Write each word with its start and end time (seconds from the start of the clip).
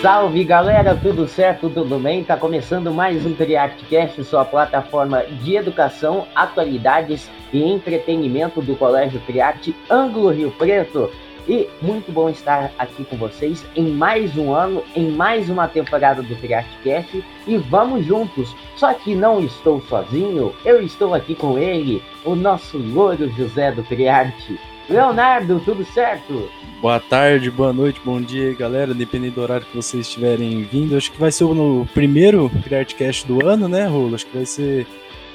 salve 0.00 0.44
galera, 0.44 0.96
tudo 0.96 1.28
certo, 1.28 1.68
tudo 1.68 1.98
bem? 1.98 2.24
Tá 2.24 2.34
começando 2.34 2.90
mais 2.90 3.26
um 3.26 3.34
Triartcast, 3.34 4.24
sua 4.24 4.46
plataforma 4.46 5.22
de 5.42 5.56
educação, 5.56 6.26
atualidades 6.34 7.30
e 7.52 7.62
entretenimento 7.62 8.62
do 8.62 8.74
Colégio 8.76 9.20
Triarte 9.26 9.76
Ângulo 9.90 10.30
Rio 10.30 10.50
Preto. 10.52 11.10
E 11.46 11.68
muito 11.82 12.10
bom 12.10 12.30
estar 12.30 12.72
aqui 12.78 13.04
com 13.04 13.16
vocês 13.16 13.62
em 13.76 13.90
mais 13.90 14.38
um 14.38 14.54
ano, 14.54 14.82
em 14.96 15.10
mais 15.10 15.50
uma 15.50 15.68
temporada 15.68 16.22
do 16.22 16.34
Triartcast 16.34 17.22
e 17.46 17.58
vamos 17.58 18.06
juntos. 18.06 18.56
Só 18.76 18.94
que 18.94 19.14
não 19.14 19.40
estou 19.40 19.82
sozinho, 19.82 20.54
eu 20.64 20.82
estou 20.82 21.12
aqui 21.12 21.34
com 21.34 21.58
ele, 21.58 22.02
o 22.24 22.34
nosso 22.34 22.78
louro 22.78 23.28
José 23.36 23.70
do 23.70 23.82
Triarte. 23.82 24.58
Leonardo, 24.90 25.60
tudo 25.64 25.84
certo? 25.84 26.50
Boa 26.82 26.98
tarde, 26.98 27.48
boa 27.48 27.72
noite, 27.72 28.00
bom 28.04 28.20
dia, 28.20 28.52
galera. 28.54 28.92
Dependendo 28.92 29.36
do 29.36 29.42
horário 29.42 29.64
que 29.64 29.76
vocês 29.76 30.06
estiverem 30.06 30.64
vindo, 30.64 30.96
acho 30.96 31.12
que 31.12 31.20
vai 31.20 31.30
ser 31.30 31.44
o 31.44 31.86
primeiro 31.94 32.50
CreateCast 32.64 33.24
do 33.26 33.46
ano, 33.46 33.68
né, 33.68 33.86
Rolo? 33.86 34.16
Acho 34.16 34.26
que 34.26 34.36
vai 34.36 34.44
ser. 34.44 34.86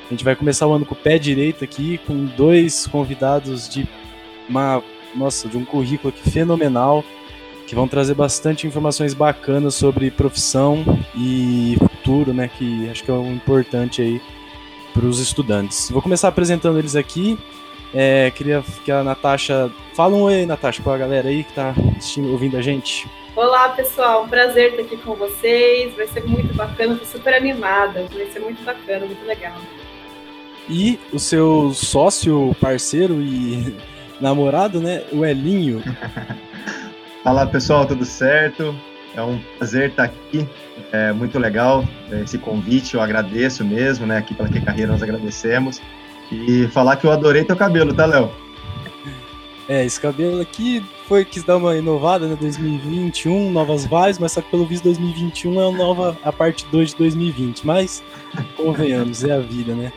A 0.08 0.09
gente 0.09 0.26
vai 0.26 0.36
começar 0.36 0.68
o 0.68 0.73
ano 0.73 0.86
com 0.86 0.94
o 0.94 0.98
pé 0.98 1.18
direito 1.18 1.64
aqui, 1.64 1.98
com 2.05 2.26
dois 2.26 2.86
convidados 2.88 3.70
de 3.70 3.88
uma. 4.50 4.84
Nossa, 5.16 5.48
de 5.48 5.58
um 5.58 5.64
currículo 5.64 6.09
aqui 6.09 6.30
fenomenal, 6.30 7.02
que 7.66 7.73
vão 7.73 7.88
trazer 7.88 8.14
bastante 8.14 8.67
informações 8.67 9.14
bacanas 9.14 9.76
sobre 9.76 10.12
profissão 10.12 10.84
e 11.16 11.78
futuro, 11.80 12.34
né? 12.34 12.50
Que 12.58 12.90
acho 12.90 13.02
que 13.02 13.09
é 13.09 13.14
um 13.14 13.34
importante 13.34 14.02
aí 14.02 14.22
para 14.94 15.06
os 15.06 15.20
estudantes. 15.20 15.90
Vou 15.90 16.02
começar 16.02 16.28
apresentando 16.28 16.78
eles 16.78 16.98
aqui. 16.98 17.38
É, 17.98 18.30
queria 18.31 18.62
que 18.84 18.91
a 18.91 19.02
Natasha. 19.02 19.72
Fala 19.94 20.13
um 20.13 20.23
oi, 20.23 20.45
Natasha, 20.45 20.84
para 20.84 20.95
a 20.95 20.98
galera 20.98 21.30
aí 21.30 21.45
que 21.45 21.52
está 21.52 21.73
assistindo, 21.98 22.30
ouvindo 22.30 22.58
a 22.58 22.62
gente. 22.62 23.09
Olá, 23.34 23.70
pessoal. 23.70 24.26
Um 24.26 24.27
prazer 24.27 24.72
estar 24.72 24.81
aqui 24.81 24.98
com 24.98 25.16
vocês. 25.16 25.95
Vai 25.95 26.05
ser 26.08 26.26
muito 26.26 26.53
bacana. 26.53 26.91
Estou 26.91 27.08
super 27.08 27.34
animada. 27.34 28.05
Vai 28.14 28.25
ser 28.25 28.39
muito 28.42 28.61
bacana, 28.66 29.05
muito 29.05 29.25
legal. 29.25 29.55
E 30.70 31.00
o 31.14 31.20
seu 31.20 31.72
sócio, 31.73 32.53
parceiro 32.59 33.22
e 33.22 33.73
namorado, 34.20 34.81
né? 34.81 35.03
O 35.14 35.23
Elinho. 35.23 35.81
Fala, 37.23 37.48
pessoal. 37.48 37.86
Tudo 37.86 38.03
certo? 38.03 38.75
É 39.16 39.22
um 39.22 39.39
prazer 39.58 39.92
estar 39.92 40.03
aqui. 40.03 40.45
É 40.92 41.14
muito 41.14 41.39
legal 41.39 41.86
esse 42.22 42.38
convite. 42.38 42.95
Eu 42.95 43.02
agradeço 43.02 43.64
mesmo, 43.64 44.05
né? 44.05 44.17
Aqui 44.17 44.33
pela 44.33 44.50
Que 44.50 44.59
Carreira 44.59 44.92
nós 44.92 45.02
agradecemos. 45.02 45.81
E 46.31 46.68
falar 46.70 46.95
que 46.98 47.06
eu 47.06 47.12
adorei 47.12 47.44
teu 47.44 47.56
cabelo, 47.56 47.94
tá, 47.94 48.06
Léo? 48.06 48.31
É, 49.68 49.84
esse 49.84 50.00
cabelo 50.00 50.42
aqui 50.42 50.84
foi 51.08 51.26
quis 51.26 51.44
dar 51.44 51.58
uma 51.58 51.76
inovada, 51.76 52.28
né? 52.28 52.38
2021, 52.40 53.52
novas 53.52 53.86
vibes, 53.86 54.20
mas 54.20 54.32
só 54.32 54.42
que 54.42 54.50
pelo 54.50 54.66
visto 54.66 54.84
2021 54.84 55.59
é 55.59 55.67
a 55.67 55.72
nova 55.72 56.17
a 56.23 56.32
parte 56.32 56.66
2 56.72 56.92
de 56.92 56.95
2020. 56.98 57.66
Mas 57.66 58.04
convenhamos, 58.56 59.23
é 59.23 59.32
a 59.32 59.40
vida, 59.40 59.73
né? 59.73 59.92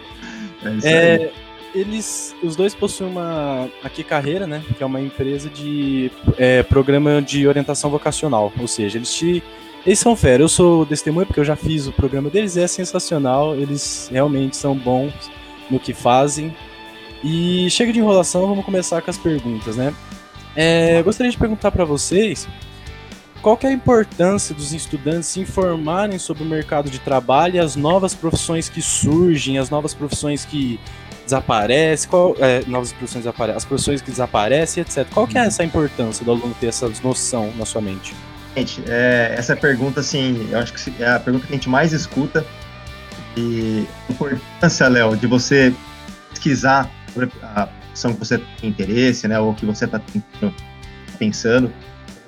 É 0.64 0.70
isso 0.70 0.86
é, 0.86 1.14
aí. 1.16 1.30
Eles, 1.74 2.34
os 2.42 2.56
dois 2.56 2.74
possuem 2.74 3.10
uma 3.10 3.68
aqui 3.82 4.02
carreira, 4.02 4.46
né? 4.46 4.62
Que 4.76 4.82
é 4.82 4.86
uma 4.86 5.00
empresa 5.00 5.50
de 5.50 6.10
é, 6.38 6.62
programa 6.62 7.20
de 7.20 7.46
orientação 7.46 7.90
vocacional, 7.90 8.50
ou 8.58 8.66
seja, 8.66 8.96
eles 8.96 9.12
te 9.14 9.42
eles 9.86 9.98
são 9.98 10.16
fera. 10.16 10.42
Eu 10.42 10.48
sou 10.48 10.84
testemunha 10.84 11.26
porque 11.26 11.40
eu 11.40 11.44
já 11.44 11.56
fiz 11.56 11.86
o 11.86 11.92
programa 11.92 12.28
deles, 12.30 12.56
é 12.56 12.66
sensacional. 12.66 13.54
Eles 13.54 14.08
realmente 14.10 14.56
são 14.56 14.74
bons 14.74 15.12
no 15.70 15.78
que 15.78 15.92
fazem. 15.92 16.54
E 17.22 17.68
chega 17.70 17.92
de 17.92 17.98
enrolação, 17.98 18.46
vamos 18.46 18.64
começar 18.64 19.02
com 19.02 19.10
as 19.10 19.18
perguntas, 19.18 19.76
né? 19.76 19.94
É, 20.54 21.02
gostaria 21.02 21.30
de 21.30 21.38
perguntar 21.38 21.70
para 21.70 21.84
vocês 21.84 22.48
qual 23.42 23.58
é 23.62 23.68
a 23.68 23.72
importância 23.72 24.54
dos 24.54 24.72
estudantes 24.72 25.28
se 25.28 25.40
informarem 25.40 26.18
sobre 26.18 26.42
o 26.42 26.46
mercado 26.46 26.90
de 26.90 26.98
trabalho 26.98 27.56
e 27.56 27.58
as 27.58 27.76
novas 27.76 28.14
profissões 28.14 28.68
que 28.68 28.82
surgem, 28.82 29.58
as 29.58 29.70
novas 29.70 29.94
profissões 29.94 30.44
que 30.44 30.80
desaparecem, 31.24 32.08
qual, 32.08 32.34
é, 32.38 32.64
novas 32.66 32.92
profissões 32.92 33.24
desaparecem, 33.24 33.56
as 33.56 33.64
profissões 33.64 34.02
que 34.02 34.10
desaparecem, 34.10 34.80
etc. 34.80 35.06
Qual 35.12 35.26
que 35.26 35.38
é 35.38 35.42
essa 35.42 35.62
importância 35.62 36.24
do 36.24 36.30
aluno 36.30 36.54
ter 36.58 36.68
essa 36.68 36.90
noção 37.02 37.52
na 37.56 37.64
sua 37.64 37.80
mente? 37.80 38.14
Gente, 38.56 38.82
é, 38.88 39.34
essa 39.36 39.54
pergunta, 39.54 40.00
assim, 40.00 40.48
eu 40.50 40.58
acho 40.58 40.72
que 40.72 41.02
é 41.02 41.08
a 41.08 41.20
pergunta 41.20 41.46
que 41.46 41.52
a 41.52 41.56
gente 41.56 41.68
mais 41.68 41.92
escuta 41.92 42.44
e 43.38 43.86
a 44.08 44.12
importância, 44.12 44.88
Léo, 44.88 45.16
de 45.16 45.26
você 45.26 45.72
pesquisar 46.30 46.90
sobre 47.12 47.30
a 47.42 47.66
profissão 47.66 48.12
que 48.12 48.18
você 48.18 48.38
tem 48.38 48.70
interesse, 48.70 49.28
né, 49.28 49.38
ou 49.38 49.54
que 49.54 49.64
você 49.64 49.84
está 49.84 50.00
pensando. 51.18 51.72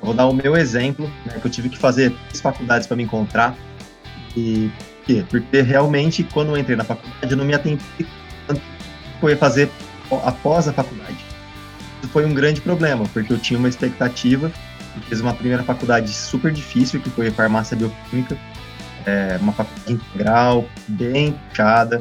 Eu 0.00 0.06
vou 0.06 0.14
dar 0.14 0.26
o 0.26 0.32
meu 0.32 0.56
exemplo, 0.56 1.10
né, 1.26 1.38
que 1.40 1.46
eu 1.46 1.50
tive 1.50 1.68
que 1.68 1.76
fazer 1.76 2.14
três 2.28 2.40
faculdades 2.40 2.86
para 2.86 2.96
me 2.96 3.02
encontrar. 3.02 3.56
E 4.36 4.70
por 4.78 5.06
quê? 5.06 5.24
Porque 5.28 5.60
realmente, 5.60 6.22
quando 6.22 6.50
eu 6.50 6.56
entrei 6.56 6.76
na 6.76 6.84
faculdade, 6.84 7.30
eu 7.30 7.36
não 7.36 7.44
me 7.44 7.54
atendi 7.54 7.82
tanto 8.46 8.60
que 8.60 9.26
eu 9.26 9.30
ia 9.30 9.36
fazer 9.36 9.70
após 10.24 10.68
a 10.68 10.72
faculdade. 10.72 11.16
Isso 12.02 12.10
foi 12.12 12.24
um 12.24 12.32
grande 12.32 12.60
problema, 12.60 13.04
porque 13.12 13.32
eu 13.32 13.38
tinha 13.38 13.58
uma 13.58 13.68
expectativa 13.68 14.50
e 14.96 15.00
fiz 15.00 15.20
uma 15.20 15.34
primeira 15.34 15.62
faculdade 15.62 16.10
super 16.12 16.52
difícil, 16.52 17.00
que 17.00 17.10
foi 17.10 17.30
farmácia 17.30 17.76
bioquímica, 17.76 18.38
é, 19.06 19.38
uma 19.40 19.52
faculdade 19.52 19.92
integral, 19.92 20.64
bem 20.88 21.32
puxada, 21.32 22.00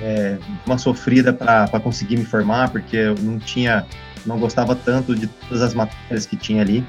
é, 0.00 0.38
uma 0.66 0.78
sofrida 0.78 1.32
para 1.32 1.80
conseguir 1.80 2.16
me 2.16 2.24
formar, 2.24 2.70
porque 2.70 2.96
eu 2.96 3.14
não 3.16 3.38
tinha, 3.38 3.86
não 4.24 4.38
gostava 4.38 4.74
tanto 4.74 5.14
de 5.14 5.26
todas 5.26 5.62
as 5.62 5.74
matérias 5.74 6.26
que 6.26 6.36
tinha 6.36 6.62
ali. 6.62 6.86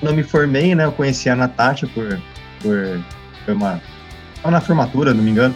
Quando 0.00 0.12
eu 0.12 0.16
me 0.16 0.22
formei, 0.22 0.74
né, 0.74 0.84
eu 0.84 0.92
conheci 0.92 1.28
a 1.30 1.36
Natasha 1.36 1.86
por, 1.86 2.20
por, 2.60 3.00
por 3.44 3.54
uma, 3.54 3.80
na 4.44 4.60
formatura, 4.60 5.14
não 5.14 5.22
me 5.22 5.30
engano. 5.30 5.54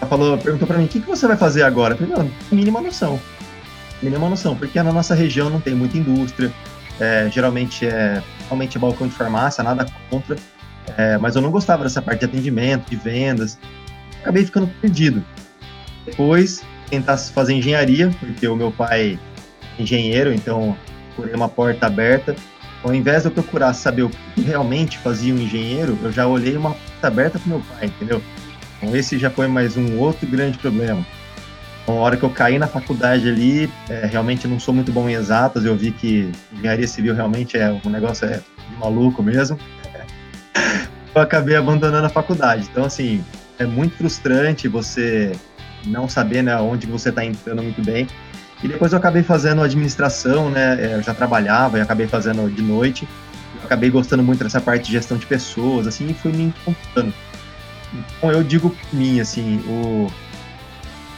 Ela 0.00 0.08
falou, 0.08 0.38
perguntou 0.38 0.66
para 0.66 0.78
mim, 0.78 0.84
o 0.84 0.88
que, 0.88 1.00
que 1.00 1.06
você 1.06 1.26
vai 1.26 1.36
fazer 1.36 1.62
agora? 1.62 1.94
Eu 1.94 1.98
falei, 1.98 2.14
não, 2.14 2.30
mínima 2.50 2.80
noção. 2.80 3.20
Mínima 4.02 4.28
noção, 4.28 4.56
porque 4.56 4.82
na 4.82 4.92
nossa 4.92 5.14
região 5.14 5.48
não 5.48 5.60
tem 5.60 5.74
muita 5.74 5.96
indústria, 5.96 6.52
é, 7.00 7.28
geralmente 7.30 7.86
é 7.86 8.22
realmente 8.48 8.76
é 8.76 8.80
balcão 8.80 9.06
de 9.06 9.14
farmácia, 9.14 9.64
nada 9.64 9.86
contra, 10.10 10.36
é, 10.96 11.18
mas 11.18 11.36
eu 11.36 11.42
não 11.42 11.50
gostava 11.50 11.82
dessa 11.84 12.02
parte 12.02 12.20
de 12.20 12.26
atendimento, 12.26 12.88
de 12.88 12.96
vendas. 12.96 13.58
Acabei 14.20 14.44
ficando 14.44 14.66
perdido. 14.80 15.24
Depois, 16.04 16.62
tentar 16.88 17.16
fazer 17.16 17.54
engenharia, 17.54 18.10
porque 18.20 18.46
o 18.46 18.56
meu 18.56 18.70
pai 18.70 19.18
é 19.78 19.82
engenheiro, 19.82 20.32
então 20.32 20.76
procurei 21.14 21.34
uma 21.34 21.48
porta 21.48 21.86
aberta. 21.86 22.36
Ao 22.82 22.94
invés 22.94 23.22
de 23.22 23.28
eu 23.28 23.32
procurar 23.32 23.72
saber 23.72 24.02
o 24.02 24.10
que 24.34 24.42
realmente 24.42 24.98
fazia 24.98 25.34
um 25.34 25.38
engenheiro, 25.38 25.98
eu 26.02 26.12
já 26.12 26.26
olhei 26.26 26.56
uma 26.56 26.72
porta 26.72 27.06
aberta 27.06 27.38
para 27.38 27.48
meu 27.48 27.60
pai, 27.60 27.86
entendeu? 27.86 28.22
Então 28.76 28.94
esse 28.94 29.18
já 29.18 29.30
foi 29.30 29.48
mais 29.48 29.76
um 29.76 29.98
outro 29.98 30.26
grande 30.26 30.58
problema. 30.58 31.04
Então, 31.82 31.96
hora 31.96 32.16
que 32.16 32.22
eu 32.22 32.30
caí 32.30 32.58
na 32.58 32.66
faculdade 32.66 33.28
ali, 33.28 33.70
é, 33.88 34.06
realmente 34.06 34.48
não 34.48 34.58
sou 34.58 34.72
muito 34.72 34.90
bom 34.90 35.08
em 35.08 35.12
exatas, 35.12 35.64
eu 35.64 35.76
vi 35.76 35.90
que 35.90 36.30
engenharia 36.52 36.88
civil 36.88 37.14
realmente 37.14 37.58
é 37.58 37.78
um 37.84 37.90
negócio 37.90 38.26
é 38.26 38.38
de 38.38 38.76
maluco 38.78 39.22
mesmo 39.22 39.58
eu 41.14 41.22
acabei 41.22 41.56
abandonando 41.56 42.06
a 42.06 42.10
faculdade. 42.10 42.68
Então, 42.70 42.84
assim, 42.84 43.24
é 43.58 43.64
muito 43.64 43.96
frustrante 43.96 44.68
você 44.68 45.32
não 45.86 46.08
saber 46.08 46.42
né, 46.42 46.56
onde 46.56 46.86
você 46.86 47.10
está 47.10 47.24
entrando 47.24 47.62
muito 47.62 47.82
bem. 47.82 48.06
E 48.62 48.68
depois 48.68 48.92
eu 48.92 48.98
acabei 48.98 49.22
fazendo 49.22 49.62
administração, 49.62 50.50
né? 50.50 50.78
É, 50.80 50.94
eu 50.94 51.02
já 51.02 51.12
trabalhava 51.12 51.78
e 51.78 51.80
acabei 51.82 52.06
fazendo 52.06 52.50
de 52.50 52.62
noite. 52.62 53.06
Eu 53.56 53.66
acabei 53.66 53.90
gostando 53.90 54.22
muito 54.22 54.42
dessa 54.42 54.60
parte 54.60 54.86
de 54.86 54.92
gestão 54.92 55.18
de 55.18 55.26
pessoas, 55.26 55.86
assim, 55.86 56.08
e 56.08 56.14
fui 56.14 56.32
me 56.32 56.44
encontrando. 56.44 57.12
Então 57.92 58.32
eu 58.32 58.42
digo 58.42 58.70
por 58.70 58.94
mim, 58.94 59.20
assim, 59.20 59.58
o, 59.68 60.06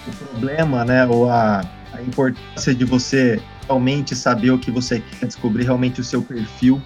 o 0.09 0.17
problema, 0.17 0.85
né, 0.85 1.07
ou 1.07 1.31
a, 1.31 1.65
a 1.93 2.03
importância 2.03 2.75
de 2.75 2.85
você 2.85 3.41
realmente 3.67 4.15
saber 4.15 4.51
o 4.51 4.59
que 4.59 4.71
você 4.71 5.01
quer, 5.01 5.27
descobrir 5.27 5.65
realmente 5.65 6.01
o 6.01 6.05
seu 6.05 6.23
perfil 6.23 6.83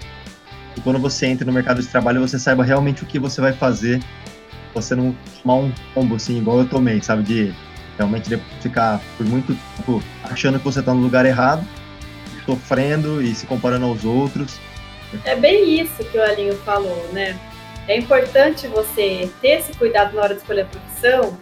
e 0.76 0.80
quando 0.80 0.98
você 0.98 1.26
entra 1.26 1.44
no 1.44 1.52
mercado 1.52 1.80
de 1.80 1.88
trabalho, 1.88 2.20
você 2.20 2.38
saiba 2.38 2.64
realmente 2.64 3.02
o 3.02 3.06
que 3.06 3.18
você 3.18 3.40
vai 3.40 3.52
fazer, 3.52 4.00
você 4.74 4.94
não 4.94 5.14
tomar 5.42 5.56
um 5.56 5.72
combo 5.94 6.14
assim, 6.14 6.38
igual 6.38 6.58
eu 6.58 6.68
tomei, 6.68 7.02
sabe? 7.02 7.22
De 7.22 7.54
realmente 7.96 8.34
ficar 8.60 9.00
por 9.16 9.26
muito 9.26 9.56
tempo 9.76 10.02
achando 10.24 10.58
que 10.58 10.64
você 10.64 10.80
está 10.80 10.94
no 10.94 11.00
lugar 11.00 11.26
errado, 11.26 11.66
sofrendo 12.46 13.20
e 13.20 13.34
se 13.34 13.46
comparando 13.46 13.86
aos 13.86 14.04
outros. 14.04 14.58
É 15.24 15.34
bem 15.34 15.80
isso 15.80 16.04
que 16.04 16.16
o 16.16 16.22
Alinho 16.22 16.56
falou, 16.58 17.08
né? 17.12 17.38
É 17.88 17.98
importante 17.98 18.68
você 18.68 19.28
ter 19.40 19.58
esse 19.58 19.72
cuidado 19.74 20.14
na 20.14 20.22
hora 20.22 20.34
de 20.34 20.40
escolher 20.40 20.62
a 20.62 20.66
profissão, 20.66 21.36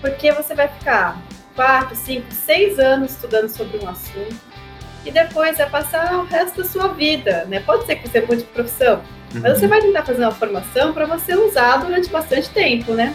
porque 0.00 0.30
você 0.30 0.54
vai 0.54 0.68
ficar 0.68 1.20
quatro, 1.56 1.96
cinco, 1.96 2.30
seis 2.30 2.78
anos 2.78 3.10
estudando 3.10 3.48
sobre 3.48 3.84
um 3.84 3.88
assunto 3.88 4.47
e 5.08 5.10
depois 5.10 5.56
vai 5.56 5.70
passar 5.70 6.18
o 6.18 6.24
resto 6.24 6.62
da 6.62 6.68
sua 6.68 6.88
vida, 6.88 7.46
né? 7.48 7.60
Pode 7.60 7.86
ser 7.86 7.96
que 7.96 8.06
você 8.06 8.20
mude 8.20 8.42
de 8.42 8.44
profissão, 8.44 8.96
uhum. 9.34 9.40
mas 9.40 9.58
você 9.58 9.66
vai 9.66 9.80
tentar 9.80 10.04
fazer 10.04 10.20
uma 10.20 10.32
formação 10.32 10.92
para 10.92 11.06
você 11.06 11.34
usar 11.34 11.78
durante 11.78 12.10
bastante 12.10 12.50
tempo, 12.50 12.92
né? 12.92 13.14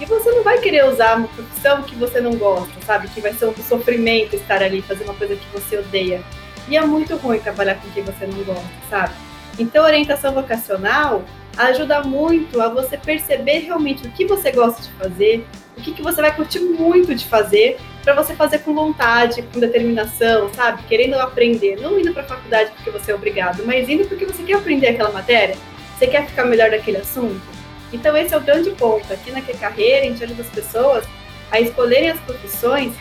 E 0.00 0.04
você 0.04 0.30
não 0.30 0.44
vai 0.44 0.58
querer 0.58 0.84
usar 0.84 1.16
uma 1.16 1.26
profissão 1.26 1.82
que 1.82 1.96
você 1.96 2.20
não 2.20 2.36
gosta, 2.36 2.72
sabe? 2.86 3.08
Que 3.08 3.20
vai 3.20 3.32
ser 3.32 3.46
um 3.46 3.54
sofrimento 3.56 4.36
estar 4.36 4.62
ali, 4.62 4.80
fazer 4.80 5.02
uma 5.02 5.14
coisa 5.14 5.34
que 5.34 5.46
você 5.52 5.76
odeia. 5.76 6.22
E 6.68 6.76
é 6.76 6.86
muito 6.86 7.16
ruim 7.16 7.40
trabalhar 7.40 7.74
com 7.76 7.90
quem 7.90 8.04
você 8.04 8.26
não 8.26 8.44
gosta, 8.44 8.70
sabe? 8.88 9.14
Então, 9.58 9.84
orientação 9.84 10.32
vocacional 10.32 11.24
ajuda 11.56 12.02
muito 12.02 12.60
a 12.60 12.68
você 12.68 12.96
perceber 12.96 13.58
realmente 13.60 14.06
o 14.06 14.10
que 14.10 14.24
você 14.24 14.52
gosta 14.52 14.82
de 14.82 14.90
fazer, 14.90 15.44
o 15.76 15.80
que, 15.80 15.92
que 15.92 16.02
você 16.02 16.20
vai 16.20 16.34
curtir 16.34 16.60
muito 16.60 17.12
de 17.12 17.24
fazer, 17.24 17.78
para 18.04 18.14
você 18.14 18.34
fazer 18.34 18.58
com 18.58 18.74
vontade, 18.74 19.42
com 19.42 19.58
determinação, 19.58 20.52
sabe? 20.52 20.82
Querendo 20.84 21.14
aprender, 21.14 21.80
não 21.80 21.98
indo 21.98 22.12
para 22.12 22.22
a 22.22 22.26
faculdade 22.26 22.70
porque 22.72 22.90
você 22.90 23.12
é 23.12 23.14
obrigado, 23.14 23.64
mas 23.64 23.88
indo 23.88 24.06
porque 24.06 24.26
você 24.26 24.42
quer 24.42 24.54
aprender 24.54 24.88
aquela 24.88 25.10
matéria, 25.10 25.56
você 25.96 26.06
quer 26.06 26.26
ficar 26.26 26.44
melhor 26.44 26.70
daquele 26.70 26.98
assunto. 26.98 27.40
Então 27.92 28.14
esse 28.16 28.34
é 28.34 28.36
o 28.36 28.40
grande 28.40 28.70
ponto. 28.72 29.10
Aqui 29.10 29.30
na 29.30 29.40
Que 29.40 29.56
Carreira, 29.56 30.04
a 30.04 30.08
gente 30.10 30.22
ajuda 30.22 30.42
as 30.42 30.48
pessoas 30.48 31.04
a 31.50 31.60
escolherem 31.60 32.10
as 32.10 32.20
profissões 32.20 32.92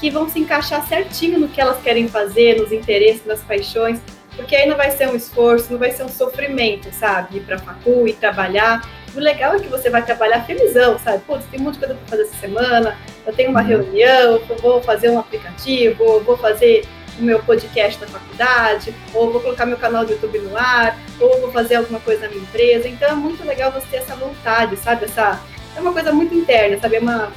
que 0.00 0.10
vão 0.10 0.28
se 0.28 0.38
encaixar 0.38 0.86
certinho 0.86 1.38
no 1.38 1.48
que 1.48 1.60
elas 1.60 1.80
querem 1.82 2.08
fazer, 2.08 2.60
nos 2.60 2.70
interesses, 2.70 3.24
nas 3.24 3.40
paixões, 3.40 3.98
porque 4.36 4.56
aí 4.56 4.68
não 4.68 4.76
vai 4.76 4.90
ser 4.90 5.08
um 5.08 5.16
esforço, 5.16 5.70
não 5.70 5.78
vai 5.78 5.90
ser 5.90 6.04
um 6.04 6.08
sofrimento, 6.08 6.92
sabe? 6.92 7.38
Ir 7.38 7.40
para 7.40 7.56
a 7.56 7.58
facul 7.58 8.08
e 8.08 8.12
trabalhar. 8.12 8.88
O 9.14 9.20
legal 9.20 9.54
é 9.54 9.58
que 9.58 9.68
você 9.68 9.90
vai 9.90 10.02
trabalhar 10.02 10.44
felizão, 10.44 10.98
sabe? 10.98 11.22
Putz, 11.26 11.44
tem 11.46 11.58
de 11.58 11.78
coisa 11.78 11.94
para 11.94 12.06
fazer 12.06 12.22
essa 12.22 12.36
semana, 12.36 12.96
eu 13.26 13.32
tenho 13.32 13.50
uma 13.50 13.60
uhum. 13.60 13.66
reunião, 13.66 14.40
eu 14.48 14.56
vou 14.56 14.82
fazer 14.82 15.10
um 15.10 15.18
aplicativo, 15.18 16.20
vou 16.20 16.36
fazer 16.38 16.84
o 17.18 17.22
meu 17.22 17.38
podcast 17.40 18.00
da 18.00 18.06
faculdade, 18.06 18.94
ou 19.12 19.30
vou 19.30 19.40
colocar 19.40 19.66
meu 19.66 19.76
canal 19.76 20.04
do 20.04 20.12
YouTube 20.12 20.38
no 20.38 20.56
ar, 20.56 20.98
ou 21.20 21.40
vou 21.42 21.52
fazer 21.52 21.74
alguma 21.74 22.00
coisa 22.00 22.22
na 22.22 22.28
minha 22.28 22.42
empresa. 22.42 22.88
Então 22.88 23.08
é 23.08 23.14
muito 23.14 23.44
legal 23.44 23.70
você 23.70 23.86
ter 23.90 23.96
essa 23.98 24.16
vontade, 24.16 24.76
sabe? 24.76 25.04
Essa, 25.04 25.38
é 25.76 25.80
uma 25.80 25.92
coisa 25.92 26.10
muito 26.12 26.34
interna, 26.34 26.78
sabe? 26.80 26.96
É 26.96 27.00
uma, 27.00 27.30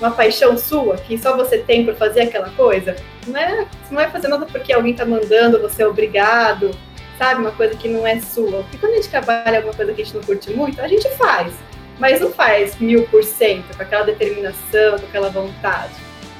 uma 0.00 0.10
paixão 0.10 0.56
sua 0.56 0.96
que 0.96 1.18
só 1.18 1.36
você 1.36 1.58
tem 1.58 1.84
por 1.84 1.94
fazer 1.94 2.22
aquela 2.22 2.50
coisa. 2.50 2.96
Não 3.26 3.38
é, 3.38 3.66
não 3.90 3.96
vai 3.96 4.10
fazer 4.10 4.28
nada 4.28 4.46
porque 4.46 4.72
alguém 4.72 4.92
está 4.92 5.04
mandando, 5.04 5.60
você 5.60 5.82
é 5.82 5.86
obrigado, 5.86 6.70
sabe? 7.18 7.40
Uma 7.40 7.52
coisa 7.52 7.76
que 7.76 7.88
não 7.88 8.06
é 8.06 8.18
sua. 8.20 8.62
Porque 8.62 8.78
quando 8.78 8.92
a 8.92 8.96
gente 8.96 9.08
trabalha 9.08 9.58
alguma 9.58 9.74
coisa 9.74 9.92
que 9.92 10.00
a 10.00 10.04
gente 10.04 10.16
não 10.16 10.22
curte 10.22 10.50
muito, 10.52 10.80
a 10.80 10.88
gente 10.88 11.08
faz. 11.16 11.52
Mas 11.98 12.20
não 12.20 12.32
faz 12.32 12.78
mil 12.78 13.06
por 13.08 13.22
cento, 13.22 13.76
com 13.76 13.82
aquela 13.82 14.04
determinação, 14.04 14.98
com 14.98 15.06
aquela 15.06 15.28
vontade. 15.28 15.92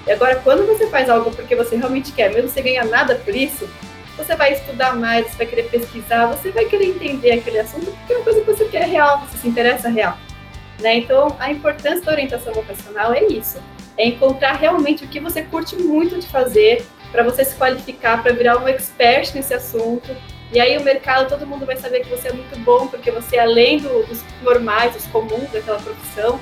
E 0.07 0.11
agora, 0.11 0.37
quando 0.37 0.67
você 0.67 0.87
faz 0.87 1.11
algo 1.11 1.31
porque 1.31 1.55
você 1.55 1.77
realmente 1.77 2.13
quer, 2.13 2.33
mesmo 2.33 2.49
você 2.49 2.63
ganhar 2.63 2.87
nada 2.87 3.17
por 3.17 3.37
isso, 3.37 3.69
você 4.17 4.35
vai 4.35 4.55
estudar 4.55 4.97
mais, 4.97 5.27
você 5.27 5.37
vai 5.37 5.47
querer 5.47 5.65
pesquisar, 5.65 6.27
você 6.27 6.51
vai 6.51 6.65
querer 6.65 6.87
entender 6.87 7.33
aquele 7.33 7.59
assunto 7.59 7.87
porque 7.87 8.13
é 8.15 8.17
uma 8.17 8.25
coisa 8.25 8.41
que 8.41 8.47
você 8.47 8.65
quer 8.65 8.85
real, 8.85 9.21
você 9.21 9.37
se 9.37 9.49
interessa 9.49 9.91
real. 9.91 10.17
Né? 10.81 10.97
Então, 10.99 11.37
a 11.39 11.51
importância 11.51 12.03
da 12.03 12.13
orientação 12.13 12.53
vocacional 12.53 13.13
é 13.13 13.25
isso: 13.25 13.59
é 13.97 14.07
encontrar 14.07 14.53
realmente 14.53 15.05
o 15.05 15.09
que 15.09 15.21
você 15.21 15.43
curte 15.43 15.77
muito 15.77 16.19
de 16.19 16.27
fazer 16.27 16.85
para 17.13 17.23
você 17.23 17.45
se 17.45 17.55
qualificar, 17.57 18.23
para 18.23 18.33
virar 18.33 18.59
um 18.59 18.69
expert 18.69 19.35
nesse 19.35 19.53
assunto. 19.53 20.15
E 20.53 20.61
aí 20.61 20.77
o 20.79 20.83
mercado, 20.83 21.29
todo 21.29 21.47
mundo 21.47 21.65
vai 21.65 21.77
saber 21.77 22.01
que 22.01 22.09
você 22.09 22.29
é 22.29 22.33
muito 22.33 22.59
bom, 22.61 22.89
porque 22.89 23.11
você 23.11 23.37
é 23.37 23.41
além 23.41 23.79
do, 23.79 24.07
dos 24.07 24.25
normais, 24.43 24.95
dos 24.95 25.07
comuns 25.07 25.51
daquela 25.53 25.79
profissão. 25.79 26.41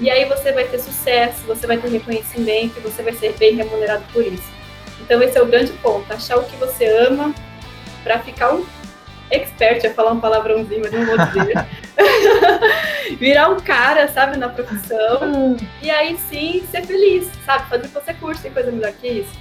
E 0.00 0.08
aí 0.10 0.24
você 0.26 0.52
vai 0.52 0.64
ter 0.64 0.78
sucesso, 0.78 1.40
você 1.44 1.66
vai 1.66 1.76
ter 1.78 1.88
reconhecimento, 1.88 2.80
você 2.80 3.02
vai 3.02 3.12
ser 3.14 3.32
bem 3.32 3.56
remunerado 3.56 4.04
por 4.12 4.24
isso. 4.24 4.48
Então 5.00 5.20
esse 5.22 5.36
é 5.36 5.42
o 5.42 5.46
grande 5.46 5.72
ponto, 5.74 6.12
achar 6.12 6.38
o 6.38 6.44
que 6.44 6.56
você 6.56 6.86
ama 6.86 7.34
para 8.04 8.20
ficar 8.20 8.54
um 8.54 8.64
expert, 9.30 9.84
ia 9.84 9.94
falar 9.94 10.12
um 10.12 10.20
palavrãozinho, 10.20 10.82
mas 10.82 10.92
não 10.92 11.06
vou 11.06 11.18
dizer. 11.18 11.66
Virar 13.18 13.48
um 13.50 13.60
cara, 13.60 14.08
sabe, 14.08 14.36
na 14.36 14.48
profissão. 14.48 15.20
Hum. 15.22 15.56
E 15.82 15.90
aí 15.90 16.16
sim 16.16 16.64
ser 16.70 16.84
feliz, 16.86 17.30
sabe? 17.44 17.68
Fazer 17.68 17.88
você 17.88 18.14
curte, 18.14 18.42
tem 18.42 18.52
coisa 18.52 18.70
melhor 18.70 18.92
que 18.92 19.08
isso. 19.08 19.32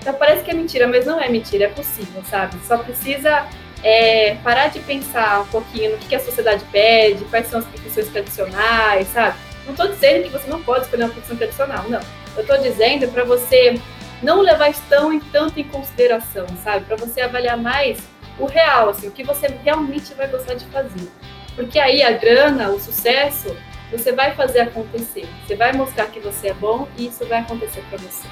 Então 0.00 0.14
parece 0.14 0.44
que 0.44 0.50
é 0.50 0.54
mentira, 0.54 0.86
mas 0.86 1.04
não 1.04 1.20
é 1.20 1.28
mentira, 1.28 1.64
é 1.64 1.68
possível, 1.68 2.22
sabe? 2.30 2.56
Só 2.64 2.78
precisa 2.78 3.44
é, 3.82 4.36
parar 4.42 4.68
de 4.68 4.78
pensar 4.80 5.40
um 5.40 5.46
pouquinho 5.46 5.92
no 5.92 5.98
que 5.98 6.14
a 6.14 6.20
sociedade 6.20 6.64
pede, 6.70 7.24
quais 7.24 7.48
são 7.48 7.58
as 7.58 7.66
profissões 7.66 8.08
tradicionais, 8.08 9.08
sabe? 9.08 9.36
Não 9.64 9.72
estou 9.72 9.88
dizendo 9.88 10.24
que 10.24 10.28
você 10.30 10.48
não 10.48 10.62
pode 10.62 10.84
escolher 10.84 11.04
uma 11.04 11.12
profissão 11.12 11.36
tradicional, 11.36 11.84
não. 11.88 12.00
Eu 12.36 12.42
estou 12.42 12.58
dizendo 12.58 13.08
para 13.08 13.24
você 13.24 13.80
não 14.22 14.40
levar 14.40 14.70
isso 14.70 14.82
tão, 14.88 15.18
tanto 15.20 15.58
em 15.58 15.64
consideração, 15.64 16.46
sabe? 16.62 16.84
Para 16.84 16.96
você 16.96 17.20
avaliar 17.20 17.56
mais 17.56 17.98
o 18.38 18.46
real, 18.46 18.90
assim, 18.90 19.08
o 19.08 19.10
que 19.10 19.24
você 19.24 19.46
realmente 19.64 20.12
vai 20.14 20.28
gostar 20.28 20.54
de 20.54 20.64
fazer. 20.66 21.10
Porque 21.54 21.78
aí 21.78 22.02
a 22.02 22.12
grana, 22.12 22.70
o 22.70 22.78
sucesso, 22.78 23.56
você 23.90 24.12
vai 24.12 24.34
fazer 24.34 24.60
acontecer. 24.60 25.26
Você 25.46 25.56
vai 25.56 25.72
mostrar 25.72 26.06
que 26.06 26.20
você 26.20 26.48
é 26.48 26.54
bom 26.54 26.86
e 26.96 27.06
isso 27.06 27.24
vai 27.26 27.40
acontecer 27.40 27.82
para 27.88 27.98
você. 27.98 28.28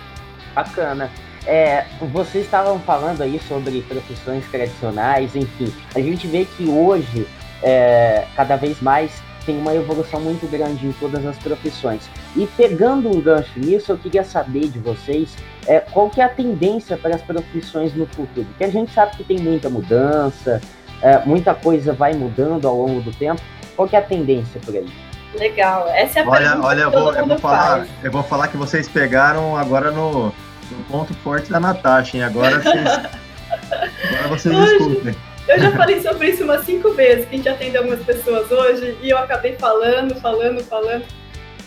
Bacana. 0.55 1.11
É, 1.47 1.85
vocês 2.01 2.45
estavam 2.45 2.79
falando 2.81 3.23
aí 3.23 3.39
sobre 3.49 3.83
profissões 3.83 4.47
tradicionais, 4.51 5.35
enfim. 5.37 5.73
A 5.95 6.01
gente 6.01 6.27
vê 6.27 6.45
que 6.45 6.67
hoje, 6.69 7.27
é, 7.63 8.27
cada 8.35 8.57
vez 8.57 8.81
mais, 8.81 9.23
tem 9.45 9.59
uma 9.59 9.75
evolução 9.75 10.21
muito 10.21 10.51
grande 10.51 10.87
em 10.87 10.93
todas 10.93 11.25
as 11.27 11.37
profissões. 11.39 12.09
E 12.37 12.47
pegando 12.47 13.09
um 13.09 13.21
gancho 13.21 13.59
nisso, 13.59 13.93
eu 13.93 13.99
queria 13.99 14.25
saber 14.25 14.69
de 14.69 14.79
vocês 14.79 15.37
é, 15.67 15.81
qual 15.81 16.11
que 16.11 16.21
é 16.21 16.25
a 16.25 16.29
tendência 16.29 16.97
para 16.97 17.15
as 17.15 17.23
profissões 17.23 17.95
no 17.95 18.07
futuro. 18.07 18.47
Porque 18.47 18.65
a 18.65 18.71
gente 18.71 18.93
sabe 18.93 19.17
que 19.17 19.25
tem 19.25 19.39
muita 19.39 19.69
mudança, 19.69 20.61
é, 21.03 21.25
muita 21.25 21.55
coisa 21.55 21.93
vai 21.93 22.15
mudando 22.15 22.67
ao 22.67 22.77
longo 22.77 23.01
do 23.01 23.13
tempo. 23.13 23.41
Qual 23.77 23.89
que 23.89 23.97
é 23.97 23.99
a 23.99 24.03
tendência 24.03 24.61
por 24.65 24.75
aí? 24.75 24.87
Legal, 25.35 25.89
essa 25.89 26.21
é 26.21 26.23
a 26.23 26.29
olha, 26.29 26.41
pergunta 26.47 26.67
olha, 26.67 26.81
eu 26.83 26.91
vou, 26.91 27.15
eu 27.15 27.27
vou 27.27 27.39
falar, 27.39 27.87
eu 28.05 28.13
vou 28.13 28.23
falar 28.23 28.49
que 28.49 28.57
vocês 28.57 28.89
pegaram 28.89 29.57
agora 29.57 29.91
no, 29.91 30.27
no 30.27 30.85
ponto 30.89 31.13
forte 31.15 31.51
da 31.51 31.59
Natasha, 31.59 32.17
hein? 32.17 32.23
Agora 32.23 32.61
vocês, 32.61 32.89
agora 34.13 34.29
vocês 34.29 34.57
desculpem. 34.57 35.15
Eu 35.47 35.59
já 35.59 35.71
falei 35.73 36.01
sobre 36.01 36.31
isso 36.31 36.43
umas 36.43 36.65
cinco 36.65 36.93
vezes, 36.93 37.29
que 37.29 37.35
a 37.35 37.37
gente 37.37 37.49
atendeu 37.49 37.83
algumas 37.83 38.03
pessoas 38.05 38.51
hoje, 38.51 38.97
e 39.03 39.11
eu 39.11 39.19
acabei 39.19 39.57
falando, 39.57 40.15
falando, 40.19 40.65
falando. 40.65 41.05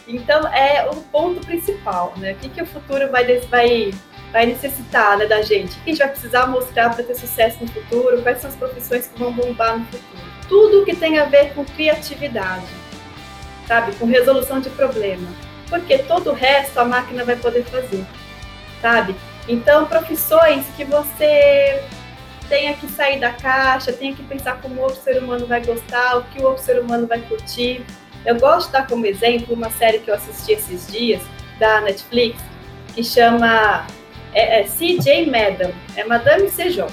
Então, 0.07 0.47
é 0.47 0.88
o 0.89 0.95
ponto 0.95 1.45
principal, 1.45 2.13
né? 2.18 2.31
O 2.31 2.35
que, 2.35 2.50
que 2.50 2.62
o 2.62 2.65
futuro 2.65 3.07
vai, 3.12 3.25
vai, 3.41 3.94
vai 4.31 4.45
necessitar 4.47 5.18
né, 5.18 5.27
da 5.27 5.44
gente? 5.44 5.77
O 5.77 5.81
que 5.83 5.89
a 5.89 5.94
gente 5.94 6.00
vai 6.00 6.09
precisar 6.09 6.47
mostrar 6.47 6.95
para 6.95 7.03
ter 7.03 7.13
sucesso 7.13 7.57
no 7.62 7.68
futuro? 7.68 8.21
Quais 8.24 8.39
são 8.39 8.50
as 8.50 8.56
profissões 8.56 9.07
que 9.07 9.19
vão 9.19 9.31
bombar 9.31 9.77
no 9.77 9.85
futuro? 9.85 10.24
Tudo 10.50 10.85
que 10.85 10.95
tem 10.95 11.19
a 11.19 11.25
ver 11.25 11.53
com 11.53 11.63
criatividade, 11.63 12.65
sabe? 13.68 13.94
Com 13.97 14.06
resolução 14.06 14.59
de 14.59 14.69
problema. 14.71 15.27
Porque 15.69 16.00
todo 16.00 16.31
o 16.31 16.33
resto 16.33 16.79
a 16.79 16.85
máquina 16.85 17.24
vai 17.24 17.35
poder 17.35 17.63
fazer, 17.65 18.06
sabe? 18.81 19.13
Então, 19.47 19.85
profissões 19.85 20.65
que 20.75 20.83
você 20.83 21.83
tenha 22.48 22.74
que 22.74 22.88
sair 22.88 23.20
da 23.20 23.32
caixa, 23.32 23.94
tenha 23.94 24.16
que 24.16 24.24
pensar 24.24 24.62
como 24.62 24.82
o 24.82 24.84
outro 24.84 25.02
ser 25.02 25.22
humano 25.22 25.46
vai 25.46 25.64
gostar, 25.64 26.18
o 26.18 26.24
que 26.24 26.42
o 26.42 26.46
outro 26.46 26.64
ser 26.64 26.80
humano 26.80 27.08
vai 27.08 27.20
curtir. 27.22 27.86
Eu 28.26 28.40
gosto 28.40 28.68
de 28.68 28.74
dar 28.74 28.88
como 28.88 29.06
exemplo 29.06 29.54
uma 29.54 29.70
série 29.70 30.00
que 30.00 30.10
eu 30.10 30.16
assisti 30.16 30.54
esses 30.54 30.88
dias, 30.88 31.22
da 31.60 31.82
Netflix, 31.82 32.42
que 32.94 33.04
chama 33.04 33.86
é, 34.34 34.62
é 34.62 34.63
CJ 34.63 35.25
Madam, 35.25 35.72
é 35.96 36.04
Madame 36.04 36.50
CJ. 36.50 36.86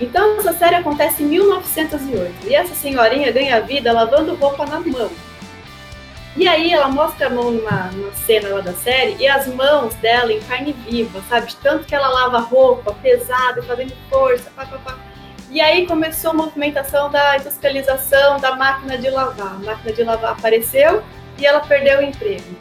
Então, 0.00 0.38
essa 0.38 0.52
série 0.54 0.76
acontece 0.76 1.22
em 1.22 1.26
1908 1.26 2.48
e 2.48 2.54
essa 2.54 2.74
senhorinha 2.74 3.30
ganha 3.30 3.60
vida 3.60 3.92
lavando 3.92 4.34
roupa 4.34 4.64
na 4.64 4.80
mão. 4.80 5.10
E 6.36 6.46
aí 6.46 6.72
ela 6.72 6.88
mostra 6.88 7.26
a 7.26 7.30
mão 7.30 7.50
numa, 7.50 7.90
numa 7.92 8.12
cena 8.12 8.50
lá 8.50 8.60
da 8.60 8.72
série 8.72 9.16
e 9.18 9.26
as 9.26 9.48
mãos 9.48 9.94
dela 9.96 10.32
em 10.32 10.40
carne 10.40 10.72
viva, 10.72 11.20
sabe? 11.28 11.52
Tanto 11.60 11.84
que 11.84 11.94
ela 11.94 12.08
lava 12.08 12.38
roupa 12.38 12.94
pesada, 12.94 13.62
fazendo 13.62 13.92
força, 14.08 14.48
pá, 14.54 14.64
pá, 14.64 14.78
pá. 14.78 14.98
E 15.50 15.60
aí 15.60 15.86
começou 15.86 16.30
a 16.30 16.34
movimentação 16.34 17.10
da 17.10 17.36
industrialização 17.36 18.38
da 18.38 18.54
máquina 18.54 18.96
de 18.96 19.10
lavar. 19.10 19.54
A 19.54 19.58
máquina 19.58 19.92
de 19.92 20.04
lavar 20.04 20.32
apareceu 20.32 21.02
e 21.36 21.44
ela 21.44 21.60
perdeu 21.60 21.98
o 21.98 22.02
emprego. 22.02 22.56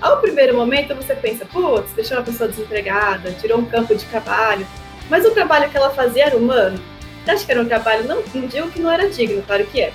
Ao 0.00 0.20
primeiro 0.20 0.56
momento 0.56 0.94
você 0.94 1.16
pensa, 1.16 1.44
putz, 1.44 1.90
deixou 1.94 2.16
uma 2.16 2.22
pessoa 2.22 2.48
desempregada, 2.48 3.32
tirou 3.32 3.58
um 3.58 3.64
campo 3.64 3.96
de 3.96 4.04
trabalho. 4.04 4.64
Mas 5.10 5.24
o 5.24 5.32
trabalho 5.32 5.68
que 5.68 5.76
ela 5.76 5.90
fazia 5.90 6.26
era 6.26 6.36
humano. 6.36 6.80
Você 7.24 7.32
acha 7.32 7.44
que 7.44 7.50
era 7.50 7.60
um 7.60 7.66
trabalho, 7.66 8.06
não, 8.06 8.22
não 8.32 8.46
digo 8.46 8.70
que 8.70 8.78
não 8.78 8.90
era 8.90 9.10
digno, 9.10 9.42
claro 9.42 9.66
que 9.66 9.80
é 9.80 9.92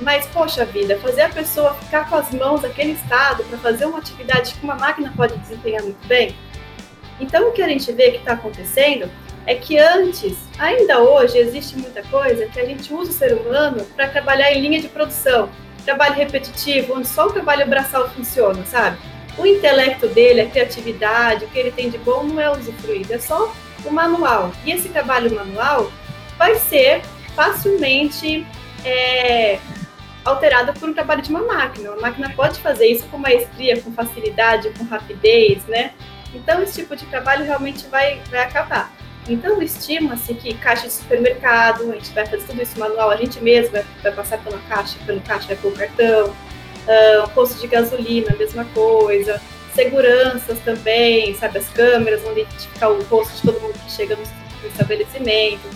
mas, 0.00 0.26
poxa 0.26 0.64
vida, 0.64 0.98
fazer 0.98 1.22
a 1.22 1.28
pessoa 1.28 1.74
ficar 1.74 2.08
com 2.08 2.16
as 2.16 2.30
mãos 2.32 2.62
naquele 2.62 2.92
estado 2.92 3.44
para 3.44 3.58
fazer 3.58 3.86
uma 3.86 3.98
atividade 3.98 4.54
que 4.54 4.64
uma 4.64 4.74
máquina 4.74 5.12
pode 5.16 5.36
desempenhar 5.38 5.82
muito 5.82 6.06
bem. 6.06 6.34
Então, 7.20 7.48
o 7.48 7.52
que 7.52 7.62
a 7.62 7.68
gente 7.68 7.90
vê 7.92 8.10
que 8.10 8.18
está 8.18 8.32
acontecendo 8.32 9.08
é 9.46 9.54
que 9.54 9.78
antes, 9.78 10.36
ainda 10.58 11.00
hoje, 11.00 11.38
existe 11.38 11.76
muita 11.76 12.02
coisa 12.04 12.46
que 12.46 12.58
a 12.58 12.64
gente 12.64 12.92
usa 12.92 13.10
o 13.10 13.14
ser 13.14 13.34
humano 13.34 13.84
para 13.94 14.08
trabalhar 14.08 14.52
em 14.52 14.60
linha 14.60 14.80
de 14.80 14.88
produção, 14.88 15.48
trabalho 15.84 16.14
repetitivo, 16.14 16.94
onde 16.96 17.06
só 17.06 17.26
o 17.26 17.32
trabalho 17.32 17.66
braçal 17.68 18.08
funciona, 18.10 18.64
sabe? 18.64 18.98
O 19.36 19.46
intelecto 19.46 20.08
dele, 20.08 20.40
a 20.40 20.46
criatividade, 20.48 21.44
o 21.44 21.48
que 21.48 21.58
ele 21.58 21.70
tem 21.70 21.90
de 21.90 21.98
bom 21.98 22.24
não 22.24 22.40
é 22.40 22.50
usufruído, 22.50 23.12
é 23.12 23.18
só 23.18 23.52
o 23.84 23.90
manual. 23.90 24.50
E 24.64 24.72
esse 24.72 24.88
trabalho 24.88 25.34
manual 25.34 25.92
vai 26.38 26.54
ser 26.56 27.02
facilmente 27.36 28.46
é, 28.84 29.58
alterada 30.24 30.72
por 30.72 30.88
um 30.88 30.94
trabalho 30.94 31.22
de 31.22 31.30
uma 31.30 31.42
máquina. 31.42 31.90
Uma 31.90 32.00
máquina 32.00 32.32
pode 32.34 32.58
fazer 32.60 32.86
isso 32.86 33.06
com 33.08 33.18
maestria, 33.18 33.80
com 33.80 33.92
facilidade, 33.92 34.70
com 34.70 34.84
rapidez, 34.84 35.64
né? 35.66 35.92
Então, 36.34 36.62
esse 36.62 36.80
tipo 36.80 36.96
de 36.96 37.04
trabalho 37.06 37.44
realmente 37.44 37.86
vai, 37.86 38.20
vai 38.30 38.40
acabar. 38.40 38.90
Então, 39.28 39.62
estima-se 39.62 40.34
que 40.34 40.54
caixa 40.54 40.86
de 40.86 40.92
supermercado, 40.92 41.90
a 41.90 41.94
gente 41.94 42.12
vai 42.12 42.26
fazer 42.26 42.44
tudo 42.44 42.62
isso 42.62 42.78
manual, 42.78 43.10
a 43.10 43.16
gente 43.16 43.40
mesmo 43.40 43.72
vai, 43.72 43.84
vai 44.02 44.12
passar 44.12 44.38
pela 44.38 44.58
caixa, 44.68 44.98
pelo 45.06 45.20
caixa, 45.20 45.46
vai 45.48 45.56
pôr 45.56 45.72
o 45.72 45.76
cartão, 45.76 46.28
uh, 46.28 47.28
posto 47.30 47.60
de 47.60 47.66
gasolina, 47.66 48.34
mesma 48.38 48.64
coisa, 48.66 49.40
seguranças 49.74 50.58
também, 50.60 51.34
sabe, 51.34 51.58
as 51.58 51.68
câmeras 51.68 52.22
vão 52.22 52.32
identificar 52.32 52.88
o 52.88 53.02
rosto 53.04 53.34
de 53.36 53.42
todo 53.42 53.60
mundo 53.62 53.78
que 53.84 53.90
chega 53.90 54.14
no, 54.14 54.22
no 54.22 54.68
estabelecimento. 54.68 55.68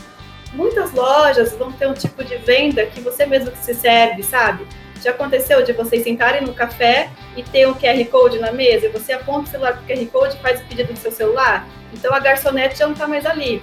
Muitas 0.52 0.92
lojas 0.92 1.52
vão 1.54 1.70
ter 1.70 1.86
um 1.86 1.94
tipo 1.94 2.24
de 2.24 2.36
venda 2.36 2.86
que 2.86 3.00
você 3.00 3.26
mesmo 3.26 3.50
que 3.50 3.58
se 3.58 3.74
serve, 3.74 4.22
sabe? 4.22 4.66
Já 5.02 5.10
aconteceu 5.10 5.62
de 5.62 5.72
vocês 5.72 6.02
sentarem 6.02 6.42
no 6.42 6.54
café 6.54 7.10
e 7.36 7.42
ter 7.42 7.68
um 7.68 7.74
QR 7.74 8.04
Code 8.10 8.38
na 8.38 8.50
mesa 8.50 8.86
e 8.86 8.88
você 8.88 9.12
aponta 9.12 9.48
o 9.48 9.50
celular 9.50 9.74
para 9.74 9.82
o 9.82 9.86
QR 9.86 10.06
Code 10.06 10.36
e 10.36 10.40
faz 10.40 10.60
o 10.60 10.64
pedido 10.64 10.92
do 10.92 10.98
seu 10.98 11.12
celular? 11.12 11.66
Então 11.92 12.12
a 12.12 12.18
garçonete 12.18 12.78
já 12.78 12.86
não 12.86 12.94
está 12.94 13.06
mais 13.06 13.24
ali. 13.24 13.62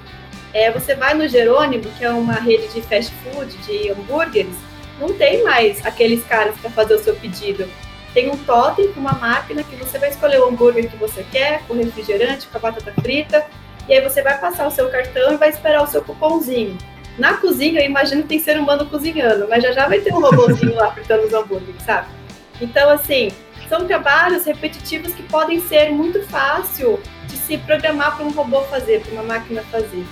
É, 0.54 0.72
você 0.72 0.96
vai 0.96 1.14
no 1.14 1.28
Jerônimo, 1.28 1.84
que 1.98 2.06
é 2.06 2.10
uma 2.10 2.34
rede 2.34 2.68
de 2.70 2.82
fast 2.82 3.14
food, 3.16 3.58
de 3.58 3.90
hambúrgueres, 3.90 4.56
não 5.00 5.14
tem 5.14 5.44
mais 5.44 5.86
aqueles 5.86 6.24
caras 6.26 6.58
para 6.58 6.70
fazer 6.70 6.94
o 6.94 7.04
seu 7.04 7.16
pedido. 7.16 7.68
Tem 8.14 8.30
um 8.30 8.38
totem 8.38 8.94
com 8.94 9.02
uma 9.02 9.12
máquina 9.12 9.62
que 9.64 9.76
você 9.76 10.00
vai 10.00 10.10
escolher 10.10 10.40
o 10.40 10.48
hambúrguer 10.48 10.90
que 10.90 10.96
você 10.96 11.26
quer, 11.30 11.64
com 11.68 11.74
refrigerante, 11.74 12.48
com 12.48 12.58
a 12.58 12.62
batata 12.62 12.94
frita, 13.02 13.46
e 13.88 13.94
aí 13.94 14.02
você 14.02 14.22
vai 14.22 14.38
passar 14.38 14.68
o 14.68 14.72
seu 14.72 14.90
cartão 14.90 15.34
e 15.34 15.38
vai 15.38 15.50
esperar 15.50 15.84
o 15.84 15.88
seu 15.88 16.02
cupomzinho. 16.02 16.78
Na 17.18 17.38
cozinha, 17.38 17.82
eu 17.82 17.86
imagino 17.86 18.24
que 18.24 18.30
tem 18.30 18.40
ser 18.40 18.60
humano 18.60 18.86
cozinhando, 18.88 19.48
mas 19.48 19.64
já 19.64 19.72
já 19.72 19.88
vai 19.88 20.00
ter 20.00 20.14
um 20.14 20.20
robôzinho 20.20 20.76
lá 20.76 20.92
fritando 20.92 21.26
os 21.26 21.34
hambúrgueres, 21.34 21.82
sabe? 21.84 22.08
Então, 22.60 22.90
assim, 22.90 23.32
são 23.70 23.86
trabalhos 23.86 24.46
repetitivos 24.46 25.14
que 25.14 25.24
podem 25.24 25.62
ser 25.62 25.92
muito 25.92 26.22
fácil 26.24 27.00
de 27.28 27.38
se 27.38 27.58
programar 27.60 28.18
para 28.18 28.26
um 28.26 28.32
robô 28.32 28.62
fazer, 28.64 29.02
para 29.02 29.14
uma 29.14 29.24
máquina 29.24 29.62
fazer. 29.72 30.06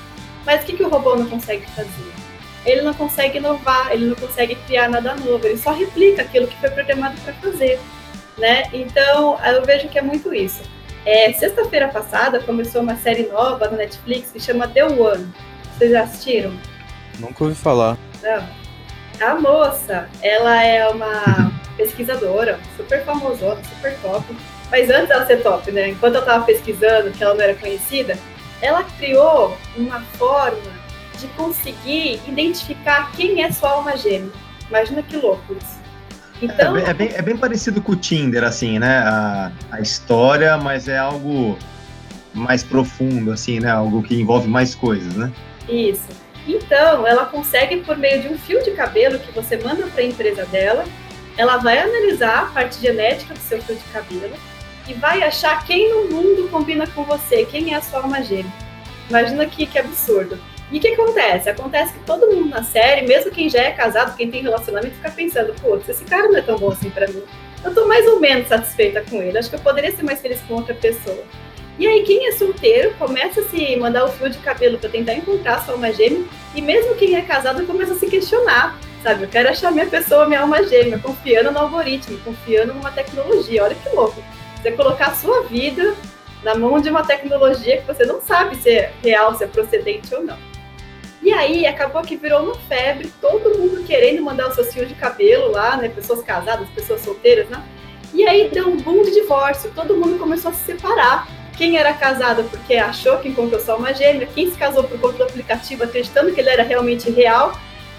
Mas 0.46 0.63
o 0.63 0.65
que, 0.65 0.77
que 0.77 0.84
o 0.84 0.89
robô 0.89 1.15
não 1.15 1.25
consegue 1.30 1.65
fazer? 1.72 2.13
Ele 2.65 2.82
não 2.82 2.94
consegue 2.94 3.38
inovar, 3.38 3.92
ele 3.92 4.06
não 4.06 4.15
consegue 4.15 4.56
criar 4.56 4.89
nada 4.89 5.15
novo, 5.15 5.46
ele 5.46 5.58
só 5.58 5.74
replica 5.74 6.22
aquilo 6.22 6.48
que 6.48 6.56
foi 6.58 6.70
programado 6.70 7.20
para 7.22 7.34
fazer. 7.34 7.80
Né? 8.38 8.63
Então, 8.74 9.38
eu 9.46 9.63
vejo 9.63 9.89
que 9.89 10.00
é 10.00 10.01
muito 10.01 10.34
isso. 10.34 10.62
É, 11.06 11.34
Sexta-feira 11.34 11.90
passada 11.90 12.40
começou 12.40 12.82
uma 12.82 12.96
série 12.96 13.28
nova 13.28 13.68
no 13.70 13.78
Netflix 13.78 14.32
que 14.32 14.40
chama 14.40 14.68
The 14.68 14.86
One. 14.86 15.34
Vocês 15.78 15.92
já 15.92 16.04
assistiram? 16.04 16.54
Nunca 17.20 17.44
ouvi 17.44 17.56
falar. 17.56 17.98
Não. 18.22 18.64
A 19.22 19.36
moça, 19.36 20.10
ela 20.22 20.64
é 20.64 20.88
uma 20.88 21.52
pesquisadora, 21.76 22.60
super 22.78 23.04
famosona, 23.04 23.62
super 23.64 23.98
top. 24.02 24.26
Mas 24.72 24.90
antes 24.90 25.10
dela 25.10 25.26
ser 25.26 25.44
top, 25.44 25.72
né? 25.72 25.90
Enquanto 25.90 26.16
eu 26.16 26.22
estava 26.22 26.46
pesquisando, 26.46 27.12
que 27.12 27.24
ela 27.24 27.36
não 27.36 27.44
era 27.44 27.54
conhecida, 27.54 28.18
ela 28.62 28.84
criou 28.98 29.58
uma 29.76 30.02
forma 30.18 30.84
de 31.20 31.28
conseguir 31.30 32.22
identificar 32.28 33.12
quem 33.12 33.44
é 33.44 33.52
sua 33.52 33.72
alma 33.72 33.96
gêmea. 33.98 34.32
Imagina 34.70 35.04
que 35.04 35.18
louco 35.18 35.54
isso. 35.54 35.83
Então, 36.42 36.75
é, 36.75 36.90
é, 36.90 36.94
bem, 36.94 37.10
é 37.13 37.22
bem 37.22 37.38
parecido 37.38 37.82
com 37.82 37.94
o 37.94 37.96
Tinder, 37.96 38.44
assim, 38.44 38.80
né? 38.80 39.00
A, 39.00 39.52
a 39.72 39.82
história, 39.82 40.58
mas 40.58 40.88
é 40.88 40.98
algo 40.98 41.58
mais 42.34 42.63
profundo, 42.63 43.32
assim, 43.32 43.60
né? 43.60 43.72
Algo 43.72 44.04
que 44.04 44.16
envolve 44.16 44.48
mais 44.48 44.75
coisas, 44.75 45.13
né? 45.16 45.32
Isso. 45.70 46.08
Então, 46.48 47.08
ela 47.08 47.25
consegue, 47.25 47.78
por 47.78 47.98
meio 47.98 48.22
de 48.22 48.28
um 48.28 48.38
fio 48.38 48.62
de 48.63 48.72
cabelo 48.72 49.20
que 49.20 49.32
você 49.32 49.58
manda 49.58 49.88
para 49.88 50.02
a 50.02 50.06
empresa 50.06 50.46
dela, 50.46 50.84
ela 51.38 51.58
vai 51.58 51.80
analisar 51.80 52.44
a 52.44 52.46
parte 52.48 52.82
genética 52.82 53.34
do 53.34 53.40
seu 53.40 53.62
fio 53.62 53.75
de 53.75 53.84
cabelo 53.86 54.34
e 54.88 54.94
vai 54.94 55.24
achar 55.24 55.63
quem 55.66 55.90
no 55.90 56.10
mundo 56.16 56.50
combina 56.50 56.86
com 56.88 57.04
você, 57.04 57.46
quem 57.46 57.74
é 57.74 57.78
a 57.78 57.82
sua 57.82 58.02
alma 58.02 58.22
gêmea. 58.22 58.52
Imagina 59.10 59.46
que, 59.46 59.66
que 59.66 59.80
absurdo. 59.80 60.38
E 60.74 60.80
o 60.80 60.82
que 60.82 60.88
acontece? 60.88 61.48
Acontece 61.48 61.94
que 61.94 62.00
todo 62.00 62.25
mundo 62.32 62.50
na 62.50 62.63
série, 62.63 63.06
mesmo 63.06 63.30
quem 63.30 63.48
já 63.48 63.62
é 63.62 63.72
casado, 63.72 64.18
quem 64.18 64.32
tem 64.32 64.42
relacionamento, 64.42 64.96
fica 64.96 65.12
pensando, 65.12 65.53
putz, 65.62 65.88
esse 65.88 66.03
cara 66.03 66.27
não 66.27 66.39
é 66.39 66.42
tão 66.42 66.58
bom 66.58 66.72
assim 66.72 66.89
para 66.89 67.08
mim. 67.08 67.22
Eu 67.63 67.75
tô 67.75 67.86
mais 67.86 68.08
ou 68.08 68.20
menos 68.20 68.48
satisfeita 68.48 69.03
com 69.08 69.22
ele. 69.22 69.38
Acho 69.38 69.51
que 69.51 69.56
eu 69.56 69.60
poderia 69.60 69.96
ser 69.96 70.01
mais 70.01 70.20
feliz 70.20 70.42
com 70.48 70.56
outra 70.56 70.74
pessoa. 70.74 71.24
E 71.77 71.86
aí, 71.86 72.01
quem 72.01 72.27
é 72.27 72.32
solteiro 72.32 72.92
começa 72.98 73.42
a 73.42 73.44
se 73.44 73.75
mandar 73.75 74.06
o 74.06 74.12
fio 74.13 74.32
de 74.32 74.39
cabelo 74.39 74.80
para 74.80 74.89
tentar 74.89 75.13
encontrar 75.13 75.63
sua 75.63 75.75
alma 75.75 75.94
gêmea, 75.94 76.24
e 76.56 76.62
mesmo 76.62 76.96
quem 76.96 77.15
é 77.15 77.22
casado 77.22 77.68
começa 77.68 77.94
a 77.94 77.96
se 77.96 78.08
questionar, 78.08 78.75
sabe? 79.03 79.25
Eu 79.25 79.30
quero 79.30 79.50
achar 79.50 79.72
minha 79.72 79.86
pessoa, 79.86 80.27
minha 80.27 80.42
alma 80.42 80.63
gêmea, 80.63 80.98
confiando 80.98 81.51
no 81.51 81.60
algoritmo, 81.60 82.18
confiando 82.22 82.74
numa 82.74 82.89
tecnologia. 82.89 83.63
Olha 83.63 83.75
que 83.75 83.96
louco. 83.96 84.24
Você 84.60 84.72
colocar 84.72 85.10
a 85.10 85.15
sua 85.15 85.44
vida 85.44 85.94
na 86.44 86.56
mão 86.56 86.82
de 86.82 86.89
uma 86.89 87.06
tecnologia 87.06 87.77
que 87.77 87.86
você 87.86 88.08
não 88.08 88.20
sabe 88.20 88.56
se 88.56 88.72
é 88.72 88.92
real, 89.03 89.36
se 89.36 89.44
é 89.44 89.48
procedente 89.48 90.15
ou 90.15 90.24
não. 90.24 90.53
E 91.24 91.32
aí 91.32 91.65
acabou 91.65 92.01
que 92.01 92.18
virou 92.18 92.44
uma 92.44 92.56
febre, 92.56 93.10
todo 93.22 93.58
mundo 93.58 93.84
querendo 93.86 94.22
mandar 94.22 94.50
o 94.50 94.53
seu 94.53 94.65
fio 94.65 94.86
de 94.86 94.94
cabelo 94.94 95.51
lá, 95.51 95.77
né? 95.77 95.88
Pessoas 95.88 96.22
casadas, 96.22 96.68
pessoas 96.70 97.01
solteiras, 97.01 97.48
né? 97.48 97.63
E 98.13 98.27
aí 98.27 98.50
deu 98.50 98.68
um 98.68 98.75
boom 98.75 99.03
de 99.03 99.12
divórcio, 99.12 99.72
todo 99.74 99.96
mundo 99.96 100.20
começou 100.20 100.51
a 100.51 100.53
se 100.53 100.65
separar 100.65 101.27
quem 101.58 101.77
era 101.77 101.94
casado 101.94 102.44
porque 102.50 102.75
achou 102.75 103.20
que 103.20 103.30
encontrou 103.30 103.60
só 103.62 103.77
uma 103.77 103.94
gêmea, 103.94 104.27
quem 104.36 104.51
se 104.51 104.58
casou 104.58 104.84
por 104.84 105.00
conta 105.00 105.20
do 105.20 105.24
aplicativo 105.24 105.84
acreditando 105.84 106.34
que 106.34 106.42
ele 106.42 106.50
era 106.50 106.63
realmente 106.63 107.10
real, 107.10 107.58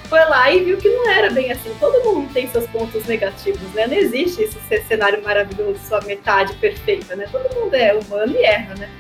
foi 0.09 0.21
lá 0.27 0.51
e 0.53 0.63
viu 0.63 0.77
que 0.77 0.89
não 0.89 1.09
era 1.11 1.31
bem 1.31 1.51
assim. 1.51 1.75
Todo 1.81 2.05
mundo 2.05 2.31
tem 2.33 2.47
seus 2.49 2.67
pontos 2.67 3.07
negativos, 3.07 3.73
né? 3.73 3.87
Não 3.87 3.95
existe 3.95 4.43
esse 4.43 4.85
cenário 4.87 5.23
maravilhoso, 5.23 5.81
só 5.89 6.01
metade 6.03 6.55
perfeita, 6.57 7.17
né? 7.17 7.27
Todo 7.33 7.53
mundo 7.55 7.75
é 7.75 7.95
humano 7.95 8.35
e 8.37 8.45
erra, 8.45 8.75
né? 8.75 8.91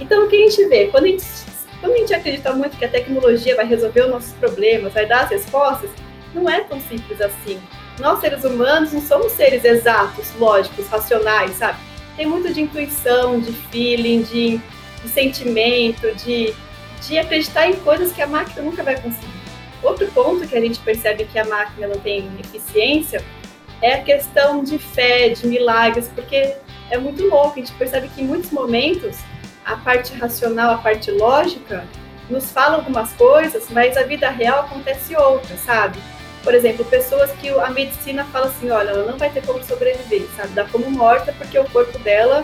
Então, 0.00 0.24
o 0.24 0.28
que 0.28 0.36
a 0.36 0.48
gente 0.48 0.64
vê? 0.66 0.86
Quando 0.88 1.04
a 1.04 1.08
gente, 1.08 1.22
quando 1.80 1.94
a 1.94 1.96
gente 1.98 2.14
acredita 2.14 2.52
muito 2.52 2.76
que 2.76 2.84
a 2.84 2.88
tecnologia 2.88 3.56
vai 3.56 3.66
resolver 3.66 4.02
os 4.02 4.10
nossos 4.10 4.32
problemas, 4.34 4.92
vai 4.92 5.06
dar 5.06 5.24
as 5.24 5.30
respostas, 5.30 5.90
não 6.34 6.48
é 6.48 6.60
tão 6.60 6.80
simples 6.80 7.20
assim. 7.20 7.60
Nós, 7.98 8.20
seres 8.20 8.44
humanos, 8.44 8.92
não 8.92 9.00
somos 9.00 9.32
seres 9.32 9.64
exatos, 9.64 10.32
lógicos, 10.38 10.86
racionais, 10.88 11.52
sabe? 11.56 11.78
tem 12.20 12.26
muito 12.26 12.52
de 12.52 12.60
intuição, 12.60 13.40
de 13.40 13.50
feeling, 13.50 14.20
de, 14.20 14.60
de 15.02 15.08
sentimento, 15.08 16.14
de, 16.16 16.54
de 17.00 17.18
acreditar 17.18 17.66
em 17.66 17.76
coisas 17.76 18.12
que 18.12 18.20
a 18.20 18.26
máquina 18.26 18.60
nunca 18.60 18.82
vai 18.82 19.00
conseguir. 19.00 19.40
Outro 19.82 20.06
ponto 20.08 20.46
que 20.46 20.54
a 20.54 20.60
gente 20.60 20.78
percebe 20.80 21.24
que 21.24 21.38
a 21.38 21.46
máquina 21.46 21.86
não 21.86 21.98
tem 21.98 22.28
eficiência 22.38 23.24
é 23.80 23.94
a 23.94 24.02
questão 24.02 24.62
de 24.62 24.76
fé, 24.78 25.30
de 25.30 25.46
milagres, 25.46 26.10
porque 26.14 26.56
é 26.90 26.98
muito 26.98 27.24
louco. 27.26 27.54
A 27.54 27.60
gente 27.60 27.72
percebe 27.72 28.08
que 28.08 28.20
em 28.20 28.26
muitos 28.26 28.50
momentos 28.50 29.16
a 29.72 29.76
parte 29.76 30.12
racional, 30.14 30.74
a 30.74 30.78
parte 30.78 31.10
lógica, 31.10 31.84
nos 32.28 32.50
fala 32.50 32.76
algumas 32.76 33.12
coisas, 33.12 33.68
mas 33.70 33.96
a 33.96 34.02
vida 34.02 34.30
real 34.30 34.60
acontece 34.60 35.16
outra, 35.16 35.56
sabe? 35.56 35.98
por 36.42 36.54
exemplo, 36.54 36.84
pessoas 36.84 37.30
que 37.32 37.48
a 37.48 37.70
medicina 37.70 38.24
fala 38.24 38.46
assim, 38.46 38.70
olha, 38.70 38.90
ela 38.90 39.10
não 39.10 39.18
vai 39.18 39.30
ter 39.30 39.44
como 39.44 39.62
sobreviver, 39.62 40.26
sabe? 40.36 40.52
Dá 40.54 40.64
como 40.64 40.90
morta 40.90 41.34
porque 41.36 41.58
o 41.58 41.64
corpo 41.68 41.98
dela 41.98 42.42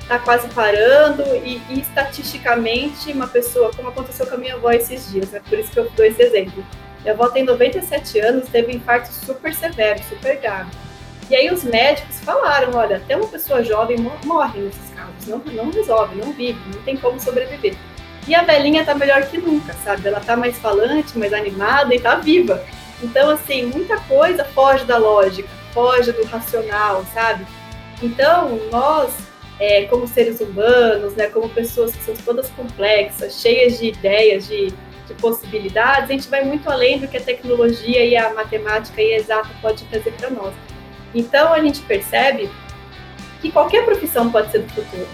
está 0.00 0.18
quase 0.18 0.48
parando 0.48 1.22
e, 1.36 1.62
e, 1.70 1.80
estatisticamente 1.80 3.12
uma 3.12 3.28
pessoa, 3.28 3.70
como 3.74 3.88
aconteceu 3.88 4.26
com 4.26 4.34
a 4.34 4.38
minha 4.38 4.54
avó 4.54 4.72
esses 4.72 5.10
dias, 5.10 5.30
né? 5.30 5.40
Por 5.48 5.58
isso 5.58 5.70
que 5.70 5.78
eu 5.78 5.88
dou 5.90 6.04
esse 6.04 6.20
exemplo. 6.20 6.64
Minha 7.02 7.14
avó 7.14 7.28
tem 7.28 7.44
97 7.44 8.18
anos, 8.18 8.48
teve 8.48 8.72
um 8.72 8.76
infarto 8.76 9.12
super 9.12 9.54
severo, 9.54 10.00
super 10.08 10.36
grave. 10.40 10.70
E 11.30 11.36
aí 11.36 11.50
os 11.50 11.62
médicos 11.62 12.18
falaram, 12.20 12.76
olha, 12.76 12.96
até 12.96 13.16
uma 13.16 13.28
pessoa 13.28 13.62
jovem 13.62 13.96
morre 14.24 14.60
nesses 14.60 14.90
não, 15.26 15.38
não 15.38 15.70
resolve, 15.70 16.16
não 16.16 16.32
vive, 16.32 16.58
não 16.74 16.82
tem 16.82 16.96
como 16.96 17.20
sobreviver. 17.20 17.76
E 18.26 18.34
a 18.34 18.42
velhinha 18.42 18.84
tá 18.84 18.94
melhor 18.94 19.22
que 19.26 19.38
nunca, 19.38 19.72
sabe? 19.84 20.06
Ela 20.06 20.20
tá 20.20 20.36
mais 20.36 20.56
falante, 20.58 21.18
mais 21.18 21.32
animada 21.32 21.94
e 21.94 22.00
tá 22.00 22.14
viva. 22.16 22.64
Então, 23.02 23.30
assim, 23.30 23.66
muita 23.66 23.98
coisa 24.00 24.44
foge 24.44 24.84
da 24.84 24.96
lógica, 24.96 25.48
foge 25.74 26.12
do 26.12 26.24
racional, 26.24 27.04
sabe? 27.12 27.44
Então, 28.00 28.60
nós, 28.70 29.12
é, 29.58 29.84
como 29.86 30.06
seres 30.06 30.40
humanos, 30.40 31.14
né, 31.14 31.26
como 31.26 31.48
pessoas 31.48 31.94
que 31.94 32.02
são 32.04 32.14
todas 32.14 32.48
complexas, 32.50 33.40
cheias 33.40 33.78
de 33.78 33.86
ideias, 33.86 34.46
de, 34.46 34.72
de 35.06 35.14
possibilidades, 35.20 36.10
a 36.10 36.12
gente 36.12 36.28
vai 36.28 36.44
muito 36.44 36.70
além 36.70 37.00
do 37.00 37.08
que 37.08 37.16
a 37.16 37.20
tecnologia 37.20 38.04
e 38.04 38.16
a 38.16 38.32
matemática 38.32 39.02
e 39.02 39.14
a 39.14 39.16
exata 39.16 39.48
pode 39.60 39.84
trazer 39.84 40.12
para 40.12 40.30
nós. 40.30 40.54
Então, 41.12 41.52
a 41.52 41.60
gente 41.60 41.80
percebe 41.82 42.48
que 43.42 43.50
qualquer 43.50 43.84
profissão 43.84 44.30
pode 44.30 44.50
ser 44.52 44.60
do 44.60 44.68
futuro, 44.72 45.08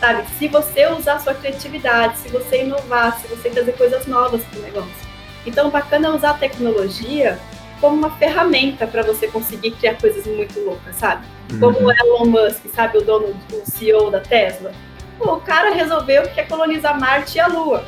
sabe? 0.00 0.26
Se 0.38 0.48
você 0.48 0.88
usar 0.88 1.20
sua 1.20 1.34
criatividade, 1.34 2.18
se 2.18 2.28
você 2.30 2.62
inovar, 2.62 3.20
se 3.20 3.28
você 3.28 3.50
trazer 3.50 3.72
coisas 3.72 4.06
novas 4.06 4.42
para 4.44 4.58
o 4.58 4.62
negócio. 4.62 5.06
Então, 5.44 5.70
bacana 5.70 6.14
usar 6.14 6.30
a 6.30 6.34
tecnologia 6.34 7.38
como 7.80 7.94
uma 7.94 8.10
ferramenta 8.16 8.86
para 8.86 9.02
você 9.02 9.28
conseguir 9.28 9.72
criar 9.72 9.96
coisas 9.96 10.26
muito 10.26 10.58
loucas, 10.60 10.96
sabe? 10.96 11.26
Como 11.60 11.78
uhum. 11.78 11.86
o 11.86 11.92
Elon 11.92 12.24
Musk, 12.24 12.66
sabe, 12.74 12.98
o 12.98 13.02
dono, 13.02 13.36
o 13.52 13.70
CEO 13.70 14.10
da 14.10 14.20
Tesla. 14.20 14.72
Pô, 15.18 15.34
o 15.34 15.40
cara 15.40 15.74
resolveu 15.74 16.22
que 16.22 16.34
quer 16.34 16.48
colonizar 16.48 16.98
Marte 16.98 17.36
e 17.36 17.40
a 17.40 17.46
Lua. 17.46 17.84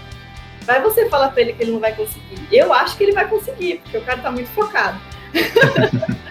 Vai 0.63 0.83
você 0.83 1.09
falar 1.09 1.31
para 1.31 1.41
ele 1.41 1.55
que 1.55 1.63
ele 1.63 1.73
não 1.73 1.81
vai 1.81 1.95
conseguir. 1.95 2.47
Eu 2.53 2.73
acho 2.75 2.97
que 2.97 3.05
ele 3.05 3.13
vai 3.13 3.27
conseguir, 3.27 3.81
porque 3.83 3.97
o 3.97 4.03
cara 4.03 4.19
está 4.19 4.31
muito 4.31 4.51
focado. 4.51 5.01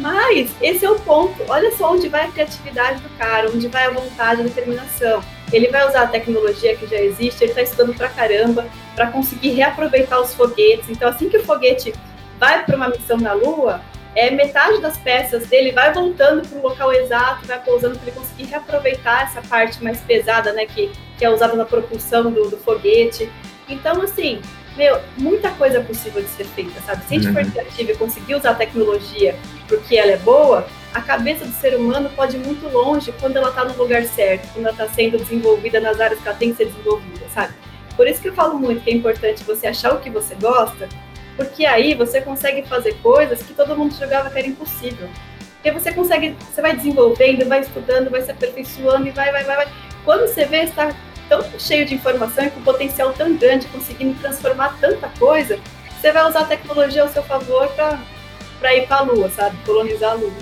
Mas 0.00 0.50
esse 0.60 0.84
é 0.84 0.90
o 0.90 0.98
ponto. 1.00 1.42
Olha 1.48 1.74
só 1.76 1.92
onde 1.92 2.08
vai 2.08 2.26
a 2.26 2.28
criatividade 2.28 3.00
do 3.00 3.08
cara, 3.18 3.50
onde 3.50 3.68
vai 3.68 3.86
a 3.86 3.90
vontade, 3.90 4.40
a 4.40 4.44
determinação. 4.44 5.22
ele 5.52 5.68
vai 5.68 5.86
usar 5.86 6.02
a 6.02 6.06
tecnologia 6.08 6.74
que 6.76 6.86
já 6.86 6.98
existe, 6.98 7.44
ele 7.44 7.52
está 7.52 7.62
estudando 7.62 7.94
pra 7.94 8.08
caramba 8.08 8.66
para 8.94 9.08
conseguir 9.08 9.50
reaproveitar 9.50 10.20
os 10.20 10.34
foguetes. 10.34 10.88
Então, 10.88 11.08
assim 11.08 11.28
que 11.28 11.36
o 11.36 11.44
foguete 11.44 11.92
vai 12.38 12.64
para 12.64 12.76
uma 12.76 12.88
missão 12.88 13.18
na 13.18 13.32
Lua, 13.32 13.80
é, 14.14 14.30
metade 14.30 14.80
das 14.80 14.96
peças 14.96 15.46
dele 15.46 15.72
vai 15.72 15.92
voltando 15.92 16.46
para 16.46 16.58
o 16.58 16.62
local 16.62 16.92
exato, 16.92 17.46
vai 17.46 17.60
pousando 17.62 17.98
para 17.98 18.08
ele 18.08 18.16
conseguir 18.16 18.44
reaproveitar 18.44 19.24
essa 19.24 19.42
parte 19.42 19.82
mais 19.82 20.00
pesada, 20.00 20.52
né, 20.52 20.66
que, 20.66 20.90
que 21.18 21.24
é 21.24 21.30
usada 21.30 21.54
na 21.54 21.64
propulsão 21.64 22.30
do, 22.30 22.48
do 22.48 22.56
foguete. 22.56 23.30
Então, 23.68 24.00
assim, 24.02 24.40
meu, 24.76 25.00
muita 25.16 25.50
coisa 25.50 25.78
é 25.78 25.80
possível 25.82 26.22
de 26.22 26.28
ser 26.28 26.44
feita, 26.44 26.80
sabe? 26.82 27.04
Se 27.04 27.14
a 27.14 27.18
gente 27.18 27.32
for 27.32 27.42
uhum. 27.42 27.50
criativo 27.50 27.90
e 27.92 27.96
conseguir 27.96 28.34
usar 28.34 28.50
a 28.50 28.54
tecnologia 28.54 29.36
porque 29.68 29.96
ela 29.96 30.12
é 30.12 30.16
boa, 30.16 30.66
a 30.92 31.00
cabeça 31.00 31.44
do 31.44 31.52
ser 31.52 31.74
humano 31.76 32.10
pode 32.14 32.36
ir 32.36 32.40
muito 32.40 32.68
longe 32.68 33.12
quando 33.20 33.36
ela 33.36 33.48
está 33.48 33.64
no 33.64 33.76
lugar 33.76 34.04
certo, 34.04 34.52
quando 34.52 34.66
ela 34.66 34.72
está 34.72 34.88
sendo 34.88 35.18
desenvolvida 35.18 35.80
nas 35.80 36.00
áreas 36.00 36.20
que 36.20 36.28
ela 36.28 36.36
tem 36.36 36.50
que 36.50 36.56
ser 36.56 36.66
desenvolvida, 36.66 37.24
sabe? 37.32 37.54
Por 37.96 38.06
isso 38.08 38.20
que 38.20 38.28
eu 38.28 38.34
falo 38.34 38.58
muito 38.58 38.82
que 38.82 38.90
é 38.90 38.94
importante 38.94 39.44
você 39.44 39.66
achar 39.68 39.94
o 39.94 40.00
que 40.00 40.10
você 40.10 40.34
gosta 40.34 40.88
porque 41.36 41.66
aí 41.66 41.94
você 41.94 42.20
consegue 42.20 42.62
fazer 42.62 42.94
coisas 43.02 43.42
que 43.42 43.54
todo 43.54 43.76
mundo 43.76 43.94
julgava 43.94 44.30
que 44.30 44.38
era 44.38 44.46
impossível. 44.46 45.08
Porque 45.54 45.70
você 45.70 45.92
consegue, 45.92 46.36
você 46.40 46.60
vai 46.60 46.76
desenvolvendo, 46.76 47.48
vai 47.48 47.60
estudando, 47.60 48.10
vai 48.10 48.22
se 48.22 48.30
aperfeiçoando 48.30 49.08
e 49.08 49.10
vai, 49.10 49.32
vai, 49.32 49.44
vai, 49.44 49.56
vai. 49.56 49.68
Quando 50.04 50.28
você 50.28 50.44
vê, 50.44 50.64
está 50.64 50.94
tão 51.28 51.42
cheio 51.58 51.86
de 51.86 51.94
informação 51.94 52.44
e 52.44 52.50
com 52.50 52.60
potencial 52.62 53.12
tão 53.12 53.36
grande, 53.36 53.66
conseguindo 53.66 54.18
transformar 54.20 54.76
tanta 54.80 55.08
coisa, 55.18 55.58
você 56.00 56.12
vai 56.12 56.28
usar 56.28 56.40
a 56.40 56.44
tecnologia 56.44 57.02
ao 57.02 57.08
seu 57.08 57.22
favor 57.22 57.68
para 57.68 58.76
ir 58.76 58.86
para 58.86 58.98
a 58.98 59.02
Lua, 59.02 59.30
sabe? 59.30 59.56
Colonizar 59.64 60.12
a 60.12 60.14
Lua. 60.14 60.32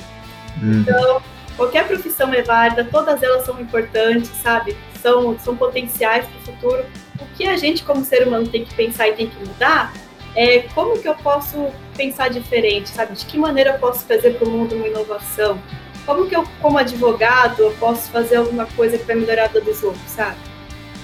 Uhum. 0.61 0.81
Então, 0.81 1.23
qualquer 1.57 1.87
profissão 1.87 2.33
é 2.35 2.43
válida, 2.43 2.85
todas 2.91 3.23
elas 3.23 3.45
são 3.45 3.61
importantes, 3.61 4.31
sabe? 4.43 4.77
São, 5.01 5.39
são 5.39 5.57
potenciais 5.57 6.27
para 6.27 6.39
o 6.39 6.55
futuro. 6.55 6.85
O 7.21 7.27
que 7.37 7.47
a 7.47 7.57
gente, 7.57 7.85
como 7.85 8.05
ser 8.05 8.27
humano, 8.27 8.49
tem 8.49 8.65
que 8.65 8.75
pensar 8.75 9.09
e 9.09 9.13
tem 9.13 9.29
que 9.29 9.39
mudar 9.39 9.93
é, 10.35 10.61
como 10.75 10.99
que 10.99 11.09
eu 11.09 11.15
posso 11.15 11.71
pensar 11.97 12.29
diferente, 12.29 12.89
sabe? 12.89 13.15
De 13.15 13.27
que 13.27 13.39
maneira 13.39 13.71
eu 13.71 13.79
posso 13.79 14.05
fazer 14.05 14.35
para 14.35 14.49
o 14.49 14.51
mundo 14.51 14.75
uma 14.75 14.89
inovação? 14.89 15.61
Como 16.07 16.27
que 16.27 16.35
eu, 16.35 16.45
como 16.61 16.79
advogado, 16.79 17.63
eu 17.63 17.71
posso 17.73 18.11
fazer 18.11 18.37
alguma 18.37 18.67
coisa 18.67 18.99
que 18.99 19.05
vai 19.05 19.17
melhorar 19.17 19.45
a 19.45 19.49
vida 19.49 19.61
dos 19.61 19.83
outros, 19.83 20.11
sabe? 20.11 20.37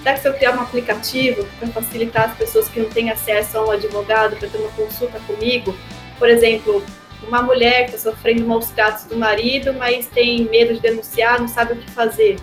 Será 0.03 0.15
que 0.15 0.21
se 0.21 0.29
eu 0.29 0.35
criar 0.35 0.57
um 0.57 0.61
aplicativo 0.61 1.47
para 1.59 1.69
facilitar 1.69 2.31
as 2.31 2.37
pessoas 2.37 2.69
que 2.69 2.81
não 2.81 2.89
têm 2.89 3.11
acesso 3.11 3.59
a 3.59 3.65
um 3.67 3.71
advogado 3.71 4.37
para 4.37 4.49
ter 4.49 4.59
uma 4.59 4.71
consulta 4.71 5.19
comigo? 5.27 5.77
Por 6.19 6.29
exemplo, 6.29 6.83
uma 7.27 7.43
mulher 7.43 7.87
que 7.87 7.97
está 7.97 8.11
sofrendo 8.11 8.47
maus 8.47 8.71
tratos 8.71 9.05
do 9.05 9.17
marido, 9.17 9.75
mas 9.75 10.07
tem 10.07 10.45
medo 10.45 10.75
de 10.75 10.81
denunciar, 10.81 11.41
não 11.41 11.49
sabe 11.49 11.75
o 11.75 11.77
que 11.77 11.91
fazer. 11.91 12.37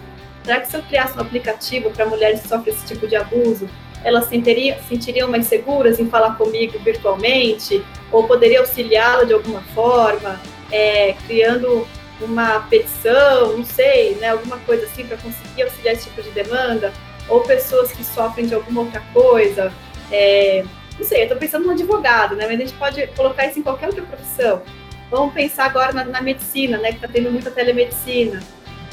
Será 0.43 0.59
que 0.59 0.69
se 0.69 0.77
eu 0.77 0.83
criasse 0.83 1.17
um 1.17 1.21
aplicativo 1.21 1.89
para 1.89 2.05
mulheres 2.05 2.41
que 2.41 2.47
sofrem 2.47 2.73
esse 2.73 2.85
tipo 2.85 3.07
de 3.07 3.15
abuso, 3.15 3.67
elas 4.03 4.25
sentiriam, 4.25 4.77
sentiriam 4.87 5.27
mais 5.27 5.47
seguras 5.47 5.99
em 5.99 6.07
falar 6.07 6.37
comigo 6.37 6.77
virtualmente, 6.79 7.83
ou 8.11 8.27
poderia 8.27 8.59
auxiliá-la 8.59 9.23
de 9.23 9.33
alguma 9.33 9.61
forma, 9.73 10.39
é, 10.71 11.15
criando 11.25 11.87
uma 12.21 12.59
petição, 12.61 13.57
não 13.57 13.65
sei, 13.65 14.15
né, 14.15 14.29
alguma 14.29 14.57
coisa 14.59 14.85
assim 14.85 15.05
para 15.05 15.17
conseguir 15.17 15.63
auxiliar 15.63 15.95
esse 15.95 16.05
tipo 16.05 16.21
de 16.21 16.29
demanda, 16.29 16.93
ou 17.27 17.41
pessoas 17.41 17.91
que 17.91 18.03
sofrem 18.03 18.45
de 18.45 18.53
alguma 18.53 18.81
outra 18.81 19.01
coisa. 19.13 19.73
É, 20.11 20.63
não 20.97 21.05
sei, 21.05 21.19
eu 21.19 21.23
estou 21.23 21.37
pensando 21.37 21.65
no 21.65 21.71
advogado, 21.71 22.35
né, 22.35 22.45
mas 22.45 22.55
a 22.55 22.59
gente 22.59 22.73
pode 22.73 23.07
colocar 23.07 23.47
isso 23.47 23.59
em 23.59 23.63
qualquer 23.63 23.87
outra 23.87 24.03
profissão. 24.03 24.61
Vamos 25.09 25.33
pensar 25.33 25.65
agora 25.65 25.91
na, 25.91 26.03
na 26.05 26.21
medicina, 26.21 26.77
né, 26.77 26.89
que 26.89 26.95
está 26.95 27.07
tendo 27.07 27.31
muita 27.31 27.51
telemedicina. 27.51 28.41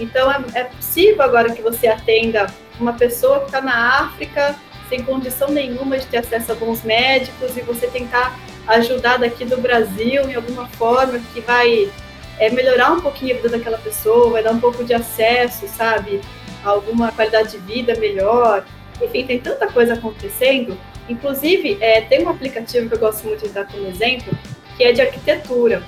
Então, 0.01 0.31
é, 0.31 0.43
é 0.55 0.65
possível 0.65 1.23
agora 1.23 1.53
que 1.53 1.63
você 1.63 1.87
atenda 1.87 2.47
uma 2.81 2.95
pessoa 2.95 3.41
que 3.41 3.47
está 3.47 3.61
na 3.61 4.01
África 4.01 4.57
sem 4.89 5.03
condição 5.03 5.49
nenhuma 5.49 5.97
de 5.97 6.07
ter 6.07 6.19
acesso 6.19 6.53
a 6.53 6.55
bons 6.55 6.83
médicos 6.83 7.57
e 7.57 7.63
você 7.63 7.87
tentar 7.87 8.39
ajudar 8.69 9.19
daqui 9.19 9.45
do 9.45 9.57
Brasil 9.57 10.29
em 10.29 10.35
alguma 10.35 10.67
forma 10.69 11.19
que 11.33 11.41
vai 11.41 11.91
é, 12.39 12.51
melhorar 12.51 12.93
um 12.93 13.01
pouquinho 13.01 13.35
a 13.35 13.37
vida 13.37 13.49
daquela 13.51 13.79
pessoa, 13.79 14.31
vai 14.31 14.43
dar 14.43 14.53
um 14.53 14.61
pouco 14.61 14.85
de 14.85 14.93
acesso, 14.93 15.67
sabe, 15.69 16.21
alguma 16.65 17.13
qualidade 17.13 17.53
de 17.53 17.59
vida 17.59 17.95
melhor. 17.97 18.65
Enfim, 19.01 19.27
tem 19.27 19.41
tanta 19.41 19.67
coisa 19.67 19.95
acontecendo. 19.95 20.79
Inclusive, 21.09 21.79
é, 21.81 22.01
tem 22.03 22.25
um 22.25 22.29
aplicativo 22.29 22.89
que 22.89 22.95
eu 22.95 22.99
gosto 22.99 23.27
muito 23.27 23.47
de 23.47 23.51
dar 23.51 23.67
como 23.67 23.87
exemplo, 23.89 24.33
que 24.77 24.85
é 24.85 24.93
de 24.93 25.01
arquitetura. 25.01 25.83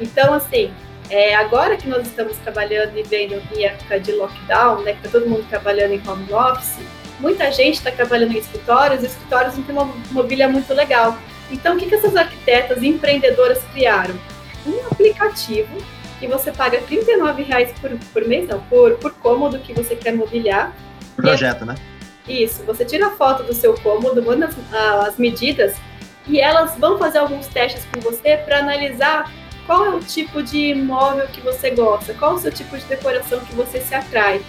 Então, 0.00 0.32
assim, 0.32 0.72
é, 1.10 1.34
agora 1.34 1.76
que 1.76 1.88
nós 1.88 2.06
estamos 2.06 2.36
trabalhando 2.38 2.96
e 2.96 3.02
vendo 3.02 3.42
em 3.54 3.64
época 3.64 3.98
de 4.00 4.12
lockdown, 4.12 4.82
né, 4.82 4.92
que 4.92 5.06
está 5.06 5.18
todo 5.18 5.28
mundo 5.28 5.46
trabalhando 5.48 5.92
em 5.92 6.02
home 6.08 6.32
office, 6.32 6.78
muita 7.20 7.50
gente 7.50 7.74
está 7.74 7.90
trabalhando 7.90 8.32
em 8.32 8.38
escritórios, 8.38 9.02
e 9.02 9.06
escritórios 9.06 9.56
não 9.56 9.62
tem 9.64 9.74
uma 9.74 9.84
mobília 10.10 10.48
muito 10.48 10.72
legal. 10.72 11.18
Então, 11.50 11.76
o 11.76 11.78
que, 11.78 11.86
que 11.86 11.94
essas 11.94 12.16
arquitetas 12.16 12.82
e 12.82 12.88
empreendedoras 12.88 13.62
criaram? 13.72 14.14
Um 14.66 14.86
aplicativo 14.86 15.76
que 16.22 16.28
você 16.28 16.52
paga 16.52 16.78
R$ 16.78 17.42
reais 17.42 17.72
por, 17.80 17.90
por 18.12 18.24
mês, 18.28 18.48
não, 18.48 18.60
por, 18.60 18.92
por 18.98 19.12
cômodo 19.14 19.58
que 19.58 19.72
você 19.72 19.96
quer 19.96 20.14
mobiliar. 20.14 20.72
Projeto, 21.16 21.66
né? 21.66 21.74
Isso, 22.28 22.62
você 22.62 22.84
tira 22.84 23.08
a 23.08 23.10
foto 23.10 23.42
do 23.42 23.52
seu 23.52 23.74
cômodo, 23.74 24.22
manda 24.22 24.46
as, 24.46 25.08
as 25.08 25.18
medidas 25.18 25.74
e 26.28 26.38
elas 26.38 26.78
vão 26.78 26.96
fazer 26.96 27.18
alguns 27.18 27.48
testes 27.48 27.84
com 27.92 28.00
você 28.00 28.36
para 28.36 28.60
analisar 28.60 29.32
qual 29.66 29.84
é 29.84 29.90
o 29.90 29.98
tipo 29.98 30.40
de 30.44 30.70
imóvel 30.70 31.26
que 31.26 31.40
você 31.40 31.70
gosta, 31.70 32.14
qual 32.14 32.34
é 32.34 32.34
o 32.36 32.38
seu 32.38 32.52
tipo 32.52 32.78
de 32.78 32.84
decoração 32.84 33.40
que 33.40 33.56
você 33.56 33.80
se 33.80 33.92
atrai. 33.92 34.40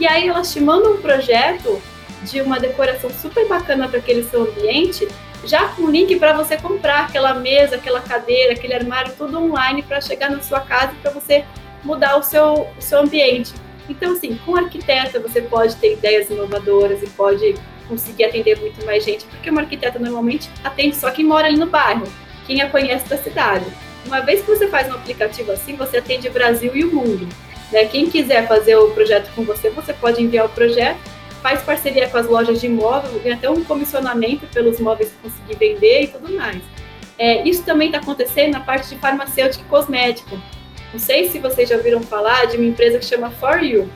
E 0.00 0.08
aí 0.08 0.26
elas 0.26 0.52
te 0.52 0.58
mandam 0.58 0.94
um 0.94 1.00
projeto 1.00 1.80
de 2.24 2.40
uma 2.40 2.58
decoração 2.58 3.08
super 3.10 3.46
bacana 3.46 3.88
para 3.88 4.00
aquele 4.00 4.24
seu 4.24 4.42
ambiente, 4.42 5.06
já 5.44 5.68
com 5.68 5.90
link 5.90 6.16
para 6.16 6.32
você 6.32 6.56
comprar 6.56 7.06
aquela 7.06 7.34
mesa, 7.34 7.76
aquela 7.76 8.00
cadeira, 8.00 8.52
aquele 8.52 8.74
armário, 8.74 9.12
tudo 9.16 9.38
online 9.38 9.82
para 9.82 10.00
chegar 10.00 10.30
na 10.30 10.40
sua 10.40 10.60
casa 10.60 10.92
para 11.02 11.10
você 11.10 11.44
mudar 11.82 12.16
o 12.16 12.22
seu, 12.22 12.68
o 12.76 12.80
seu 12.80 13.00
ambiente. 13.00 13.52
Então, 13.88 14.12
assim, 14.12 14.38
com 14.44 14.56
arquiteta 14.56 15.18
você 15.18 15.40
pode 15.40 15.76
ter 15.76 15.94
ideias 15.94 16.30
inovadoras 16.30 17.02
e 17.02 17.06
pode 17.08 17.54
conseguir 17.88 18.24
atender 18.24 18.60
muito 18.60 18.84
mais 18.86 19.04
gente, 19.04 19.24
porque 19.24 19.50
uma 19.50 19.62
arquiteta 19.62 19.98
normalmente 19.98 20.48
atende 20.62 20.94
só 20.94 21.10
quem 21.10 21.24
mora 21.24 21.48
ali 21.48 21.56
no 21.56 21.66
bairro, 21.66 22.06
quem 22.46 22.62
a 22.62 22.70
conhece 22.70 23.08
da 23.08 23.16
cidade. 23.16 23.66
Uma 24.06 24.20
vez 24.20 24.42
que 24.42 24.46
você 24.46 24.68
faz 24.68 24.88
um 24.88 24.94
aplicativo 24.94 25.50
assim, 25.50 25.74
você 25.74 25.98
atende 25.98 26.28
o 26.28 26.32
Brasil 26.32 26.70
e 26.74 26.84
o 26.84 26.94
mundo. 26.94 27.28
Né? 27.72 27.84
Quem 27.86 28.08
quiser 28.08 28.46
fazer 28.46 28.76
o 28.76 28.90
projeto 28.90 29.30
com 29.34 29.42
você, 29.42 29.70
você 29.70 29.92
pode 29.92 30.22
enviar 30.22 30.46
o 30.46 30.50
projeto 30.50 31.00
faz 31.40 31.62
parceria 31.62 32.08
com 32.08 32.18
as 32.18 32.26
lojas 32.26 32.60
de 32.60 32.66
imóvel, 32.66 33.20
ganha 33.20 33.34
até 33.34 33.50
um 33.50 33.64
comissionamento 33.64 34.46
pelos 34.48 34.78
móveis 34.78 35.10
que 35.10 35.28
conseguir 35.28 35.56
vender 35.56 36.02
e 36.02 36.06
tudo 36.08 36.32
mais. 36.34 36.62
É, 37.18 37.46
isso 37.46 37.62
também 37.64 37.88
está 37.88 37.98
acontecendo 37.98 38.52
na 38.52 38.60
parte 38.60 38.88
de 38.88 38.96
farmacêutico 38.96 39.64
e 39.64 39.68
cosmético. 39.68 40.38
Não 40.92 40.98
sei 40.98 41.28
se 41.28 41.38
vocês 41.38 41.68
já 41.68 41.76
ouviram 41.76 42.02
falar 42.02 42.46
de 42.46 42.56
uma 42.56 42.66
empresa 42.66 42.98
que 42.98 43.04
chama 43.04 43.30
For 43.30 43.62
You. 43.62 43.88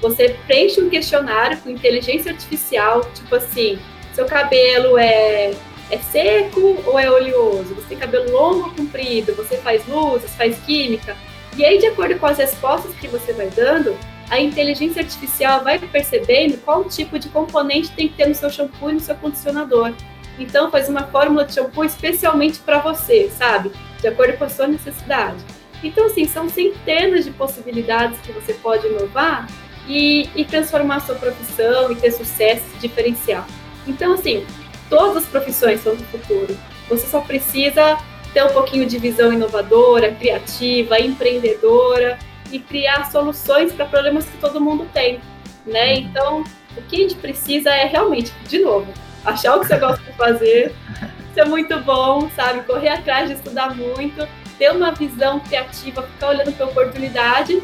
Você 0.00 0.36
preenche 0.46 0.80
um 0.80 0.88
questionário 0.88 1.58
com 1.58 1.68
inteligência 1.68 2.32
artificial, 2.32 3.04
tipo 3.12 3.34
assim, 3.34 3.78
seu 4.14 4.24
cabelo 4.24 4.96
é, 4.96 5.52
é 5.90 5.98
seco 5.98 6.82
ou 6.86 6.98
é 6.98 7.10
oleoso? 7.10 7.74
Você 7.74 7.88
tem 7.88 7.98
cabelo 7.98 8.30
longo 8.30 8.68
ou 8.68 8.74
comprido? 8.74 9.34
Você 9.34 9.58
faz 9.58 9.86
luzes, 9.86 10.34
faz 10.34 10.58
química? 10.60 11.16
E 11.56 11.64
aí, 11.64 11.78
de 11.78 11.86
acordo 11.86 12.18
com 12.18 12.26
as 12.26 12.38
respostas 12.38 12.94
que 12.94 13.08
você 13.08 13.32
vai 13.32 13.48
dando, 13.48 13.96
a 14.30 14.40
inteligência 14.40 15.02
artificial 15.02 15.64
vai 15.64 15.76
percebendo 15.78 16.56
qual 16.58 16.84
tipo 16.84 17.18
de 17.18 17.28
componente 17.28 17.90
tem 17.90 18.08
que 18.08 18.14
ter 18.14 18.28
no 18.28 18.34
seu 18.34 18.48
shampoo 18.48 18.90
e 18.90 18.94
no 18.94 19.00
seu 19.00 19.16
condicionador. 19.16 19.92
Então, 20.38 20.70
faz 20.70 20.88
uma 20.88 21.02
fórmula 21.02 21.44
de 21.44 21.52
shampoo 21.52 21.84
especialmente 21.84 22.60
para 22.60 22.78
você, 22.78 23.28
sabe? 23.28 23.72
De 24.00 24.06
acordo 24.06 24.38
com 24.38 24.44
a 24.44 24.48
sua 24.48 24.68
necessidade. 24.68 25.44
Então, 25.82 26.06
assim, 26.06 26.26
são 26.28 26.48
centenas 26.48 27.24
de 27.24 27.32
possibilidades 27.32 28.20
que 28.20 28.30
você 28.30 28.54
pode 28.54 28.86
inovar 28.86 29.48
e, 29.88 30.30
e 30.36 30.44
transformar 30.44 30.96
a 30.96 31.00
sua 31.00 31.16
profissão 31.16 31.90
e 31.90 31.96
ter 31.96 32.12
sucesso 32.12 32.64
diferencial. 32.80 33.44
Então, 33.84 34.12
assim, 34.14 34.46
todas 34.88 35.24
as 35.24 35.26
profissões 35.26 35.82
são 35.82 35.96
do 35.96 36.04
futuro. 36.04 36.56
Você 36.88 37.06
só 37.08 37.20
precisa 37.20 37.98
ter 38.32 38.44
um 38.44 38.50
pouquinho 38.50 38.86
de 38.86 38.96
visão 38.96 39.32
inovadora, 39.32 40.12
criativa, 40.12 41.00
empreendedora 41.00 42.16
e 42.50 42.58
criar 42.58 43.10
soluções 43.10 43.72
para 43.72 43.84
problemas 43.86 44.24
que 44.26 44.38
todo 44.38 44.60
mundo 44.60 44.88
tem, 44.92 45.20
né? 45.66 45.94
Uhum. 45.94 46.00
Então, 46.00 46.44
o 46.76 46.82
que 46.82 46.96
a 46.96 46.98
gente 47.00 47.14
precisa 47.16 47.70
é 47.70 47.86
realmente, 47.86 48.32
de 48.46 48.58
novo, 48.58 48.92
achar 49.24 49.56
o 49.56 49.60
que 49.60 49.66
você 49.66 49.78
gosta 49.78 50.02
de 50.02 50.12
fazer, 50.12 50.74
ser 51.34 51.44
muito 51.44 51.78
bom, 51.80 52.28
sabe? 52.30 52.62
Correr 52.62 52.88
atrás 52.88 53.28
de 53.28 53.36
estudar 53.36 53.74
muito, 53.74 54.26
ter 54.58 54.70
uma 54.70 54.92
visão 54.92 55.40
criativa, 55.40 56.02
ficar 56.02 56.28
olhando 56.28 56.52
para 56.52 56.66
oportunidade 56.66 57.62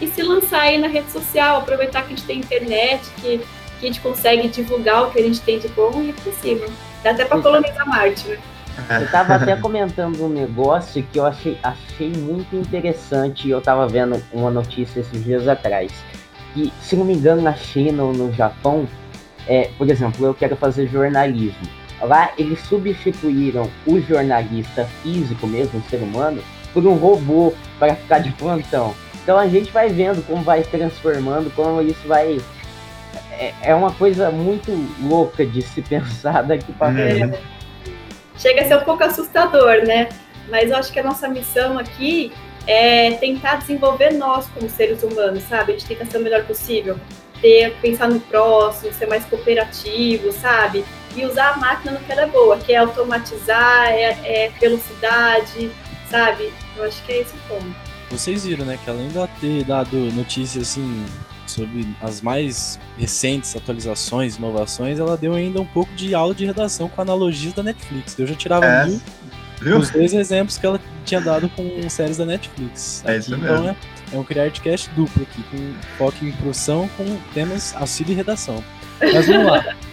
e 0.00 0.08
se 0.08 0.22
lançar 0.22 0.62
aí 0.62 0.78
na 0.78 0.88
rede 0.88 1.10
social, 1.10 1.58
aproveitar 1.58 2.02
que 2.02 2.12
a 2.12 2.16
gente 2.16 2.24
tem 2.24 2.38
internet, 2.38 3.02
que, 3.20 3.38
que 3.38 3.86
a 3.86 3.86
gente 3.86 4.00
consegue 4.00 4.48
divulgar 4.48 5.04
o 5.04 5.10
que 5.10 5.18
a 5.18 5.22
gente 5.22 5.40
tem 5.40 5.58
de 5.58 5.68
bom 5.68 5.92
e 6.00 6.08
ir 6.08 6.14
para 6.14 6.32
cima. 6.32 6.66
Dá 7.02 7.10
até 7.10 7.24
para 7.24 7.40
colonizar 7.40 7.86
Marte, 7.86 8.28
né? 8.28 8.38
Eu 8.90 9.04
estava 9.04 9.34
até 9.34 9.56
comentando 9.56 10.24
um 10.24 10.28
negócio 10.28 11.02
que 11.12 11.18
eu 11.18 11.26
achei, 11.26 11.58
achei 11.62 12.10
muito 12.10 12.56
interessante 12.56 13.48
eu 13.48 13.58
estava 13.58 13.86
vendo 13.86 14.22
uma 14.32 14.50
notícia 14.50 15.00
esses 15.00 15.24
dias 15.24 15.48
atrás. 15.48 15.92
que, 16.54 16.72
se 16.80 16.96
não 16.96 17.04
me 17.04 17.14
engano, 17.14 17.42
na 17.42 17.54
China 17.54 18.04
ou 18.04 18.12
no 18.12 18.32
Japão, 18.32 18.86
é, 19.46 19.70
por 19.78 19.88
exemplo, 19.88 20.26
eu 20.26 20.34
quero 20.34 20.56
fazer 20.56 20.86
jornalismo. 20.86 21.68
Lá 22.00 22.32
eles 22.36 22.60
substituíram 22.60 23.70
o 23.86 24.00
jornalista 24.00 24.84
físico 25.02 25.46
mesmo, 25.46 25.78
o 25.78 25.90
ser 25.90 25.98
humano, 25.98 26.42
por 26.72 26.84
um 26.86 26.94
robô 26.94 27.52
para 27.78 27.94
ficar 27.94 28.18
de 28.18 28.32
plantão. 28.32 28.94
Então 29.22 29.38
a 29.38 29.46
gente 29.46 29.70
vai 29.70 29.88
vendo 29.88 30.24
como 30.26 30.42
vai 30.42 30.62
transformando, 30.62 31.54
como 31.54 31.80
isso 31.80 32.06
vai. 32.06 32.40
É, 33.38 33.52
é 33.62 33.74
uma 33.74 33.92
coisa 33.92 34.30
muito 34.30 34.72
louca 35.00 35.46
de 35.46 35.62
se 35.62 35.80
pensar 35.82 36.42
daqui 36.42 36.72
para 36.72 36.92
frente. 36.92 37.34
É. 37.34 37.61
Chega 38.42 38.62
a 38.62 38.64
ser 38.66 38.76
um 38.76 38.80
pouco 38.80 39.04
assustador, 39.04 39.86
né? 39.86 40.08
Mas 40.48 40.72
eu 40.72 40.76
acho 40.76 40.92
que 40.92 40.98
a 40.98 41.02
nossa 41.04 41.28
missão 41.28 41.78
aqui 41.78 42.32
é 42.66 43.12
tentar 43.12 43.56
desenvolver 43.56 44.14
nós 44.14 44.48
como 44.48 44.68
seres 44.68 45.00
humanos, 45.04 45.44
sabe? 45.44 45.72
A 45.72 45.78
gente 45.78 45.86
tenta 45.86 46.04
ser 46.06 46.18
o 46.18 46.20
melhor 46.20 46.44
possível, 46.44 46.98
ter, 47.40 47.72
pensar 47.80 48.08
no 48.08 48.18
próximo, 48.18 48.92
ser 48.92 49.06
mais 49.06 49.24
cooperativo, 49.26 50.32
sabe? 50.32 50.84
E 51.14 51.24
usar 51.24 51.50
a 51.50 51.56
máquina 51.56 51.92
no 51.92 52.00
que 52.00 52.10
ela 52.10 52.22
é 52.22 52.26
boa, 52.26 52.58
que 52.58 52.72
é 52.72 52.78
automatizar, 52.78 53.90
é, 53.90 54.18
é 54.24 54.52
velocidade, 54.60 55.70
sabe? 56.10 56.52
Eu 56.76 56.82
acho 56.82 57.00
que 57.04 57.12
é 57.12 57.20
esse 57.20 57.32
o 57.34 57.38
ponto. 57.48 57.76
Vocês 58.10 58.44
viram, 58.44 58.64
né, 58.64 58.76
que 58.82 58.90
além 58.90 59.08
de 59.08 59.26
ter 59.40 59.64
dado 59.64 59.96
notícias 59.96 60.68
assim 60.68 61.06
sobre 61.52 61.86
as 62.00 62.20
mais 62.20 62.78
recentes 62.98 63.54
atualizações, 63.54 64.36
inovações, 64.36 64.98
ela 64.98 65.16
deu 65.16 65.34
ainda 65.34 65.60
um 65.60 65.66
pouco 65.66 65.92
de 65.94 66.14
aula 66.14 66.34
de 66.34 66.44
redação 66.44 66.88
com 66.88 67.00
analogias 67.00 67.52
da 67.52 67.62
Netflix. 67.62 68.18
Eu 68.18 68.26
já 68.26 68.34
tirava 68.34 68.66
é. 68.66 68.86
mil 68.86 69.00
Viu? 69.60 69.78
os 69.78 69.90
dois 69.90 70.12
exemplos 70.12 70.58
que 70.58 70.66
ela 70.66 70.80
tinha 71.04 71.20
dado 71.20 71.48
com 71.50 71.88
séries 71.88 72.16
da 72.16 72.24
Netflix. 72.26 73.02
É 73.06 73.16
isso 73.16 73.34
então, 73.34 73.62
mesmo. 73.62 73.68
É, 73.68 73.76
é 74.12 74.18
um 74.18 74.24
CriArtCast 74.24 74.90
duplo 74.90 75.22
aqui, 75.22 75.42
com 75.44 75.72
foco 75.96 76.24
em 76.24 76.32
produção, 76.32 76.88
com 76.96 77.16
temas 77.32 77.74
auxílio 77.76 78.12
e 78.12 78.16
redação. 78.16 78.62
Mas 79.00 79.26
vamos 79.26 79.46
lá. 79.46 79.64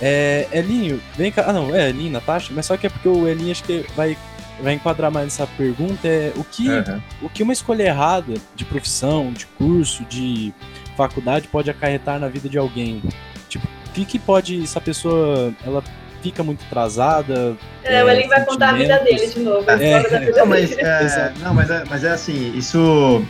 É, 0.00 0.48
Elinho, 0.52 1.00
vem 1.16 1.30
cá. 1.30 1.44
Ah, 1.46 1.52
não, 1.52 1.74
é 1.74 1.88
Elinho, 1.88 2.10
Natasha, 2.10 2.52
mas 2.54 2.66
só 2.66 2.76
que 2.76 2.86
é 2.86 2.90
porque 2.90 3.08
o 3.08 3.28
Elinho 3.28 3.52
acho 3.52 3.62
que 3.62 3.86
vai, 3.96 4.18
vai 4.60 4.74
enquadrar 4.74 5.10
mais 5.10 5.26
essa 5.28 5.46
pergunta. 5.46 6.06
É 6.06 6.32
o 6.36 6.44
que, 6.44 6.68
uhum. 6.68 7.00
o 7.22 7.28
que 7.28 7.42
uma 7.42 7.52
escolha 7.52 7.84
errada 7.84 8.34
de 8.54 8.64
profissão, 8.64 9.32
de 9.32 9.46
curso, 9.46 10.04
de 10.04 10.52
faculdade 10.96 11.48
pode 11.48 11.70
acarretar 11.70 12.18
na 12.18 12.28
vida 12.28 12.48
de 12.48 12.58
alguém? 12.58 13.02
Tipo, 13.48 13.66
o 13.66 13.90
que, 13.92 14.04
que 14.04 14.18
pode, 14.18 14.62
essa 14.62 14.80
pessoa, 14.80 15.52
ela 15.64 15.82
fica 16.22 16.42
muito 16.42 16.64
atrasada. 16.64 17.56
É, 17.82 17.96
é 17.96 18.04
o 18.04 18.08
Elinho 18.08 18.28
vai 18.28 18.44
contar 18.44 18.70
a 18.70 18.72
vida 18.72 18.98
dele 19.00 19.26
de 19.26 19.40
novo. 19.40 19.70
É, 19.70 19.92
é, 19.92 20.32
não, 20.32 20.46
mas, 20.46 20.72
é, 20.72 21.32
não 21.40 21.54
mas, 21.54 21.70
é, 21.70 21.84
mas 21.88 22.04
é 22.04 22.10
assim, 22.10 22.56
isso. 22.56 23.22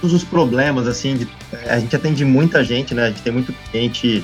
Todos 0.00 0.14
os 0.14 0.24
problemas, 0.24 0.86
assim, 0.86 1.16
de, 1.16 1.28
a 1.66 1.78
gente 1.78 1.96
atende 1.96 2.26
muita 2.26 2.62
gente, 2.62 2.94
né? 2.94 3.04
A 3.04 3.08
gente 3.08 3.22
tem 3.22 3.32
muito 3.32 3.54
cliente 3.70 4.22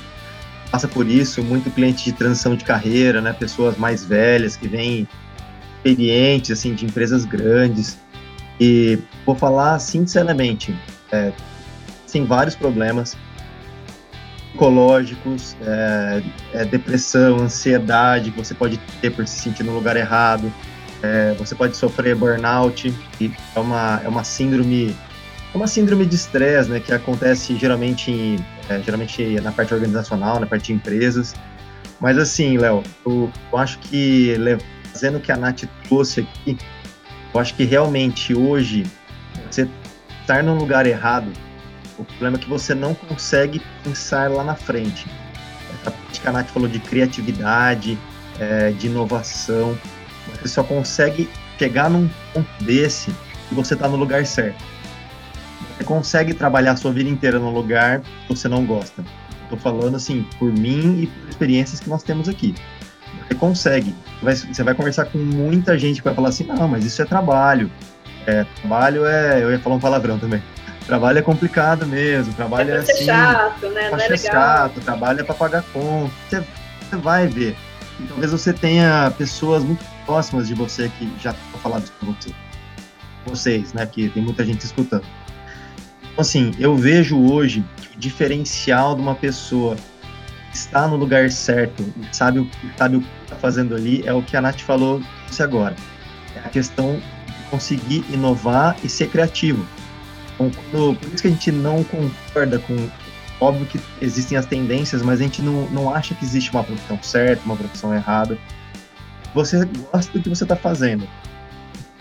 passa 0.70 0.87
por 0.87 1.09
isso, 1.09 1.42
muito 1.42 1.70
cliente 1.70 2.05
de 2.05 2.12
transição 2.12 2.55
de 2.55 2.64
carreira, 2.64 3.20
né? 3.20 3.33
Pessoas 3.33 3.77
mais 3.77 4.05
velhas 4.05 4.57
que 4.57 4.68
vêm 4.68 5.09
experientes, 5.85 6.51
assim, 6.51 6.75
de 6.75 6.85
empresas 6.85 7.25
grandes. 7.25 7.99
E 8.61 8.99
vou 9.25 9.35
falar 9.35 9.79
sinceramente, 9.79 10.75
é, 11.11 11.33
tem 12.11 12.25
vários 12.25 12.55
problemas 12.55 13.16
psicológicos, 14.51 15.57
é, 15.62 16.23
é, 16.53 16.64
depressão, 16.66 17.38
ansiedade 17.38 18.31
você 18.31 18.53
pode 18.53 18.79
ter 19.01 19.11
por 19.11 19.27
se 19.27 19.40
sentir 19.40 19.62
no 19.62 19.73
lugar 19.73 19.97
errado, 19.97 20.53
é, 21.03 21.35
você 21.38 21.55
pode 21.55 21.77
sofrer 21.77 22.14
burnout, 22.14 22.93
que 23.16 23.33
é 23.57 23.61
uma, 23.61 24.01
é 24.05 24.09
uma 24.09 24.25
síndrome 24.25 24.95
é 25.53 25.57
uma 25.57 25.66
síndrome 25.66 26.07
de 26.07 26.14
estresse, 26.14 26.71
né, 26.71 26.79
que 26.79 26.93
acontece 26.93 27.57
geralmente, 27.57 28.37
é, 28.69 28.81
geralmente 28.81 29.40
na 29.40 29.51
parte 29.51 29.75
organizacional, 29.75 30.38
na 30.38 30.47
parte 30.47 30.66
de 30.66 30.75
empresas. 30.75 31.35
Mas 31.99 32.16
assim, 32.19 32.57
Léo, 32.57 32.85
eu, 33.05 33.31
eu, 33.53 33.59
acho 33.59 33.79
que 33.79 34.37
fazendo 35.00 35.16
o 35.16 35.20
que 35.20 35.32
a 35.32 35.36
Nath 35.36 35.64
trouxe 35.84 36.20
aqui, 36.20 36.58
eu 37.32 37.40
acho 37.40 37.54
que 37.54 37.64
realmente 37.64 38.34
hoje 38.34 38.84
você 39.50 39.66
estar 40.20 40.42
num 40.42 40.58
lugar 40.58 40.86
errado 40.86 41.32
o 41.98 42.04
problema 42.04 42.38
é 42.38 42.40
que 42.40 42.48
você 42.48 42.74
não 42.74 42.94
consegue 42.94 43.60
pensar 43.84 44.30
lá 44.30 44.42
na 44.42 44.54
frente. 44.54 45.06
A 45.84 45.90
parte 45.90 46.20
que 46.20 46.26
a 46.26 46.32
Nath 46.32 46.48
falou 46.48 46.66
de 46.66 46.78
criatividade, 46.78 47.98
é, 48.38 48.70
de 48.70 48.86
inovação, 48.86 49.76
você 50.30 50.48
só 50.48 50.64
consegue 50.64 51.28
chegar 51.58 51.90
num 51.90 52.08
ponto 52.32 52.64
desse 52.64 53.10
e 53.52 53.54
você 53.54 53.74
está 53.74 53.86
no 53.86 53.96
lugar 53.96 54.24
certo. 54.24 54.64
Você 55.76 55.84
consegue 55.84 56.32
trabalhar 56.32 56.72
a 56.72 56.76
sua 56.76 56.90
vida 56.90 57.10
inteira 57.10 57.38
num 57.38 57.52
lugar 57.52 58.00
que 58.00 58.28
você 58.28 58.48
não 58.48 58.64
gosta. 58.64 59.04
Estou 59.42 59.58
falando 59.58 59.96
assim, 59.96 60.26
por 60.38 60.50
mim 60.50 61.02
e 61.02 61.06
por 61.06 61.28
experiências 61.28 61.80
que 61.80 61.88
nós 61.90 62.02
temos 62.02 62.30
aqui. 62.30 62.54
Você 63.31 63.35
consegue. 63.37 63.95
Você 64.23 64.64
vai 64.64 64.75
conversar 64.75 65.05
com 65.05 65.19
muita 65.19 65.79
gente 65.79 65.99
que 65.99 66.05
vai 66.05 66.14
falar 66.14 66.31
assim, 66.31 66.45
não, 66.45 66.66
mas 66.66 66.85
isso 66.85 67.01
é 67.01 67.05
trabalho. 67.05 67.71
É, 68.27 68.45
trabalho 68.61 69.07
é. 69.07 69.43
Eu 69.43 69.51
ia 69.53 69.61
falar 69.61 69.77
um 69.77 69.81
palavrão 69.81 70.19
também 70.19 70.43
trabalho 70.90 71.19
é 71.21 71.23
complicado 71.23 71.87
mesmo, 71.87 72.35
trabalho 72.35 72.73
é, 72.73 72.75
é 72.75 72.79
assim. 72.79 73.05
chato, 73.05 73.69
né? 73.69 73.90
Não 73.90 73.99
é 73.99 74.09
legal. 74.09 74.19
chato, 74.19 74.81
trabalho 74.81 75.21
é 75.21 75.23
para 75.23 75.35
pagar 75.37 75.62
conta. 75.73 76.12
Você, 76.29 76.45
você, 76.90 76.97
vai 76.97 77.29
ver. 77.29 77.57
E 78.01 78.05
talvez 78.05 78.33
você 78.33 78.53
tenha 78.53 79.12
pessoas 79.16 79.62
muito 79.62 79.85
próximas 80.05 80.49
de 80.49 80.55
você 80.55 80.90
que 80.99 81.12
já 81.21 81.33
falando 81.62 81.85
isso 81.85 81.93
com 82.01 82.07
você. 82.07 82.31
Vocês, 83.25 83.73
né? 83.73 83.87
Que 83.87 84.09
tem 84.09 84.21
muita 84.21 84.45
gente 84.45 84.64
escutando. 84.64 85.05
Então, 86.03 86.23
assim, 86.23 86.53
eu 86.59 86.75
vejo 86.75 87.16
hoje 87.21 87.64
que 87.77 87.97
o 87.97 88.01
diferencial 88.01 88.97
de 88.97 89.01
uma 89.01 89.14
pessoa 89.14 89.77
está 90.52 90.88
no 90.88 90.96
lugar 90.96 91.30
certo 91.30 91.84
sabe 92.12 92.40
o, 92.40 92.50
sabe 92.76 92.96
o 92.96 93.00
que 93.00 93.08
está 93.24 93.36
fazendo 93.36 93.74
ali 93.74 94.02
é 94.06 94.12
o 94.12 94.22
que 94.22 94.36
a 94.36 94.40
Nath 94.40 94.60
falou 94.60 95.02
agora. 95.38 95.76
É 96.34 96.40
a 96.40 96.48
questão 96.48 97.00
de 97.26 97.50
conseguir 97.50 98.04
inovar 98.10 98.76
e 98.82 98.88
ser 98.88 99.08
criativo 99.08 99.64
quando, 100.40 100.98
por 100.98 101.08
isso 101.08 101.22
que 101.22 101.28
a 101.28 101.30
gente 101.30 101.52
não 101.52 101.84
concorda 101.84 102.58
com. 102.60 102.88
Óbvio 103.40 103.66
que 103.66 103.80
existem 104.02 104.36
as 104.36 104.44
tendências, 104.44 105.00
mas 105.00 105.18
a 105.18 105.22
gente 105.22 105.40
não, 105.40 105.66
não 105.70 105.94
acha 105.94 106.14
que 106.14 106.24
existe 106.24 106.50
uma 106.50 106.62
profissão 106.62 106.98
certa, 107.02 107.42
uma 107.44 107.56
profissão 107.56 107.94
errada. 107.94 108.36
Você 109.34 109.64
gosta 109.90 110.12
do 110.12 110.22
que 110.22 110.28
você 110.28 110.44
está 110.44 110.54
fazendo. 110.54 111.08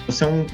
Você 0.06 0.26
é 0.26 0.28
um, 0.28 0.46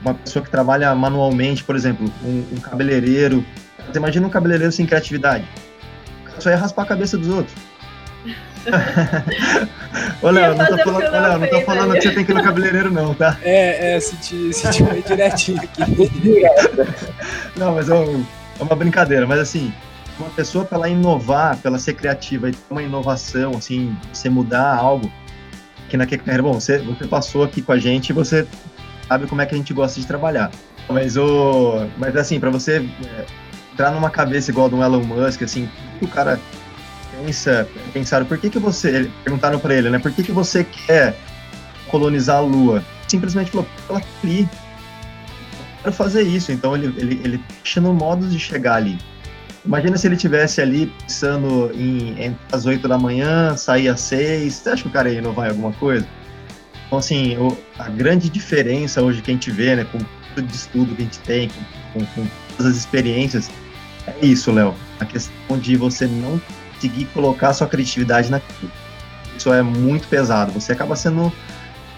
uma 0.00 0.14
pessoa 0.14 0.44
que 0.44 0.50
trabalha 0.50 0.94
manualmente, 0.94 1.64
por 1.64 1.74
exemplo, 1.74 2.08
um, 2.24 2.44
um 2.52 2.60
cabeleireiro. 2.60 3.44
Você 3.88 3.98
imagina 3.98 4.24
um 4.24 4.30
cabeleireiro 4.30 4.72
sem 4.72 4.86
criatividade. 4.86 5.44
Só 6.42 6.50
ia 6.50 6.56
raspar 6.56 6.82
a 6.82 6.86
cabeça 6.86 7.16
dos 7.16 7.28
outros. 7.28 7.54
Ô, 10.22 10.30
Léo, 10.30 10.54
não 10.54 10.66
tô 10.66 10.78
falando, 10.78 11.10
Léo, 11.10 11.38
não 11.38 11.48
tô 11.48 11.60
falando 11.62 11.94
que 11.94 12.02
você 12.02 12.10
tem 12.14 12.24
que 12.24 12.32
ir 12.32 12.34
no 12.34 12.42
cabeleireiro, 12.42 12.90
não, 12.90 13.14
tá? 13.14 13.38
É, 13.42 13.94
é, 13.94 14.00
senti, 14.00 14.52
senti 14.52 14.84
foi 14.84 15.02
direitinho 15.02 15.60
aqui. 15.62 16.42
não, 17.56 17.74
mas 17.74 17.88
é, 17.88 17.94
é 17.94 18.62
uma 18.62 18.76
brincadeira, 18.76 19.26
mas 19.26 19.40
assim, 19.40 19.72
uma 20.18 20.30
pessoa 20.30 20.64
para 20.64 20.78
ela 20.78 20.88
inovar, 20.88 21.56
para 21.56 21.70
ela 21.70 21.78
ser 21.78 21.94
criativa 21.94 22.48
e 22.48 22.52
ter 22.52 22.58
uma 22.70 22.82
inovação, 22.82 23.52
assim, 23.56 23.96
você 24.12 24.28
mudar 24.28 24.76
algo, 24.76 25.10
que 25.88 25.96
na 25.96 26.06
carreira, 26.06 26.42
bom, 26.42 26.54
você, 26.54 26.78
você 26.78 27.06
passou 27.06 27.44
aqui 27.44 27.60
com 27.62 27.72
a 27.72 27.78
gente 27.78 28.10
e 28.10 28.12
você 28.12 28.46
sabe 29.08 29.26
como 29.26 29.42
é 29.42 29.46
que 29.46 29.54
a 29.54 29.58
gente 29.58 29.74
gosta 29.74 30.00
de 30.00 30.06
trabalhar. 30.06 30.50
Mas, 30.88 31.16
o, 31.16 31.86
mas 31.98 32.16
assim, 32.16 32.38
para 32.38 32.50
você 32.50 32.88
é, 33.04 33.24
entrar 33.72 33.90
numa 33.90 34.10
cabeça 34.10 34.50
igual 34.50 34.68
do 34.68 34.82
Elon 34.82 35.02
Musk, 35.02 35.42
assim, 35.42 35.68
o 36.04 36.08
cara 36.08 36.38
pensa, 37.12 37.68
pensaram, 37.92 38.26
por 38.26 38.38
que 38.38 38.50
que 38.50 38.58
você, 38.58 39.10
perguntaram 39.24 39.58
para 39.58 39.74
ele, 39.74 39.90
né, 39.90 39.98
por 39.98 40.12
que 40.12 40.22
que 40.22 40.32
você 40.32 40.64
quer 40.64 41.16
colonizar 41.88 42.36
a 42.36 42.40
Lua? 42.40 42.84
Simplesmente 43.06 43.50
falou, 43.50 43.66
ela 43.88 44.02
ali, 44.22 44.40
eu 44.40 44.48
quero 45.82 45.92
fazer 45.92 46.22
isso. 46.22 46.50
Então 46.52 46.74
ele, 46.74 46.86
ele, 46.98 47.20
ele 47.24 47.40
no 47.76 47.92
modo 47.92 48.26
de 48.26 48.38
chegar 48.38 48.76
ali. 48.76 48.98
Imagina 49.64 49.96
se 49.96 50.08
ele 50.08 50.16
tivesse 50.16 50.60
ali 50.60 50.86
pensando 50.86 51.70
em 51.72 52.10
entre 52.20 52.38
as 52.50 52.66
8 52.66 52.88
da 52.88 52.98
manhã, 52.98 53.56
sair 53.56 53.88
às 53.88 54.00
6, 54.00 54.52
você 54.52 54.70
acha 54.70 54.82
que 54.82 54.88
o 54.88 54.92
cara 54.92 55.08
ia 55.08 55.18
inovar 55.18 55.46
em 55.46 55.50
alguma 55.50 55.72
coisa? 55.72 56.06
Então, 56.86 56.98
assim, 56.98 57.36
o, 57.36 57.56
a 57.78 57.88
grande 57.88 58.28
diferença 58.28 59.00
hoje 59.02 59.22
que 59.22 59.30
a 59.30 59.34
gente 59.34 59.50
vê, 59.50 59.76
né, 59.76 59.84
com 59.84 59.98
tudo 60.34 60.46
de 60.46 60.54
estudo 60.54 60.94
que 60.96 61.02
a 61.02 61.04
gente 61.04 61.18
tem, 61.20 61.48
com, 61.48 62.00
com, 62.00 62.06
com 62.06 62.26
todas 62.56 62.72
as 62.72 62.76
experiências, 62.76 63.50
é 64.06 64.26
isso, 64.26 64.50
Léo. 64.50 64.74
A 64.98 65.04
questão 65.04 65.58
de 65.58 65.76
você 65.76 66.06
não 66.06 66.40
conseguir 66.74 67.04
colocar 67.06 67.52
sua 67.52 67.66
criatividade 67.66 68.30
naquilo. 68.30 68.70
Isso 69.36 69.52
é 69.52 69.62
muito 69.62 70.08
pesado. 70.08 70.52
Você 70.52 70.72
acaba 70.72 70.96
sendo. 70.96 71.32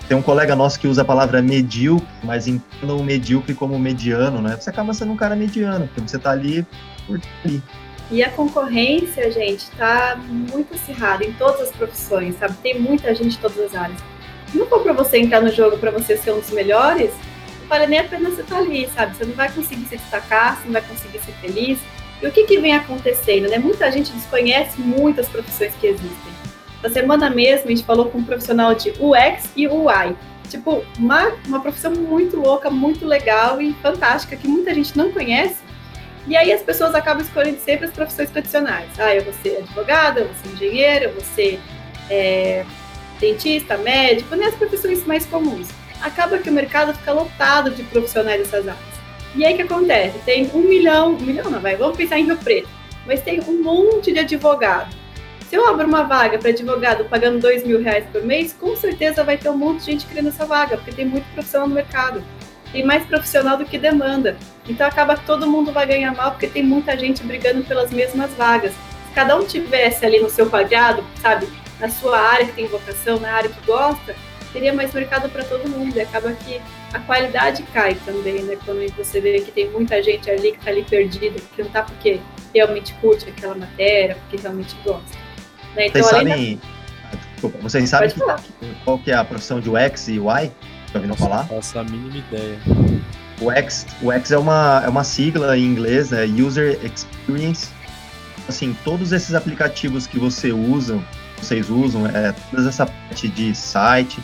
Tem 0.06 0.16
um 0.16 0.22
colega 0.22 0.54
nosso 0.54 0.78
que 0.78 0.86
usa 0.86 1.00
a 1.00 1.04
palavra 1.04 1.40
medíocre, 1.40 2.06
mas 2.22 2.46
entenda 2.46 2.94
o 2.94 3.02
medíocre 3.02 3.54
como 3.54 3.78
mediano, 3.78 4.42
né? 4.42 4.56
Você 4.60 4.68
acaba 4.68 4.92
sendo 4.92 5.12
um 5.12 5.16
cara 5.16 5.34
mediano, 5.34 5.86
porque 5.86 6.00
você 6.02 6.18
tá 6.18 6.30
ali 6.30 6.66
por 7.06 7.18
ali. 7.44 7.62
E 8.10 8.22
a 8.22 8.30
concorrência, 8.30 9.30
gente, 9.32 9.70
tá 9.78 10.20
muito 10.28 10.74
acirrada 10.74 11.24
em 11.24 11.32
todas 11.32 11.62
as 11.62 11.70
profissões, 11.70 12.38
sabe? 12.38 12.54
Tem 12.62 12.78
muita 12.78 13.14
gente 13.14 13.38
em 13.38 13.40
todas 13.40 13.58
as 13.58 13.74
áreas. 13.74 13.98
Não 14.52 14.66
for 14.66 14.82
para 14.82 14.92
você 14.92 15.18
entrar 15.18 15.40
no 15.40 15.50
jogo 15.50 15.78
para 15.78 15.90
você 15.90 16.18
ser 16.18 16.32
um 16.32 16.40
dos 16.40 16.50
melhores, 16.50 17.10
não 17.62 17.68
vale 17.68 17.86
nem 17.86 17.98
a 17.98 18.04
pena 18.04 18.28
você 18.28 18.42
estar 18.42 18.56
tá 18.56 18.60
ali, 18.60 18.88
sabe? 18.94 19.16
Você 19.16 19.24
não 19.24 19.34
vai 19.34 19.50
conseguir 19.50 19.86
se 19.86 19.96
destacar, 19.96 20.58
você 20.58 20.66
não 20.66 20.72
vai 20.74 20.82
conseguir 20.82 21.18
ser 21.20 21.32
feliz, 21.40 21.78
E 22.24 22.26
o 22.26 22.32
que, 22.32 22.44
que 22.44 22.58
vem 22.58 22.74
acontecendo? 22.74 23.50
Né? 23.50 23.58
Muita 23.58 23.92
gente 23.92 24.10
desconhece 24.10 24.80
muitas 24.80 25.28
profissões 25.28 25.74
que 25.74 25.88
existem. 25.88 26.32
Na 26.82 26.88
semana 26.88 27.28
mesmo, 27.28 27.66
a 27.66 27.68
gente 27.68 27.84
falou 27.84 28.06
com 28.06 28.16
um 28.16 28.24
profissional 28.24 28.74
de 28.74 28.94
UX 28.98 29.50
e 29.54 29.68
UI. 29.68 30.16
Tipo, 30.48 30.82
uma, 30.98 31.32
uma 31.46 31.60
profissão 31.60 31.92
muito 31.92 32.40
louca, 32.40 32.70
muito 32.70 33.04
legal 33.04 33.60
e 33.60 33.74
fantástica, 33.74 34.36
que 34.36 34.48
muita 34.48 34.72
gente 34.72 34.96
não 34.96 35.12
conhece. 35.12 35.56
E 36.26 36.34
aí 36.34 36.50
as 36.50 36.62
pessoas 36.62 36.94
acabam 36.94 37.22
escolhendo 37.22 37.58
sempre 37.60 37.84
as 37.84 37.92
profissões 37.92 38.30
tradicionais. 38.30 38.88
Ah, 38.98 39.14
eu 39.14 39.22
vou 39.22 39.34
ser 39.42 39.58
advogada, 39.58 40.20
eu 40.20 40.26
vou 40.26 40.34
ser 40.36 40.48
engenheiro, 40.54 41.04
eu 41.04 41.12
vou 41.12 41.22
ser 41.22 41.60
é, 42.08 42.64
dentista, 43.20 43.76
médico, 43.76 44.34
né? 44.34 44.46
As 44.46 44.54
profissões 44.54 45.06
mais 45.06 45.26
comuns. 45.26 45.68
Acaba 46.00 46.38
que 46.38 46.48
o 46.48 46.52
mercado 46.54 46.94
fica 46.94 47.12
lotado 47.12 47.70
de 47.70 47.82
profissionais 47.82 48.38
dessas 48.40 48.66
áreas. 48.66 48.93
E 49.36 49.44
aí 49.44 49.54
o 49.54 49.56
que 49.56 49.62
acontece? 49.62 50.18
Tem 50.24 50.48
um 50.54 50.60
milhão, 50.60 51.14
um 51.14 51.20
milhão 51.20 51.50
não, 51.50 51.60
vai, 51.60 51.76
vamos 51.76 51.96
pensar 51.96 52.18
em 52.18 52.24
Rio 52.24 52.36
Preto, 52.36 52.68
mas 53.06 53.20
tem 53.20 53.40
um 53.40 53.62
monte 53.62 54.12
de 54.12 54.20
advogado. 54.20 54.94
Se 55.48 55.56
eu 55.56 55.68
abro 55.68 55.86
uma 55.86 56.04
vaga 56.04 56.38
para 56.38 56.50
advogado 56.50 57.04
pagando 57.04 57.38
dois 57.38 57.64
mil 57.64 57.82
reais 57.82 58.04
por 58.12 58.22
mês, 58.22 58.52
com 58.52 58.74
certeza 58.76 59.22
vai 59.22 59.36
ter 59.36 59.48
um 59.48 59.56
monte 59.56 59.80
de 59.80 59.92
gente 59.92 60.06
querendo 60.06 60.28
essa 60.28 60.46
vaga, 60.46 60.76
porque 60.76 60.92
tem 60.92 61.04
muito 61.04 61.24
profissional 61.34 61.68
no 61.68 61.74
mercado. 61.74 62.24
Tem 62.72 62.84
mais 62.84 63.04
profissional 63.04 63.56
do 63.56 63.64
que 63.64 63.78
demanda. 63.78 64.36
Então 64.68 64.86
acaba 64.86 65.16
que 65.16 65.24
todo 65.26 65.46
mundo 65.46 65.72
vai 65.72 65.86
ganhar 65.86 66.12
mal, 66.12 66.32
porque 66.32 66.46
tem 66.46 66.62
muita 66.62 66.98
gente 66.98 67.22
brigando 67.22 67.62
pelas 67.62 67.92
mesmas 67.92 68.32
vagas. 68.32 68.72
Se 68.72 69.14
cada 69.14 69.36
um 69.36 69.44
tivesse 69.44 70.04
ali 70.04 70.18
no 70.18 70.28
seu 70.28 70.48
quadrado, 70.50 71.04
sabe, 71.20 71.46
na 71.78 71.88
sua 71.88 72.18
área 72.18 72.46
que 72.46 72.52
tem 72.52 72.66
vocação, 72.66 73.20
na 73.20 73.32
área 73.32 73.50
que 73.50 73.64
gosta, 73.66 74.16
teria 74.52 74.72
mais 74.72 74.92
mercado 74.92 75.28
para 75.28 75.44
todo 75.44 75.68
mundo. 75.68 75.96
E 75.96 76.00
acaba 76.00 76.32
que 76.32 76.60
a 76.94 77.00
qualidade 77.00 77.64
cai 77.74 77.96
também, 78.06 78.42
né? 78.44 78.56
Quando 78.64 78.88
você 78.96 79.20
vê 79.20 79.40
que 79.40 79.50
tem 79.50 79.68
muita 79.70 80.00
gente 80.00 80.30
ali 80.30 80.52
que 80.52 80.58
está 80.58 80.70
ali 80.70 80.84
perdida, 80.84 81.40
que 81.54 81.60
não 81.60 81.66
está 81.66 81.82
porque 81.82 82.20
realmente 82.54 82.94
curte 82.94 83.28
aquela 83.28 83.56
matéria, 83.56 84.14
porque 84.14 84.36
realmente 84.40 84.76
gosta. 84.84 85.18
Né? 85.74 85.88
Então, 85.88 86.00
vocês 86.00 86.06
sabem, 86.06 86.60
da... 87.10 87.16
desculpa, 87.32 87.58
vocês 87.58 87.90
sabem 87.90 88.10
que, 88.10 88.20
qual 88.84 88.98
que 88.98 89.10
é 89.10 89.14
a 89.14 89.24
profissão 89.24 89.58
de 89.60 89.68
UX 89.68 90.06
e 90.06 90.20
UI? 90.20 90.52
Já 90.92 91.00
ouviram 91.00 91.16
falar? 91.16 91.38
Não 91.38 91.60
faço 91.60 91.78
a 91.80 91.82
mínima 91.82 92.16
ideia. 92.16 92.58
O 93.40 93.50
X, 93.50 93.86
o 94.00 94.12
X 94.12 94.30
é 94.30 94.38
uma, 94.38 94.82
é 94.84 94.88
uma 94.88 95.02
sigla 95.02 95.58
em 95.58 95.64
inglês, 95.64 96.12
é 96.12 96.24
User 96.24 96.78
Experience. 96.84 97.70
Assim, 98.48 98.76
todos 98.84 99.10
esses 99.10 99.34
aplicativos 99.34 100.06
que 100.06 100.16
você 100.16 100.52
usa, 100.52 101.02
vocês 101.38 101.68
usam, 101.68 102.06
é, 102.06 102.32
toda 102.52 102.68
essa 102.68 102.86
parte 102.86 103.26
de 103.26 103.52
site, 103.52 104.20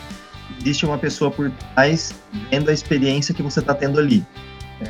existe 0.61 0.85
uma 0.85 0.99
pessoa 0.99 1.31
por 1.31 1.51
trás 1.75 2.15
vendo 2.51 2.71
a 2.71 2.73
experiência 2.73 3.35
que 3.35 3.43
você 3.43 3.61
está 3.61 3.75
tendo 3.75 3.99
ali. 3.99 4.25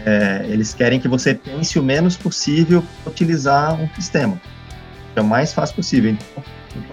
É, 0.04 0.46
eles 0.48 0.72
querem 0.72 1.00
que 1.00 1.09
você 1.09 1.35
pense 1.35 1.78
o 1.78 1.83
menos 1.83 2.16
possível 2.16 2.85
para 3.02 3.11
utilizar 3.11 3.74
um 3.80 3.88
sistema. 3.94 4.40
É 5.16 5.20
o 5.20 5.24
mais 5.24 5.52
fácil 5.52 5.76
possível. 5.76 6.11
Então, 6.12 6.44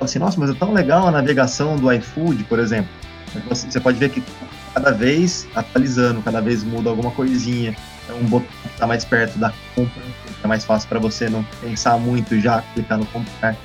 assim, 0.02 0.18
nossa, 0.20 0.40
mas 0.40 0.50
é 0.50 0.54
tão 0.54 0.74
legal 0.74 1.08
a 1.08 1.12
navegação 1.12 1.76
do 1.76 1.92
iFood, 1.92 2.44
por 2.46 2.60
exemplo. 2.60 2.90
Você 3.50 3.80
pode 3.80 4.00
ver 4.00 4.10
que 4.10 4.24
cada 4.74 4.92
vez 4.92 5.48
atualizando, 5.54 6.22
cada 6.22 6.42
vez 6.42 6.64
muda 6.64 6.90
alguma 6.90 7.12
coisinha. 7.12 7.76
É 8.10 8.14
um 8.14 8.24
botão 8.24 8.48
que 8.64 8.70
está 8.70 8.88
mais 8.88 9.04
perto 9.04 9.38
da 9.38 9.54
compra, 9.76 10.02
é 10.44 10.48
mais 10.48 10.64
fácil 10.64 10.88
para 10.88 10.98
você 10.98 11.30
não 11.30 11.44
pensar 11.62 11.98
muito 12.00 12.40
já 12.40 12.62
clicar 12.74 12.98
no 12.98 13.06
comprar 13.08 13.56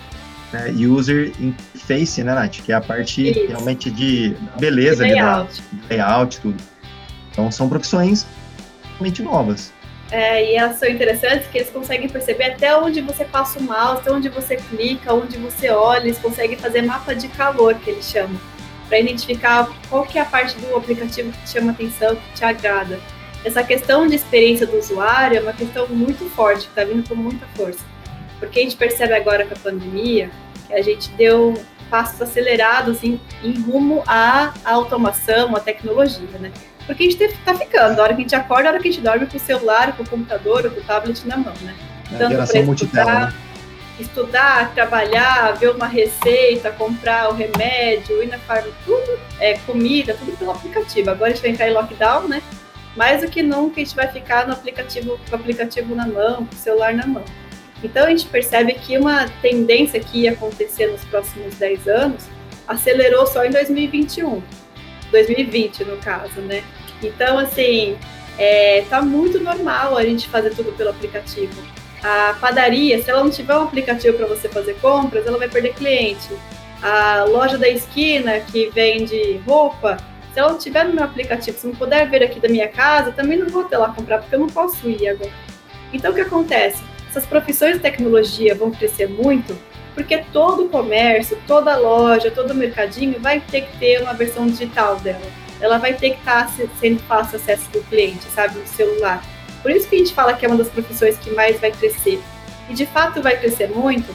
né, 0.53 0.71
user 0.71 1.33
interface, 1.41 2.23
né, 2.23 2.35
Nath? 2.35 2.61
Que 2.63 2.73
é 2.73 2.75
a 2.75 2.81
parte 2.81 3.31
Isso. 3.31 3.47
realmente 3.47 3.91
de 3.91 4.37
beleza, 4.59 5.05
de 5.05 5.13
layout. 5.13 5.63
de 5.73 5.89
layout, 5.89 6.41
tudo. 6.41 6.63
Então 7.31 7.51
são 7.51 7.69
profissões 7.69 8.27
realmente 8.93 9.23
novas. 9.23 9.73
É, 10.11 10.53
e 10.53 10.57
elas 10.57 10.79
são 10.79 10.89
interessantes 10.89 11.47
que 11.49 11.57
eles 11.57 11.71
conseguem 11.71 12.07
perceber 12.07 12.45
até 12.45 12.77
onde 12.77 13.01
você 13.01 13.25
passa 13.25 13.59
o 13.59 13.63
mouse, 13.63 14.03
até 14.03 14.13
onde 14.13 14.29
você 14.29 14.57
clica, 14.57 15.15
onde 15.15 15.39
você 15.39 15.71
olha, 15.71 16.03
eles 16.03 16.19
conseguem 16.19 16.57
fazer 16.59 16.83
mapa 16.83 17.15
de 17.15 17.29
calor, 17.29 17.75
que 17.77 17.89
eles 17.89 18.11
chamam, 18.11 18.39
para 18.89 19.01
identificar 19.01 19.71
qual 19.89 20.05
que 20.05 20.19
é 20.19 20.21
a 20.21 20.27
parte 20.27 20.55
do 20.59 20.77
aplicativo 20.77 21.33
que 21.33 21.45
te 21.45 21.51
chama 21.53 21.73
atenção, 21.73 22.15
que 22.15 22.35
te 22.35 22.45
agrada. 22.45 23.01
Essa 23.43 23.65
questão 23.65 24.07
de 24.07 24.15
experiência 24.15 24.67
do 24.67 24.77
usuário 24.77 25.39
é 25.39 25.41
uma 25.41 25.55
questão 25.55 25.89
muito 25.89 26.29
forte, 26.29 26.65
que 26.65 26.69
está 26.79 26.85
vindo 26.85 27.09
com 27.09 27.15
muita 27.15 27.47
força. 27.57 27.81
Porque 28.43 28.59
a 28.59 28.63
gente 28.65 28.75
percebe 28.75 29.15
agora 29.15 29.47
com 29.47 29.55
a 29.55 29.57
pandemia 29.57 30.29
que 30.67 30.75
a 30.75 30.83
gente 30.83 31.09
deu 31.11 31.55
passos 31.89 32.21
acelerados 32.21 33.05
em, 33.05 33.21
em 33.41 33.61
rumo 33.61 34.03
à, 34.05 34.53
à 34.65 34.73
automação, 34.73 35.55
à 35.55 35.61
tecnologia, 35.61 36.27
né? 36.41 36.51
Porque 36.85 37.05
a 37.05 37.11
gente 37.11 37.23
está 37.23 37.55
ficando, 37.55 38.01
a 38.01 38.03
hora 38.03 38.15
que 38.15 38.21
a 38.21 38.25
gente 38.25 38.35
acorda, 38.35 38.69
a 38.69 38.73
hora 38.73 38.83
que 38.83 38.89
a 38.89 38.91
gente 38.91 39.01
dorme 39.01 39.27
com 39.27 39.37
o 39.37 39.41
celular, 39.41 39.97
com 39.97 40.03
o 40.03 40.09
computador, 40.09 40.69
com 40.69 40.81
o 40.81 40.83
tablet 40.83 41.25
na 41.25 41.37
mão, 41.37 41.55
né? 41.63 41.73
É, 42.13 42.19
Tanto 42.19 42.35
para 42.35 42.45
estudar, 42.45 43.21
né? 43.31 43.35
estudar, 44.01 44.75
trabalhar, 44.75 45.53
ver 45.53 45.71
uma 45.71 45.87
receita, 45.87 46.73
comprar 46.73 47.31
o 47.31 47.35
remédio, 47.35 48.25
ir 48.25 48.27
na 48.27 48.39
farm, 48.39 48.67
tudo, 48.85 49.21
é, 49.39 49.57
comida, 49.59 50.15
tudo 50.15 50.37
pelo 50.37 50.51
aplicativo. 50.51 51.11
Agora 51.11 51.31
a 51.31 51.33
gente 51.33 51.43
vai 51.43 51.53
entrar 51.53 51.69
em 51.69 51.75
lockdown, 51.75 52.27
né? 52.27 52.43
Mais 52.97 53.21
do 53.21 53.29
que 53.29 53.41
nunca 53.41 53.81
a 53.81 53.85
gente 53.85 53.95
vai 53.95 54.09
ficar 54.09 54.49
no 54.49 54.53
aplicativo, 54.53 55.17
com 55.31 55.37
o 55.37 55.39
aplicativo 55.39 55.95
na 55.95 56.09
mão, 56.09 56.45
com 56.45 56.55
o 56.57 56.59
celular 56.59 56.93
na 56.93 57.07
mão. 57.07 57.25
Então 57.83 58.07
a 58.07 58.11
gente 58.11 58.27
percebe 58.27 58.75
que 58.75 58.97
uma 58.97 59.29
tendência 59.41 59.99
que 59.99 60.23
ia 60.23 60.33
acontecer 60.33 60.87
nos 60.87 61.05
próximos 61.05 61.55
10 61.57 61.89
anos 61.89 62.25
acelerou 62.67 63.27
só 63.27 63.45
em 63.45 63.51
2021, 63.51 64.43
2020 65.11 65.85
no 65.85 65.97
caso, 65.97 66.41
né? 66.43 66.63
Então, 67.03 67.39
assim, 67.39 67.97
é, 68.39 68.85
tá 68.89 69.03
muito 69.03 69.41
normal 69.41 69.97
a 69.97 70.05
gente 70.05 70.29
fazer 70.29 70.51
tudo 70.51 70.73
pelo 70.73 70.91
aplicativo. 70.91 71.61
A 72.03 72.37
padaria, 72.41 73.01
se 73.03 73.11
ela 73.11 73.23
não 73.23 73.31
tiver 73.31 73.57
um 73.57 73.63
aplicativo 73.63 74.17
para 74.17 74.27
você 74.27 74.49
fazer 74.49 74.75
compras, 74.81 75.27
ela 75.27 75.39
vai 75.39 75.49
perder 75.49 75.75
cliente. 75.75 76.29
A 76.83 77.25
loja 77.25 77.59
da 77.59 77.69
esquina 77.69 78.41
que 78.41 78.71
vende 78.71 79.41
roupa, 79.47 79.99
se 80.33 80.41
ela 80.41 80.53
não 80.53 80.59
tiver 80.59 80.85
no 80.85 80.95
meu 80.95 81.05
aplicativo, 81.05 81.57
se 81.57 81.67
não 81.67 81.75
puder 81.75 82.09
ver 82.09 82.23
aqui 82.25 82.41
da 82.41 82.49
minha 82.49 82.69
casa, 82.69 83.13
também 83.13 83.39
não 83.39 83.49
vou 83.49 83.65
ter 83.65 83.77
lá 83.77 83.93
comprar, 83.93 84.19
porque 84.19 84.35
eu 84.35 84.41
não 84.41 84.49
posso 84.49 84.89
ir 84.89 85.09
agora. 85.09 85.31
Então, 85.93 86.11
o 86.11 86.15
que 86.15 86.23
acontece? 86.23 86.83
Essas 87.13 87.27
profissões 87.27 87.75
de 87.75 87.81
tecnologia 87.81 88.55
vão 88.55 88.71
crescer 88.71 89.07
muito, 89.07 89.55
porque 89.95 90.25
todo 90.33 90.65
o 90.65 90.69
comércio, 90.71 91.39
toda 91.47 91.77
loja, 91.77 92.31
todo 92.31 92.55
mercadinho 92.55 93.21
vai 93.21 93.39
ter 93.39 93.67
que 93.67 93.77
ter 93.77 94.01
uma 94.01 94.15
versão 94.15 94.47
digital 94.47 94.97
dela. 94.97 95.21
Ela 95.61 95.77
vai 95.77 95.93
ter 95.93 96.13
que 96.13 96.19
estar 96.21 96.51
sendo 96.81 97.01
fácil 97.01 97.37
acesso 97.37 97.71
do 97.71 97.83
cliente, 97.83 98.25
sabe, 98.35 98.59
no 98.59 98.67
celular. 98.67 99.23
Por 99.61 99.71
isso 99.71 99.87
que 99.87 99.97
a 99.97 99.99
gente 99.99 100.15
fala 100.15 100.33
que 100.33 100.47
é 100.47 100.49
uma 100.49 100.57
das 100.57 100.71
profissões 100.71 101.19
que 101.19 101.31
mais 101.33 101.61
vai 101.61 101.71
crescer. 101.71 102.19
E 102.71 102.73
de 102.73 102.87
fato 102.87 103.21
vai 103.21 103.39
crescer 103.39 103.69
muito, 103.69 104.11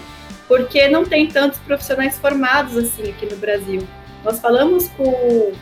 porque 0.48 0.90
não 0.90 1.06
tem 1.06 1.28
tantos 1.28 1.60
profissionais 1.60 2.18
formados 2.18 2.76
assim 2.76 3.12
aqui 3.12 3.28
no 3.28 3.38
Brasil. 3.38 3.88
Nós 4.24 4.40
falamos 4.40 4.88
com 4.98 5.54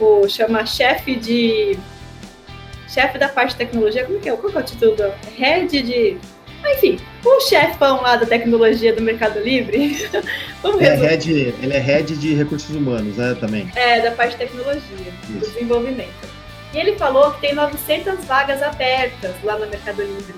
o 0.00 0.28
chama 0.28 0.66
chefe 0.66 1.14
de 1.14 1.78
chefe 2.88 3.16
da 3.16 3.28
parte 3.28 3.50
de 3.50 3.58
tecnologia, 3.58 4.04
como 4.04 4.18
que 4.18 4.28
é? 4.28 4.36
Qual 4.36 4.52
é 4.52 4.58
o 4.58 4.62
título? 4.62 4.96
Head 5.38 5.82
de 5.82 6.18
enfim, 6.66 6.98
o 7.24 7.40
chefão 7.40 8.02
lá 8.02 8.16
da 8.16 8.26
tecnologia 8.26 8.94
do 8.94 9.02
Mercado 9.02 9.40
Livre. 9.40 10.08
Vamos 10.62 10.80
é 10.82 10.94
head, 10.94 11.30
ele 11.30 11.72
é 11.72 11.78
head 11.78 12.16
de 12.16 12.34
recursos 12.34 12.74
humanos, 12.74 13.16
né, 13.16 13.36
também? 13.38 13.70
É, 13.74 14.00
da 14.00 14.10
parte 14.12 14.32
de 14.32 14.38
tecnologia, 14.38 14.82
Isso. 15.24 15.32
do 15.32 15.38
desenvolvimento. 15.40 16.28
E 16.72 16.78
ele 16.78 16.96
falou 16.96 17.32
que 17.32 17.40
tem 17.40 17.54
900 17.54 18.24
vagas 18.24 18.62
abertas 18.62 19.34
lá 19.42 19.58
no 19.58 19.66
Mercado 19.66 20.02
Livre 20.02 20.34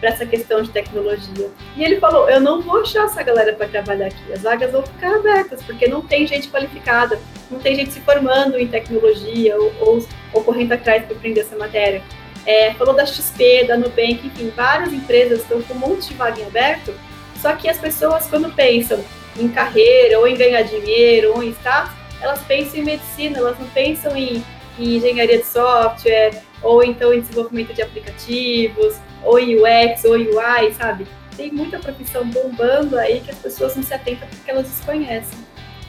para 0.00 0.10
essa 0.10 0.26
questão 0.26 0.62
de 0.62 0.70
tecnologia. 0.70 1.48
E 1.76 1.84
ele 1.84 1.98
falou: 2.00 2.28
eu 2.28 2.40
não 2.40 2.60
vou 2.60 2.80
achar 2.80 3.04
essa 3.04 3.22
galera 3.22 3.52
para 3.52 3.68
trabalhar 3.68 4.06
aqui, 4.06 4.32
as 4.32 4.42
vagas 4.42 4.72
vão 4.72 4.82
ficar 4.82 5.16
abertas, 5.16 5.62
porque 5.62 5.86
não 5.86 6.02
tem 6.02 6.26
gente 6.26 6.48
qualificada, 6.48 7.18
não 7.50 7.58
tem 7.58 7.74
gente 7.74 7.92
se 7.92 8.00
formando 8.00 8.58
em 8.58 8.66
tecnologia 8.66 9.56
ou, 9.56 9.72
ou, 9.80 10.06
ou 10.32 10.44
correndo 10.44 10.72
atrás 10.72 11.04
para 11.04 11.16
aprender 11.16 11.40
essa 11.40 11.56
matéria. 11.56 12.02
É, 12.46 12.72
falou 12.74 12.94
da 12.94 13.04
XP, 13.04 13.64
da 13.64 13.76
Nubank, 13.76 14.24
enfim, 14.24 14.52
várias 14.54 14.92
empresas 14.92 15.40
estão 15.40 15.60
com 15.62 15.74
um 15.74 15.78
monte 15.78 16.08
de 16.08 16.14
vaga 16.14 16.46
aberto, 16.46 16.94
só 17.42 17.54
que 17.54 17.68
as 17.68 17.78
pessoas, 17.78 18.26
quando 18.26 18.54
pensam 18.54 19.04
em 19.36 19.48
carreira, 19.48 20.18
ou 20.18 20.26
em 20.26 20.36
ganhar 20.36 20.62
dinheiro, 20.62 21.34
ou 21.34 21.42
em 21.42 21.50
status, 21.50 21.92
elas 22.20 22.40
pensam 22.42 22.80
em 22.80 22.84
medicina, 22.84 23.38
elas 23.38 23.58
não 23.58 23.68
pensam 23.68 24.16
em, 24.16 24.42
em 24.78 24.96
engenharia 24.96 25.38
de 25.38 25.44
software, 25.44 26.42
ou 26.62 26.82
então 26.82 27.12
em 27.12 27.20
desenvolvimento 27.20 27.74
de 27.74 27.82
aplicativos, 27.82 28.96
ou 29.22 29.38
em 29.38 29.56
UX, 29.56 30.04
ou 30.04 30.12
UI, 30.12 30.72
sabe? 30.78 31.06
Tem 31.36 31.52
muita 31.52 31.78
profissão 31.78 32.24
bombando 32.26 32.98
aí 32.98 33.20
que 33.20 33.30
as 33.30 33.38
pessoas 33.38 33.76
não 33.76 33.82
se 33.82 33.92
atentam 33.92 34.26
porque 34.28 34.50
elas 34.50 34.66
desconhecem. 34.66 35.38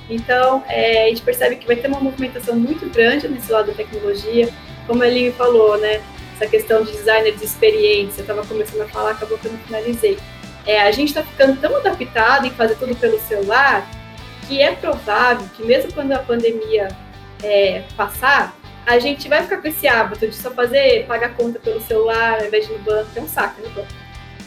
Então, 0.10 0.64
é, 0.68 1.06
a 1.06 1.10
gente 1.10 1.22
percebe 1.22 1.58
que 1.58 1.68
vai 1.68 1.76
ter 1.76 1.88
uma 1.88 2.00
movimentação 2.00 2.56
muito 2.56 2.90
grande 2.90 3.28
nesse 3.28 3.52
lado 3.52 3.68
da 3.68 3.74
tecnologia. 3.74 4.50
Como 4.86 5.04
ele 5.04 5.32
falou, 5.34 5.78
né? 5.78 6.02
Essa 6.38 6.48
questão 6.48 6.84
de 6.84 6.92
designer 6.92 7.36
de 7.36 7.44
experiência, 7.44 8.20
eu 8.20 8.22
estava 8.22 8.46
começando 8.46 8.82
a 8.82 8.88
falar, 8.88 9.12
acabou 9.12 9.38
que 9.38 9.48
eu 9.48 9.52
não 9.52 9.60
finalizei. 9.60 10.18
É, 10.66 10.82
a 10.82 10.92
gente 10.92 11.10
está 11.10 11.24
ficando 11.24 11.60
tão 11.60 11.76
adaptado 11.76 12.46
em 12.46 12.52
fazer 12.52 12.76
tudo 12.76 12.96
pelo 12.96 13.20
celular 13.22 13.88
que 14.48 14.62
é 14.62 14.74
provável 14.76 15.48
que 15.56 15.64
mesmo 15.64 15.92
quando 15.94 16.14
a 16.14 16.20
pandemia 16.20 16.90
é, 17.44 17.84
passar, 17.98 18.56
a 18.86 19.00
gente 19.00 19.28
vai 19.28 19.44
ficar 19.44 19.58
com 19.58 19.68
esse 19.68 19.88
hábito 19.88 20.28
de 20.28 20.36
só 20.36 20.52
fazer, 20.52 21.06
pagar 21.06 21.36
conta 21.36 21.60
pelo 21.60 21.82
celular 21.82 22.40
ao 22.40 22.46
invés 22.46 22.66
de 22.66 22.74
ir 22.74 22.78
no 22.78 22.84
banco, 22.84 23.10
é 23.16 23.22
um 23.22 23.28
saco 23.28 23.62
banco. 23.62 23.88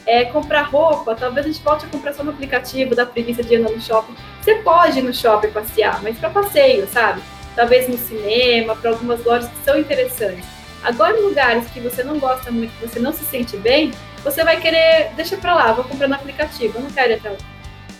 é, 0.06 0.24
comprar 0.24 0.62
roupa, 0.62 1.14
talvez 1.14 1.46
a 1.46 1.48
gente 1.50 1.62
volte 1.62 1.84
a 1.84 1.88
comprar 1.88 2.14
só 2.14 2.22
no 2.22 2.30
aplicativo, 2.30 2.94
da 2.94 3.04
preguiça 3.04 3.42
de 3.42 3.54
ir 3.54 3.58
no 3.58 3.80
shopping. 3.80 4.14
Você 4.42 4.54
pode 4.56 4.98
ir 4.98 5.02
no 5.02 5.12
shopping 5.12 5.50
passear, 5.50 6.02
mas 6.02 6.18
para 6.18 6.30
passeio, 6.30 6.86
sabe? 6.88 7.20
Talvez 7.54 7.88
no 7.88 7.98
cinema, 7.98 8.74
para 8.76 8.90
algumas 8.90 9.22
lojas 9.24 9.50
que 9.50 9.64
são 9.64 9.78
interessantes. 9.78 10.59
Agora, 10.82 11.18
lugares 11.20 11.68
que 11.70 11.80
você 11.80 12.02
não 12.02 12.18
gosta 12.18 12.50
muito, 12.50 12.72
que 12.78 12.88
você 12.88 12.98
não 12.98 13.12
se 13.12 13.24
sente 13.24 13.56
bem, 13.56 13.92
você 14.24 14.42
vai 14.44 14.60
querer, 14.60 15.10
deixa 15.14 15.36
para 15.36 15.54
lá, 15.54 15.72
vou 15.72 15.84
comprar 15.84 16.08
no 16.08 16.14
aplicativo, 16.14 16.78
eu 16.78 16.82
não 16.82 16.90
quero 16.90 17.12
ir 17.12 17.16
até 17.16 17.30
lá. 17.30 17.36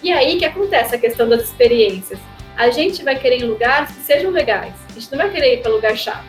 E 0.03 0.13
aí 0.13 0.39
que 0.39 0.45
acontece 0.45 0.95
a 0.95 0.99
questão 0.99 1.29
das 1.29 1.43
experiências. 1.43 2.19
A 2.57 2.71
gente 2.71 3.03
vai 3.03 3.19
querer 3.19 3.43
em 3.43 3.45
lugares 3.45 3.91
que 3.91 4.03
sejam 4.03 4.31
legais. 4.31 4.75
A 4.89 4.93
gente 4.93 5.11
não 5.11 5.19
vai 5.19 5.31
querer 5.31 5.55
ir 5.55 5.63
para 5.63 5.71
lugar 5.71 5.97
chato. 5.97 6.25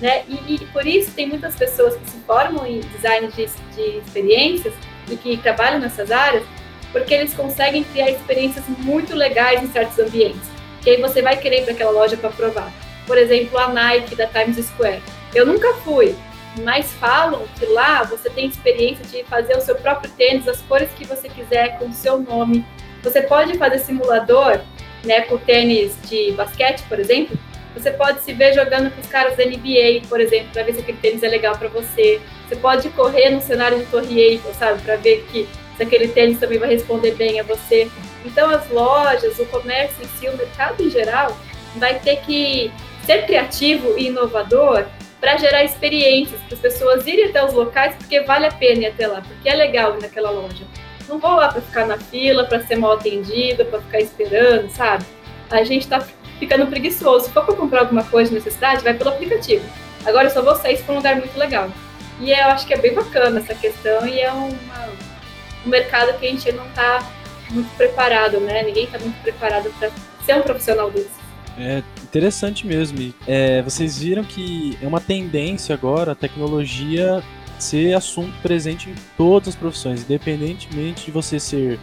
Né? 0.00 0.22
E, 0.28 0.54
e, 0.54 0.58
por 0.66 0.86
isso 0.86 1.10
tem 1.12 1.26
muitas 1.26 1.56
pessoas 1.56 1.96
que 1.96 2.08
se 2.08 2.18
formam 2.18 2.64
em 2.64 2.78
design 2.80 3.26
de, 3.28 3.46
de 3.74 3.98
experiências 3.98 4.72
e 5.10 5.16
que 5.16 5.36
trabalham 5.38 5.80
nessas 5.80 6.12
áreas, 6.12 6.44
porque 6.92 7.12
eles 7.12 7.34
conseguem 7.34 7.82
criar 7.82 8.10
experiências 8.10 8.64
muito 8.68 9.14
legais 9.16 9.60
em 9.62 9.66
certos 9.68 9.98
ambientes. 9.98 10.48
Que 10.82 10.90
aí 10.90 11.00
você 11.00 11.20
vai 11.20 11.36
querer 11.36 11.62
ir 11.62 11.64
para 11.64 11.72
aquela 11.72 11.90
loja 11.90 12.16
para 12.16 12.30
provar. 12.30 12.72
Por 13.06 13.18
exemplo, 13.18 13.58
a 13.58 13.68
Nike 13.68 14.14
da 14.14 14.26
Times 14.26 14.64
Square. 14.66 15.02
Eu 15.34 15.46
nunca 15.46 15.74
fui, 15.74 16.14
mas 16.62 16.92
falam 16.92 17.46
que 17.58 17.66
lá 17.66 18.02
você 18.02 18.30
tem 18.30 18.46
experiência 18.46 19.04
de 19.04 19.24
fazer 19.24 19.56
o 19.56 19.60
seu 19.60 19.74
próprio 19.76 20.10
tênis, 20.12 20.48
as 20.48 20.60
cores 20.62 20.90
que 20.96 21.04
você 21.04 21.28
quiser, 21.28 21.78
com 21.78 21.86
o 21.86 21.92
seu 21.92 22.18
nome. 22.18 22.64
Você 23.02 23.22
pode 23.22 23.56
fazer 23.58 23.78
simulador, 23.78 24.60
né, 25.04 25.22
com 25.22 25.38
tênis 25.38 25.96
de 26.08 26.32
basquete, 26.32 26.82
por 26.88 26.98
exemplo. 26.98 27.38
Você 27.74 27.90
pode 27.92 28.22
se 28.22 28.32
ver 28.32 28.54
jogando 28.54 28.90
com 28.90 29.00
os 29.00 29.06
caras 29.06 29.36
da 29.36 29.44
NBA, 29.44 30.08
por 30.08 30.20
exemplo, 30.20 30.48
para 30.52 30.64
ver 30.64 30.74
se 30.74 30.80
aquele 30.80 30.98
tênis 30.98 31.22
é 31.22 31.28
legal 31.28 31.56
para 31.56 31.68
você. 31.68 32.20
Você 32.48 32.56
pode 32.56 32.88
correr 32.90 33.30
no 33.30 33.40
cenário 33.40 33.78
de 33.78 33.84
Torre 33.86 34.18
Eiffel, 34.20 34.52
sabe, 34.54 34.82
para 34.82 34.96
ver 34.96 35.24
que 35.30 35.48
se 35.76 35.82
aquele 35.82 36.08
tênis 36.08 36.40
também 36.40 36.58
vai 36.58 36.70
responder 36.70 37.12
bem 37.12 37.38
a 37.38 37.44
você. 37.44 37.88
Então, 38.24 38.50
as 38.50 38.68
lojas, 38.70 39.38
o 39.38 39.46
comércio 39.46 40.02
em 40.02 40.08
si, 40.18 40.28
o 40.28 40.36
mercado 40.36 40.82
em 40.82 40.90
geral, 40.90 41.38
vai 41.76 42.00
ter 42.00 42.16
que 42.22 42.72
ser 43.06 43.26
criativo 43.26 43.96
e 43.96 44.08
inovador 44.08 44.86
para 45.20 45.36
gerar 45.36 45.64
experiências, 45.64 46.40
para 46.42 46.54
as 46.54 46.60
pessoas 46.60 47.06
irem 47.06 47.26
até 47.26 47.44
os 47.44 47.52
locais, 47.52 47.94
porque 47.96 48.20
vale 48.20 48.46
a 48.46 48.52
pena 48.52 48.82
ir 48.82 48.86
até 48.86 49.06
lá, 49.06 49.20
porque 49.20 49.48
é 49.48 49.54
legal 49.54 49.96
ir 49.96 50.02
naquela 50.02 50.30
loja. 50.30 50.64
Não 51.08 51.18
vou 51.18 51.34
lá 51.36 51.48
para 51.48 51.60
ficar 51.60 51.86
na 51.86 51.98
fila, 51.98 52.44
para 52.44 52.60
ser 52.60 52.76
mal 52.76 52.92
atendido, 52.92 53.64
para 53.64 53.80
ficar 53.80 54.00
esperando, 54.00 54.68
sabe? 54.70 55.04
A 55.50 55.64
gente 55.64 55.82
está 55.82 56.00
ficando 56.38 56.66
preguiçoso. 56.66 57.26
Se 57.26 57.32
for 57.32 57.44
para 57.44 57.54
comprar 57.54 57.80
alguma 57.80 58.04
coisa 58.04 58.28
de 58.28 58.36
necessidade, 58.36 58.84
vai 58.84 58.94
pelo 58.94 59.10
aplicativo. 59.10 59.64
Agora 60.04 60.26
eu 60.26 60.30
só 60.30 60.42
vou 60.42 60.54
sair 60.54 60.78
para 60.78 60.92
um 60.92 60.96
lugar 60.98 61.16
muito 61.16 61.36
legal. 61.36 61.70
E 62.20 62.30
eu 62.30 62.46
acho 62.48 62.66
que 62.66 62.74
é 62.74 62.78
bem 62.78 62.94
bacana 62.94 63.40
essa 63.40 63.54
questão 63.54 64.06
e 64.06 64.20
é 64.20 64.30
uma, 64.30 64.48
um 65.64 65.68
mercado 65.68 66.18
que 66.18 66.26
a 66.26 66.30
gente 66.30 66.52
não 66.52 66.66
está 66.66 67.02
muito 67.50 67.74
preparado, 67.76 68.38
né? 68.40 68.62
Ninguém 68.62 68.84
está 68.84 68.98
muito 68.98 69.20
preparado 69.22 69.72
para 69.78 69.90
ser 70.24 70.34
um 70.36 70.42
profissional 70.42 70.90
desse. 70.90 71.08
É 71.58 71.82
interessante 72.08 72.66
mesmo. 72.66 73.12
É, 73.26 73.62
vocês 73.62 73.98
viram 73.98 74.24
que 74.24 74.76
é 74.82 74.86
uma 74.86 75.00
tendência 75.00 75.74
agora 75.74 76.12
a 76.12 76.14
tecnologia 76.14 77.22
ser 77.58 77.94
assunto 77.94 78.32
presente 78.40 78.88
em 78.88 78.94
todas 79.16 79.48
as 79.48 79.56
profissões, 79.56 80.02
independentemente 80.02 81.06
de 81.06 81.10
você 81.10 81.38
ser 81.40 81.78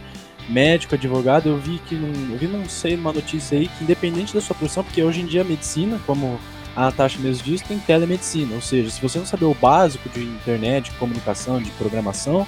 médico, 0.48 0.94
advogado. 0.94 1.48
Eu 1.48 1.58
vi 1.58 1.78
que 1.86 1.94
num, 1.94 2.32
eu 2.32 2.38
vi 2.38 2.46
não 2.46 2.68
sei 2.68 2.94
uma 2.94 3.12
notícia 3.12 3.58
aí 3.58 3.68
que 3.68 3.84
independente 3.84 4.34
da 4.34 4.40
sua 4.40 4.56
profissão, 4.56 4.82
porque 4.82 5.02
hoje 5.02 5.20
em 5.20 5.26
dia 5.26 5.42
a 5.42 5.44
medicina, 5.44 6.00
como 6.06 6.38
a 6.74 6.82
Natasha 6.82 7.18
mesmo 7.18 7.44
disse, 7.44 7.64
tem 7.64 7.78
telemedicina, 7.78 8.54
ou 8.54 8.60
seja, 8.60 8.90
se 8.90 9.00
você 9.00 9.18
não 9.18 9.26
saber 9.26 9.46
o 9.46 9.54
básico 9.54 10.08
de 10.08 10.22
internet, 10.22 10.90
de 10.90 10.96
comunicação, 10.98 11.60
de 11.60 11.70
programação, 11.72 12.46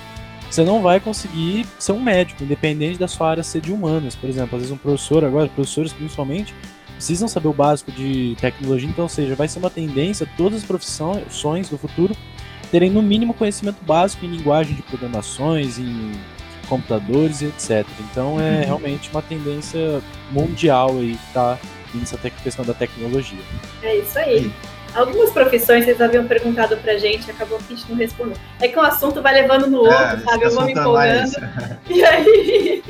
você 0.51 0.65
não 0.65 0.81
vai 0.81 0.99
conseguir 0.99 1.67
ser 1.79 1.93
um 1.93 2.01
médico, 2.01 2.43
independente 2.43 2.99
da 2.99 3.07
sua 3.09 3.31
área 3.31 3.43
ser 3.43 3.61
de 3.61 3.71
humanas, 3.71 4.15
por 4.15 4.29
exemplo. 4.29 4.57
Às 4.57 4.63
vezes 4.63 4.73
um 4.75 4.79
professor 4.79 5.25
agora, 5.25 5.49
professores 5.49 5.93
principalmente, 5.93 6.55
precisam 6.99 7.29
saber 7.29 7.47
o 7.47 7.53
básico 7.53 7.93
de 7.93 8.37
tecnologia, 8.41 8.89
então, 8.89 9.05
ou 9.05 9.09
seja, 9.09 9.37
vai 9.37 9.47
ser 9.47 9.61
uma 9.61 9.71
tendência 9.71 10.29
todas 10.37 10.59
as 10.59 10.65
profissões 10.65 11.69
do 11.69 11.79
futuro 11.79 12.15
terem 12.73 12.91
no 12.91 13.01
mínimo 13.01 13.33
conhecimento 13.33 13.83
básico 13.85 14.27
em 14.27 14.29
linguagem 14.29 14.75
de 14.75 14.83
programações, 14.83 15.79
em 15.79 16.13
computadores 16.69 17.41
e 17.41 17.47
etc. 17.47 17.87
Então 18.11 18.39
é 18.41 18.59
uhum. 18.59 18.65
realmente 18.65 19.09
uma 19.11 19.23
tendência 19.23 20.03
mundial 20.31 20.91
aí 20.99 21.17
que 21.17 21.27
está 21.29 21.57
nessa 21.95 22.19
questão 22.19 22.65
da 22.65 22.75
tecnologia. 22.75 23.39
É 23.83 23.97
isso 23.97 24.19
aí. 24.19 24.53
Algumas 24.95 25.31
profissões 25.31 25.85
vocês 25.85 26.01
haviam 26.01 26.27
perguntado 26.27 26.77
pra 26.79 26.99
gente, 26.99 27.31
acabou 27.31 27.59
que 27.59 27.73
a 27.73 27.77
gente 27.77 27.89
não 27.89 27.97
respondeu. 27.97 28.37
É 28.61 28.69
que 28.69 28.77
o 28.77 28.83
assunto 28.83 29.23
vai 29.23 29.35
levando 29.35 29.69
no 29.69 29.79
outro, 29.79 29.95
é, 29.95 30.19
sabe? 30.19 30.45
Eu 30.45 30.51
vou 30.51 30.65
me 30.65 30.73
empolgando. 30.73 31.31
E 31.89 32.05
aí, 32.05 32.83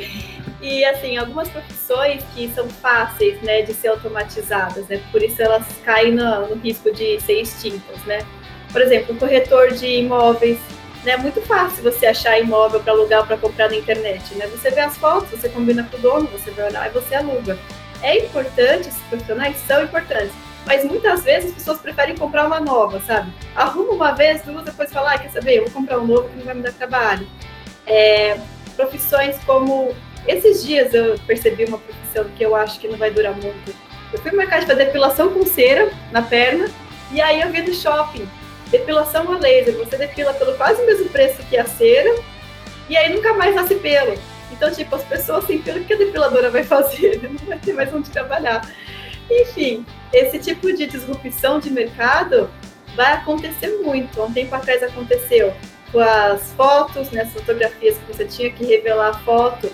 e 0.61 0.85
assim, 0.85 1.17
algumas 1.17 1.49
profissões 1.49 2.23
que 2.35 2.49
são 2.49 2.69
fáceis, 2.69 3.41
né, 3.43 3.63
de 3.63 3.73
ser 3.73 3.89
automatizadas, 3.89 4.89
né? 4.89 5.01
Por 5.13 5.23
isso 5.23 5.41
elas 5.41 5.65
caem 5.85 6.13
no, 6.13 6.49
no 6.49 6.57
risco 6.57 6.93
de 6.93 7.21
ser 7.21 7.41
extintas, 7.41 8.03
né? 8.05 8.27
Por 8.73 8.83
exemplo, 8.83 9.15
um 9.15 9.19
corretor 9.19 9.73
de 9.73 9.87
imóveis, 9.87 10.59
né? 11.05 11.13
É 11.13 11.17
muito 11.17 11.41
fácil 11.43 11.83
você 11.83 12.07
achar 12.07 12.41
imóvel 12.41 12.81
para 12.81 12.93
alugar 12.93 13.25
para 13.27 13.37
comprar 13.37 13.71
na 13.71 13.77
internet, 13.77 14.35
né? 14.35 14.49
Você 14.49 14.71
vê 14.71 14.81
as 14.81 14.97
fotos, 14.97 15.31
você 15.31 15.49
combina 15.49 15.85
com 15.85 15.97
o 15.97 16.01
dono, 16.01 16.27
você 16.27 16.51
vai 16.51 16.67
olhar 16.67 16.89
e 16.89 16.93
você 16.93 17.15
aluga. 17.15 17.57
É 18.03 18.19
importante, 18.19 18.89
esses 18.89 19.03
profissionais 19.03 19.57
são 19.59 19.85
importantes, 19.85 20.33
mas 20.67 20.85
muitas 20.85 21.23
vezes 21.23 21.51
as 21.51 21.57
pessoas 21.57 21.79
preferem 21.79 22.17
comprar 22.17 22.47
uma 22.47 22.59
nova, 22.59 23.01
sabe? 23.01 23.33
Arruma 23.55 23.93
uma 23.93 24.13
vez, 24.13 24.43
duas, 24.43 24.65
depois 24.65 24.93
fala, 24.93 25.15
ah, 25.15 25.19
quer 25.19 25.31
saber, 25.31 25.59
eu 25.59 25.65
vou 25.65 25.73
comprar 25.73 25.99
um 26.01 26.07
novo 26.07 26.29
que 26.29 26.37
não 26.37 26.45
vai 26.45 26.55
me 26.55 26.63
dar 26.63 26.73
trabalho. 26.73 27.27
É, 27.87 28.39
profissões 28.77 29.37
como 29.45 29.95
esses 30.29 30.63
dias 30.63 30.93
eu 30.93 31.19
percebi 31.27 31.65
uma 31.65 31.79
profissão 31.79 32.25
que 32.37 32.45
eu 32.45 32.55
acho 32.55 32.79
que 32.79 32.87
não 32.87 32.99
vai 32.99 33.11
durar 33.11 33.33
muito. 33.33 33.75
Eu 34.13 34.19
fui 34.19 34.31
no 34.31 34.37
mercado 34.37 34.67
fazer 34.67 34.85
depilação 34.85 35.33
com 35.33 35.45
cera 35.47 35.91
na 36.13 36.23
perna, 36.23 36.69
e 37.11 37.21
aí 37.21 37.41
eu 37.41 37.51
vi 37.51 37.63
no 37.63 37.75
shopping, 37.75 38.29
depilação 38.71 39.31
a 39.33 39.39
laser. 39.39 39.75
Você 39.79 39.97
depila 39.97 40.35
pelo 40.35 40.55
quase 40.55 40.83
o 40.83 40.87
mesmo 40.87 41.09
preço 41.09 41.43
que 41.49 41.57
a 41.57 41.65
cera, 41.65 42.15
e 42.89 42.97
aí 42.97 43.15
nunca 43.15 43.33
mais 43.35 43.55
nasce 43.55 43.75
pelo. 43.77 44.19
Então, 44.53 44.71
tipo, 44.71 44.95
as 44.95 45.05
pessoas 45.05 45.45
sem 45.45 45.61
pelo, 45.61 45.81
o 45.81 45.85
que 45.85 45.95
a 45.95 45.97
depiladora 45.97 46.51
vai 46.51 46.63
fazer? 46.63 47.21
Não 47.29 47.47
vai 47.47 47.59
ter 47.59 47.73
mais 47.73 47.93
onde 47.93 48.11
trabalhar. 48.11 48.69
Enfim, 49.31 49.85
esse 50.13 50.39
tipo 50.39 50.73
de 50.73 50.87
disrupção 50.87 51.59
de 51.59 51.71
mercado 51.71 52.51
vai 52.95 53.13
acontecer 53.15 53.79
muito. 53.83 54.21
Há 54.21 54.25
um 54.25 54.33
tempo 54.33 54.55
atrás 54.55 54.83
aconteceu 54.83 55.55
com 55.93 56.01
as 56.01 56.53
fotos, 56.53 57.11
né, 57.11 57.23
as 57.23 57.33
fotografias 57.33 57.97
que 57.97 58.13
você 58.13 58.25
tinha 58.25 58.51
que 58.51 58.65
revelar 58.65 59.09
a 59.09 59.19
foto 59.21 59.71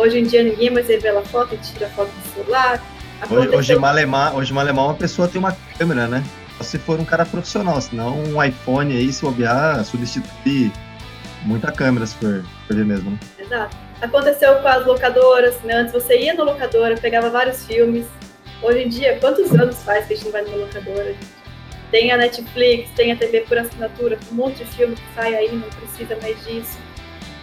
Hoje 0.00 0.18
em 0.18 0.24
dia 0.24 0.42
ninguém 0.42 0.70
mais 0.70 0.88
revela 0.88 1.22
foto, 1.22 1.58
tira 1.58 1.86
foto 1.90 2.10
do 2.10 2.34
celular. 2.34 2.82
Aconteceu... 3.20 3.58
Hoje, 3.58 3.76
malemar, 3.76 4.34
hoje 4.34 4.50
malemar 4.50 4.86
uma 4.86 4.94
pessoa 4.94 5.28
tem 5.28 5.38
uma 5.38 5.54
câmera, 5.76 6.08
né? 6.08 6.24
Só 6.56 6.64
se 6.64 6.78
for 6.78 6.98
um 6.98 7.04
cara 7.04 7.26
profissional, 7.26 7.78
senão 7.82 8.18
um 8.18 8.42
iPhone 8.42 8.96
aí, 8.96 9.12
se 9.12 9.20
bobear, 9.20 9.84
substituir 9.84 10.72
muita 11.42 11.70
câmera, 11.70 12.06
se 12.06 12.14
for, 12.14 12.42
for 12.66 12.76
ver 12.76 12.86
mesmo, 12.86 13.10
né? 13.10 13.18
Exato. 13.38 13.76
Aconteceu 14.00 14.54
com 14.62 14.68
as 14.68 14.86
locadoras, 14.86 15.60
né? 15.64 15.74
Antes 15.74 15.92
você 15.92 16.18
ia 16.18 16.32
na 16.32 16.44
locadora, 16.44 16.96
pegava 16.96 17.28
vários 17.28 17.66
filmes. 17.66 18.06
Hoje 18.62 18.78
em 18.78 18.88
dia, 18.88 19.18
quantos 19.20 19.52
anos 19.52 19.82
faz 19.82 20.06
que 20.06 20.14
a 20.14 20.16
gente 20.16 20.24
não 20.24 20.32
vai 20.32 20.42
numa 20.44 20.64
locadora? 20.64 21.14
Tem 21.90 22.10
a 22.10 22.16
Netflix, 22.16 22.88
tem 22.96 23.12
a 23.12 23.16
TV 23.16 23.42
por 23.42 23.58
assinatura, 23.58 24.18
um 24.32 24.34
monte 24.34 24.64
de 24.64 24.70
filme 24.70 24.94
que 24.94 25.14
sai 25.14 25.34
aí, 25.34 25.54
não 25.54 25.68
precisa 25.68 26.16
mais 26.22 26.42
disso. 26.46 26.78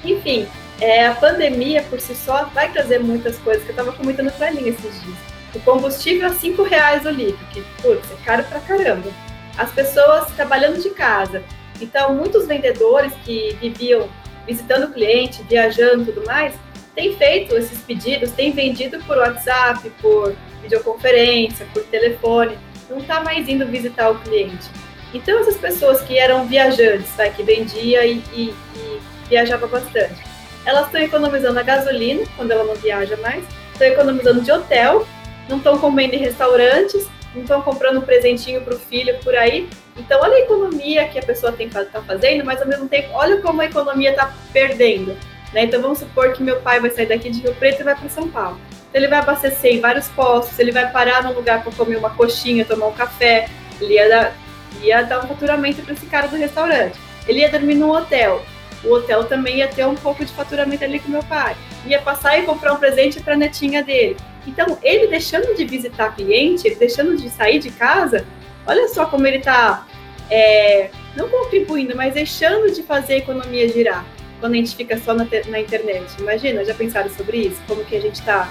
Enfim, 0.03 0.47
é, 0.79 1.07
a 1.07 1.15
pandemia 1.15 1.81
por 1.83 1.99
si 1.99 2.15
só 2.15 2.45
vai 2.45 2.71
trazer 2.71 2.99
muitas 2.99 3.37
coisas 3.39 3.63
que 3.63 3.69
eu 3.69 3.73
estava 3.73 3.91
comentando 3.93 4.31
para 4.31 4.51
linha 4.51 4.69
esses 4.69 5.01
dias. 5.01 5.17
O 5.55 5.59
combustível 5.61 6.27
a 6.27 6.33
cinco 6.33 6.63
reais 6.63 7.05
o 7.05 7.09
litro, 7.09 7.43
que 7.51 7.61
putz, 7.81 8.11
é 8.11 8.25
caro 8.25 8.43
pra 8.43 8.59
caramba. 8.59 9.09
As 9.57 9.71
pessoas 9.71 10.31
trabalhando 10.35 10.81
de 10.81 10.89
casa. 10.91 11.43
Então, 11.81 12.13
muitos 12.13 12.45
vendedores 12.47 13.11
que 13.25 13.55
viviam 13.59 14.07
visitando 14.45 14.85
o 14.85 14.93
cliente, 14.93 15.43
viajando 15.43 16.03
e 16.03 16.05
tudo 16.05 16.25
mais, 16.25 16.53
têm 16.95 17.15
feito 17.17 17.55
esses 17.55 17.79
pedidos, 17.79 18.31
têm 18.31 18.51
vendido 18.51 18.99
por 19.05 19.17
WhatsApp, 19.17 19.89
por 20.01 20.35
videoconferência, 20.61 21.65
por 21.73 21.83
telefone, 21.83 22.57
não 22.89 22.99
está 22.99 23.23
mais 23.23 23.47
indo 23.47 23.65
visitar 23.65 24.09
o 24.09 24.19
cliente. 24.19 24.69
Então, 25.13 25.39
essas 25.39 25.57
pessoas 25.57 26.01
que 26.01 26.17
eram 26.17 26.45
viajantes, 26.45 27.09
tá, 27.15 27.29
que 27.29 27.41
vendia 27.43 28.05
e, 28.05 28.21
e, 28.33 28.53
e 28.75 29.01
viajava 29.29 29.67
bastante, 29.67 30.26
elas 30.67 30.87
estão 30.87 30.99
economizando 30.99 31.57
a 31.57 31.63
gasolina, 31.63 32.25
quando 32.35 32.51
ela 32.51 32.65
não 32.65 32.75
viaja 32.75 33.15
mais, 33.17 33.41
estão 33.71 33.87
economizando 33.87 34.41
de 34.41 34.51
hotel, 34.51 35.07
não 35.47 35.57
estão 35.59 35.77
comendo 35.77 36.13
em 36.13 36.17
restaurantes, 36.17 37.07
não 37.33 37.43
estão 37.43 37.61
comprando 37.61 37.99
um 37.99 38.01
presentinho 38.01 38.59
para 38.59 38.75
o 38.75 38.77
filho 38.77 39.17
por 39.23 39.33
aí. 39.33 39.69
Então, 39.95 40.19
olha 40.21 40.35
a 40.35 40.39
economia 40.41 41.07
que 41.07 41.17
a 41.17 41.23
pessoa 41.23 41.55
está 41.57 42.01
fazendo, 42.01 42.43
mas 42.43 42.61
ao 42.61 42.67
mesmo 42.67 42.89
tempo, 42.89 43.07
olha 43.13 43.41
como 43.41 43.61
a 43.61 43.65
economia 43.65 44.09
está 44.09 44.33
perdendo. 44.51 45.15
Né? 45.53 45.63
Então, 45.63 45.81
vamos 45.81 45.99
supor 45.99 46.33
que 46.33 46.43
meu 46.43 46.59
pai 46.59 46.81
vai 46.81 46.89
sair 46.89 47.05
daqui 47.05 47.29
de 47.29 47.39
Rio 47.39 47.55
Preto 47.55 47.79
e 47.79 47.83
vai 47.85 47.95
para 47.95 48.09
São 48.09 48.27
Paulo. 48.27 48.59
Então, 48.89 49.01
ele 49.01 49.07
vai 49.07 49.19
abastecer 49.19 49.73
em 49.73 49.79
vários 49.79 50.09
postos, 50.09 50.59
ele 50.59 50.73
vai 50.73 50.91
parar 50.91 51.23
num 51.23 51.31
lugar 51.31 51.63
para 51.63 51.71
comer 51.71 51.95
uma 51.95 52.09
coxinha, 52.09 52.65
tomar 52.65 52.87
um 52.87 52.93
café, 52.93 53.47
ele 53.79 53.93
ia 53.93 54.09
dar, 54.09 54.35
ia 54.81 55.01
dar 55.03 55.23
um 55.23 55.29
faturamento 55.29 55.81
para 55.81 55.93
esse 55.93 56.07
cara 56.07 56.27
do 56.27 56.35
restaurante. 56.35 56.99
Ele 57.25 57.39
ia 57.39 57.49
dormir 57.49 57.75
num 57.75 57.89
hotel. 57.89 58.43
O 58.83 58.93
hotel 58.93 59.23
também 59.25 59.57
ia 59.57 59.67
ter 59.67 59.85
um 59.85 59.95
pouco 59.95 60.23
de 60.23 60.31
faturamento 60.33 60.83
ali 60.83 60.99
com 60.99 61.09
meu 61.09 61.23
pai. 61.23 61.55
Ia 61.85 62.01
passar 62.01 62.37
e 62.37 62.43
comprar 62.43 62.73
um 62.73 62.77
presente 62.77 63.21
para 63.21 63.33
a 63.33 63.37
netinha 63.37 63.83
dele. 63.83 64.17
Então, 64.45 64.77
ele 64.81 65.07
deixando 65.07 65.55
de 65.55 65.65
visitar 65.65 66.15
cliente, 66.15 66.73
deixando 66.75 67.17
de 67.17 67.29
sair 67.29 67.59
de 67.59 67.69
casa, 67.71 68.25
olha 68.65 68.87
só 68.87 69.05
como 69.05 69.27
ele 69.27 69.37
está, 69.37 69.85
é, 70.29 70.89
não 71.15 71.27
contribuindo, 71.27 71.95
mas 71.95 72.13
deixando 72.13 72.71
de 72.71 72.83
fazer 72.83 73.15
a 73.15 73.17
economia 73.17 73.67
girar 73.67 74.05
quando 74.39 74.53
a 74.53 74.57
gente 74.57 74.75
fica 74.75 74.97
só 74.97 75.13
na, 75.13 75.27
na 75.47 75.59
internet. 75.59 76.05
Imagina, 76.19 76.63
já 76.63 76.73
pensaram 76.73 77.09
sobre 77.09 77.37
isso? 77.37 77.61
Como 77.67 77.83
que 77.83 77.95
a 77.95 78.01
gente 78.01 78.15
está 78.15 78.49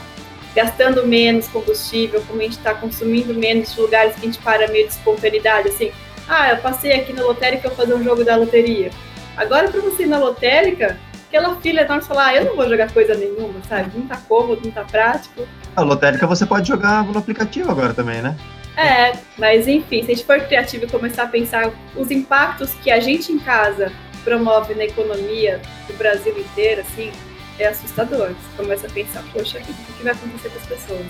gastando 0.54 1.06
menos 1.06 1.48
combustível, 1.48 2.22
como 2.26 2.40
a 2.40 2.44
gente 2.44 2.56
está 2.56 2.74
consumindo 2.74 3.34
menos 3.34 3.74
de 3.74 3.80
lugares 3.80 4.14
que 4.14 4.20
a 4.20 4.24
gente 4.24 4.38
para 4.38 4.66
meio 4.68 4.86
de 4.86 4.94
espontaneidade, 4.94 5.68
assim, 5.68 5.92
ah, 6.26 6.50
eu 6.50 6.56
passei 6.58 6.92
aqui 6.92 7.12
na 7.12 7.22
lotérica 7.22 7.68
vou 7.68 7.76
fazer 7.76 7.94
um 7.94 8.02
jogo 8.02 8.24
da 8.24 8.36
loteria. 8.36 8.90
Agora, 9.36 9.70
para 9.70 9.80
você 9.80 10.04
ir 10.04 10.06
na 10.06 10.18
lotérica, 10.18 10.96
aquela 11.28 11.56
filha 11.60 11.82
enorme 11.82 12.02
falar, 12.02 12.26
ah, 12.28 12.36
eu 12.36 12.44
não 12.46 12.56
vou 12.56 12.68
jogar 12.68 12.90
coisa 12.92 13.14
nenhuma, 13.14 13.60
sabe? 13.68 13.90
Não 13.94 14.06
tá 14.06 14.16
cômodo, 14.16 14.62
não 14.64 14.70
tá 14.70 14.84
prático. 14.84 15.46
A 15.74 15.82
lotérica 15.82 16.26
você 16.26 16.46
pode 16.46 16.66
jogar 16.66 17.04
no 17.04 17.18
aplicativo 17.18 17.70
agora 17.70 17.92
também, 17.92 18.22
né? 18.22 18.36
É, 18.76 19.12
mas 19.38 19.66
enfim, 19.66 20.02
se 20.02 20.12
a 20.12 20.14
gente 20.14 20.26
for 20.26 20.40
criativo 20.40 20.84
e 20.84 20.88
começar 20.88 21.24
a 21.24 21.28
pensar 21.28 21.72
os 21.94 22.10
impactos 22.10 22.74
que 22.74 22.90
a 22.90 23.00
gente 23.00 23.32
em 23.32 23.38
casa 23.38 23.90
promove 24.22 24.74
na 24.74 24.84
economia 24.84 25.60
do 25.86 25.94
Brasil 25.94 26.36
inteiro, 26.38 26.82
assim, 26.82 27.10
é 27.58 27.68
assustador. 27.68 28.28
Você 28.28 28.56
começa 28.56 28.86
a 28.86 28.90
pensar, 28.90 29.22
poxa, 29.32 29.58
o 29.58 29.62
que 29.62 30.02
vai 30.02 30.12
acontecer 30.12 30.50
com 30.50 30.58
as 30.58 30.66
pessoas? 30.66 31.06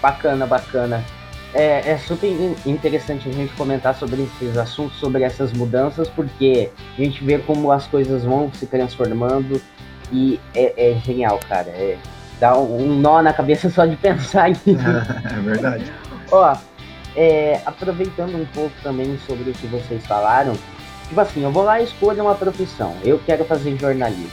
Bacana, 0.00 0.46
bacana. 0.46 1.04
É, 1.52 1.90
é, 1.90 1.98
super 1.98 2.28
interessante 2.64 3.28
a 3.28 3.32
gente 3.32 3.52
comentar 3.54 3.94
sobre 3.96 4.22
esses 4.22 4.56
assuntos, 4.56 4.96
sobre 4.98 5.24
essas 5.24 5.52
mudanças, 5.52 6.08
porque 6.08 6.70
a 6.96 7.02
gente 7.02 7.24
vê 7.24 7.38
como 7.38 7.72
as 7.72 7.86
coisas 7.88 8.24
vão 8.24 8.52
se 8.52 8.66
transformando 8.66 9.60
e 10.12 10.38
é, 10.54 10.92
é 10.92 11.00
genial, 11.00 11.40
cara. 11.48 11.68
É, 11.70 11.98
dá 12.38 12.56
um 12.56 12.96
nó 12.96 13.20
na 13.20 13.32
cabeça 13.32 13.68
só 13.68 13.84
de 13.84 13.96
pensar 13.96 14.50
nisso. 14.64 14.68
é 14.68 15.40
verdade. 15.40 15.92
Ó, 16.30 16.56
é, 17.16 17.60
aproveitando 17.66 18.36
um 18.36 18.46
pouco 18.46 18.74
também 18.82 19.18
sobre 19.26 19.50
o 19.50 19.52
que 19.52 19.66
vocês 19.66 20.06
falaram, 20.06 20.52
tipo 21.08 21.20
assim, 21.20 21.42
eu 21.42 21.50
vou 21.50 21.64
lá 21.64 21.80
e 21.80 21.84
escolho 21.84 22.22
uma 22.22 22.34
profissão, 22.36 22.94
eu 23.04 23.20
quero 23.26 23.44
fazer 23.44 23.76
jornalismo. 23.76 24.30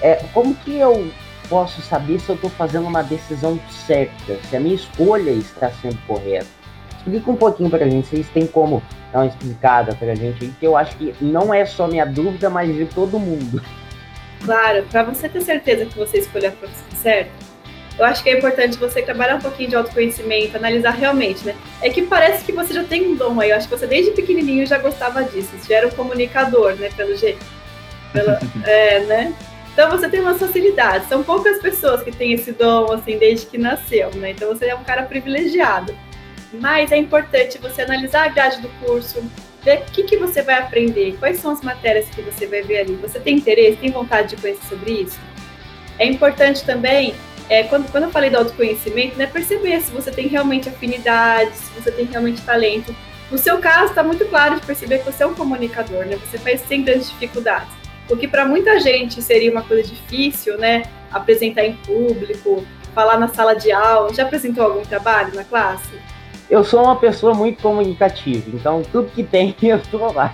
É, 0.00 0.24
como 0.32 0.54
que 0.54 0.76
eu 0.78 1.10
posso 1.50 1.82
saber 1.82 2.20
se 2.20 2.28
eu 2.28 2.36
estou 2.36 2.48
fazendo 2.48 2.86
uma 2.86 3.02
decisão 3.02 3.58
certa, 3.68 4.36
se 4.48 4.56
a 4.56 4.60
minha 4.60 4.76
escolha 4.76 5.32
está 5.32 5.68
sendo 5.68 5.98
correta. 6.06 6.46
Explica 6.96 7.30
um 7.30 7.36
pouquinho 7.36 7.68
para 7.68 7.84
a 7.84 7.88
gente, 7.88 8.06
vocês 8.06 8.28
têm 8.28 8.46
como 8.46 8.80
dar 9.12 9.20
uma 9.20 9.26
explicada 9.26 9.94
para 9.96 10.12
a 10.12 10.14
gente, 10.14 10.46
que 10.60 10.66
eu 10.66 10.76
acho 10.76 10.96
que 10.96 11.12
não 11.20 11.52
é 11.52 11.66
só 11.66 11.88
minha 11.88 12.06
dúvida, 12.06 12.48
mas 12.48 12.72
de 12.72 12.86
todo 12.86 13.18
mundo. 13.18 13.60
Claro, 14.44 14.84
para 14.90 15.02
você 15.02 15.28
ter 15.28 15.40
certeza 15.40 15.86
que 15.86 15.98
você 15.98 16.18
escolheu 16.18 16.50
a 16.50 16.52
profissão 16.52 16.86
certa, 16.96 17.30
eu 17.98 18.04
acho 18.04 18.22
que 18.22 18.30
é 18.30 18.38
importante 18.38 18.78
você 18.78 19.02
trabalhar 19.02 19.36
um 19.36 19.40
pouquinho 19.40 19.70
de 19.70 19.76
autoconhecimento, 19.76 20.56
analisar 20.56 20.92
realmente, 20.92 21.44
né? 21.44 21.54
É 21.82 21.90
que 21.90 22.02
parece 22.02 22.44
que 22.44 22.52
você 22.52 22.72
já 22.72 22.84
tem 22.84 23.08
um 23.08 23.16
dom 23.16 23.40
aí, 23.40 23.50
eu 23.50 23.56
acho 23.56 23.68
que 23.68 23.76
você 23.76 23.86
desde 23.86 24.12
pequenininho 24.12 24.64
já 24.66 24.78
gostava 24.78 25.24
disso, 25.24 25.50
você 25.58 25.68
já 25.68 25.78
era 25.78 25.88
um 25.88 25.90
comunicador, 25.90 26.74
né, 26.76 26.90
pelo 26.96 27.16
jeito. 27.16 27.44
Pela, 28.12 28.38
é, 28.64 29.00
né? 29.00 29.34
Então 29.80 29.98
você 29.98 30.10
tem 30.10 30.20
uma 30.20 30.34
facilidade. 30.34 31.06
São 31.06 31.22
poucas 31.22 31.58
pessoas 31.58 32.02
que 32.02 32.12
têm 32.12 32.34
esse 32.34 32.52
dom 32.52 32.92
assim 32.92 33.16
desde 33.16 33.46
que 33.46 33.56
nasceu, 33.56 34.10
né? 34.14 34.32
Então 34.32 34.50
você 34.50 34.66
é 34.66 34.74
um 34.74 34.84
cara 34.84 35.04
privilegiado. 35.04 35.96
Mas 36.52 36.92
é 36.92 36.98
importante 36.98 37.56
você 37.56 37.80
analisar 37.80 38.26
a 38.26 38.28
grade 38.28 38.60
do 38.60 38.68
curso, 38.84 39.24
ver 39.62 39.78
o 39.78 39.84
que, 39.90 40.02
que 40.02 40.18
você 40.18 40.42
vai 40.42 40.56
aprender, 40.56 41.16
quais 41.18 41.38
são 41.38 41.50
as 41.50 41.62
matérias 41.62 42.10
que 42.10 42.20
você 42.20 42.46
vai 42.46 42.60
ver 42.60 42.80
ali. 42.80 42.94
Você 42.96 43.18
tem 43.18 43.36
interesse, 43.36 43.78
tem 43.78 43.90
vontade 43.90 44.36
de 44.36 44.42
conhecer 44.42 44.68
sobre 44.68 44.92
isso? 44.92 45.18
É 45.98 46.04
importante 46.04 46.62
também, 46.62 47.14
é, 47.48 47.62
quando, 47.62 47.90
quando 47.90 48.04
eu 48.04 48.10
falei 48.10 48.28
do 48.28 48.36
autoconhecimento, 48.36 49.16
né, 49.16 49.26
perceber 49.26 49.80
se 49.80 49.90
você 49.92 50.10
tem 50.10 50.28
realmente 50.28 50.68
afinidade, 50.68 51.56
se 51.56 51.72
você 51.80 51.90
tem 51.90 52.04
realmente 52.04 52.42
talento. 52.42 52.94
No 53.30 53.38
seu 53.38 53.56
caso, 53.56 53.86
está 53.86 54.02
muito 54.02 54.26
claro 54.26 54.56
de 54.56 54.66
perceber 54.66 54.98
que 54.98 55.10
você 55.10 55.22
é 55.22 55.26
um 55.26 55.34
comunicador, 55.34 56.04
né? 56.04 56.18
Você 56.26 56.36
faz 56.36 56.60
sem 56.68 56.84
grandes 56.84 57.08
dificuldades 57.08 57.79
o 58.10 58.16
que 58.16 58.26
para 58.26 58.44
muita 58.44 58.78
gente 58.80 59.22
seria 59.22 59.50
uma 59.50 59.62
coisa 59.62 59.82
difícil, 59.88 60.58
né? 60.58 60.82
Apresentar 61.12 61.64
em 61.64 61.74
público, 61.74 62.64
falar 62.94 63.18
na 63.18 63.28
sala 63.28 63.54
de 63.54 63.70
aula. 63.70 64.12
Já 64.12 64.24
apresentou 64.24 64.64
algum 64.64 64.82
trabalho 64.82 65.34
na 65.34 65.44
classe? 65.44 65.90
Eu 66.48 66.64
sou 66.64 66.82
uma 66.82 66.96
pessoa 66.96 67.32
muito 67.32 67.62
comunicativa, 67.62 68.44
então 68.52 68.82
tudo 68.90 69.10
que 69.10 69.22
tem 69.22 69.54
eu 69.62 69.76
estou 69.76 70.12
lá. 70.12 70.32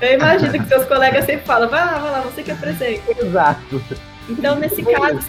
Eu 0.00 0.14
imagino 0.14 0.52
que 0.52 0.66
seus 0.66 0.84
colegas 0.84 1.24
sempre 1.24 1.46
falam, 1.46 1.68
vai 1.68 1.84
lá, 1.84 1.98
vai 1.98 2.10
lá, 2.10 2.20
você 2.20 2.42
que 2.42 2.50
apresenta. 2.50 3.02
Exato. 3.24 3.82
Então, 4.28 4.56
nesse 4.56 4.82
caso, 4.82 5.20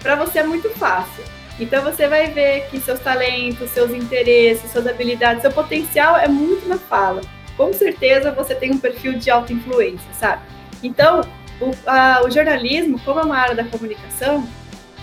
para 0.00 0.14
você 0.14 0.38
é 0.38 0.42
muito 0.42 0.70
fácil. 0.70 1.22
Então 1.60 1.82
você 1.82 2.08
vai 2.08 2.28
ver 2.28 2.66
que 2.70 2.80
seus 2.80 2.98
talentos, 3.00 3.70
seus 3.70 3.90
interesses, 3.90 4.70
suas 4.70 4.86
habilidades, 4.86 5.42
seu 5.42 5.52
potencial 5.52 6.16
é 6.16 6.26
muito 6.26 6.66
na 6.66 6.78
fala. 6.78 7.20
Com 7.56 7.72
certeza 7.72 8.32
você 8.32 8.54
tem 8.54 8.72
um 8.72 8.78
perfil 8.78 9.18
de 9.18 9.30
alta 9.30 9.52
influência, 9.52 10.08
sabe? 10.14 10.42
Então, 10.82 11.20
o, 11.62 11.74
a, 11.86 12.22
o 12.24 12.30
jornalismo, 12.30 12.98
como 13.00 13.20
é 13.20 13.22
uma 13.22 13.38
área 13.38 13.54
da 13.54 13.64
comunicação, 13.64 14.46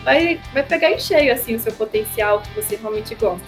vai, 0.04 0.40
vai 0.54 0.64
pegar 0.64 0.92
em 0.92 1.00
cheio 1.00 1.34
assim, 1.34 1.56
o 1.56 1.60
seu 1.60 1.72
potencial 1.72 2.42
que 2.42 2.54
você 2.54 2.76
realmente 2.76 3.16
gosta. 3.16 3.48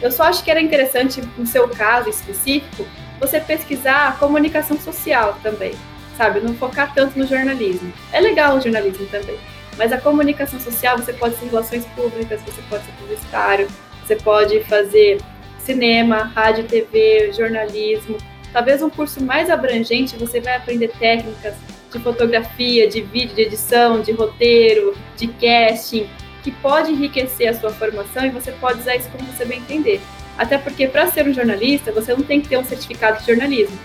Eu 0.00 0.10
só 0.10 0.24
acho 0.24 0.42
que 0.42 0.50
era 0.50 0.60
interessante, 0.60 1.22
no 1.36 1.46
seu 1.46 1.68
caso 1.68 2.08
específico, 2.08 2.86
você 3.20 3.40
pesquisar 3.40 4.08
a 4.08 4.12
comunicação 4.12 4.78
social 4.78 5.38
também, 5.42 5.74
sabe? 6.16 6.40
Não 6.40 6.54
focar 6.54 6.92
tanto 6.94 7.18
no 7.18 7.26
jornalismo. 7.26 7.92
É 8.12 8.20
legal 8.20 8.56
o 8.56 8.60
jornalismo 8.60 9.06
também, 9.06 9.38
mas 9.76 9.92
a 9.92 10.00
comunicação 10.00 10.58
social 10.60 10.98
você 10.98 11.12
pode 11.12 11.36
ser 11.36 11.46
relações 11.46 11.84
públicas, 11.86 12.40
você 12.42 12.62
pode 12.68 12.84
ser 12.84 12.92
publicitário, 12.92 13.68
você 14.04 14.16
pode 14.16 14.60
fazer 14.64 15.20
cinema, 15.58 16.32
rádio, 16.34 16.64
TV, 16.64 17.32
jornalismo. 17.32 18.18
Talvez 18.52 18.82
um 18.82 18.90
curso 18.90 19.22
mais 19.22 19.48
abrangente 19.48 20.16
você 20.16 20.40
vai 20.40 20.56
aprender 20.56 20.88
técnicas 20.98 21.54
de 21.92 21.98
fotografia, 21.98 22.88
de 22.88 23.00
vídeo, 23.00 23.34
de 23.34 23.42
edição, 23.42 24.00
de 24.00 24.12
roteiro, 24.12 24.96
de 25.16 25.28
casting, 25.28 26.08
que 26.42 26.50
pode 26.50 26.90
enriquecer 26.90 27.48
a 27.48 27.54
sua 27.54 27.70
formação 27.70 28.24
e 28.24 28.30
você 28.30 28.52
pode 28.52 28.80
usar 28.80 28.96
isso 28.96 29.08
como 29.10 29.24
você 29.24 29.44
bem 29.44 29.58
entender. 29.58 30.00
Até 30.36 30.58
porque 30.58 30.86
para 30.86 31.06
ser 31.06 31.26
um 31.28 31.32
jornalista, 31.32 31.92
você 31.92 32.14
não 32.14 32.22
tem 32.22 32.40
que 32.40 32.48
ter 32.48 32.56
um 32.56 32.64
certificado 32.64 33.20
de 33.20 33.26
jornalismo. 33.26 33.78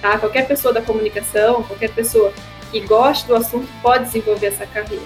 Tá? 0.00 0.18
Qualquer 0.18 0.48
pessoa 0.48 0.72
da 0.72 0.80
comunicação, 0.80 1.62
qualquer 1.62 1.90
pessoa 1.90 2.32
que 2.72 2.80
goste 2.80 3.26
do 3.26 3.34
assunto 3.36 3.68
pode 3.82 4.04
desenvolver 4.04 4.46
essa 4.46 4.66
carreira. 4.66 5.04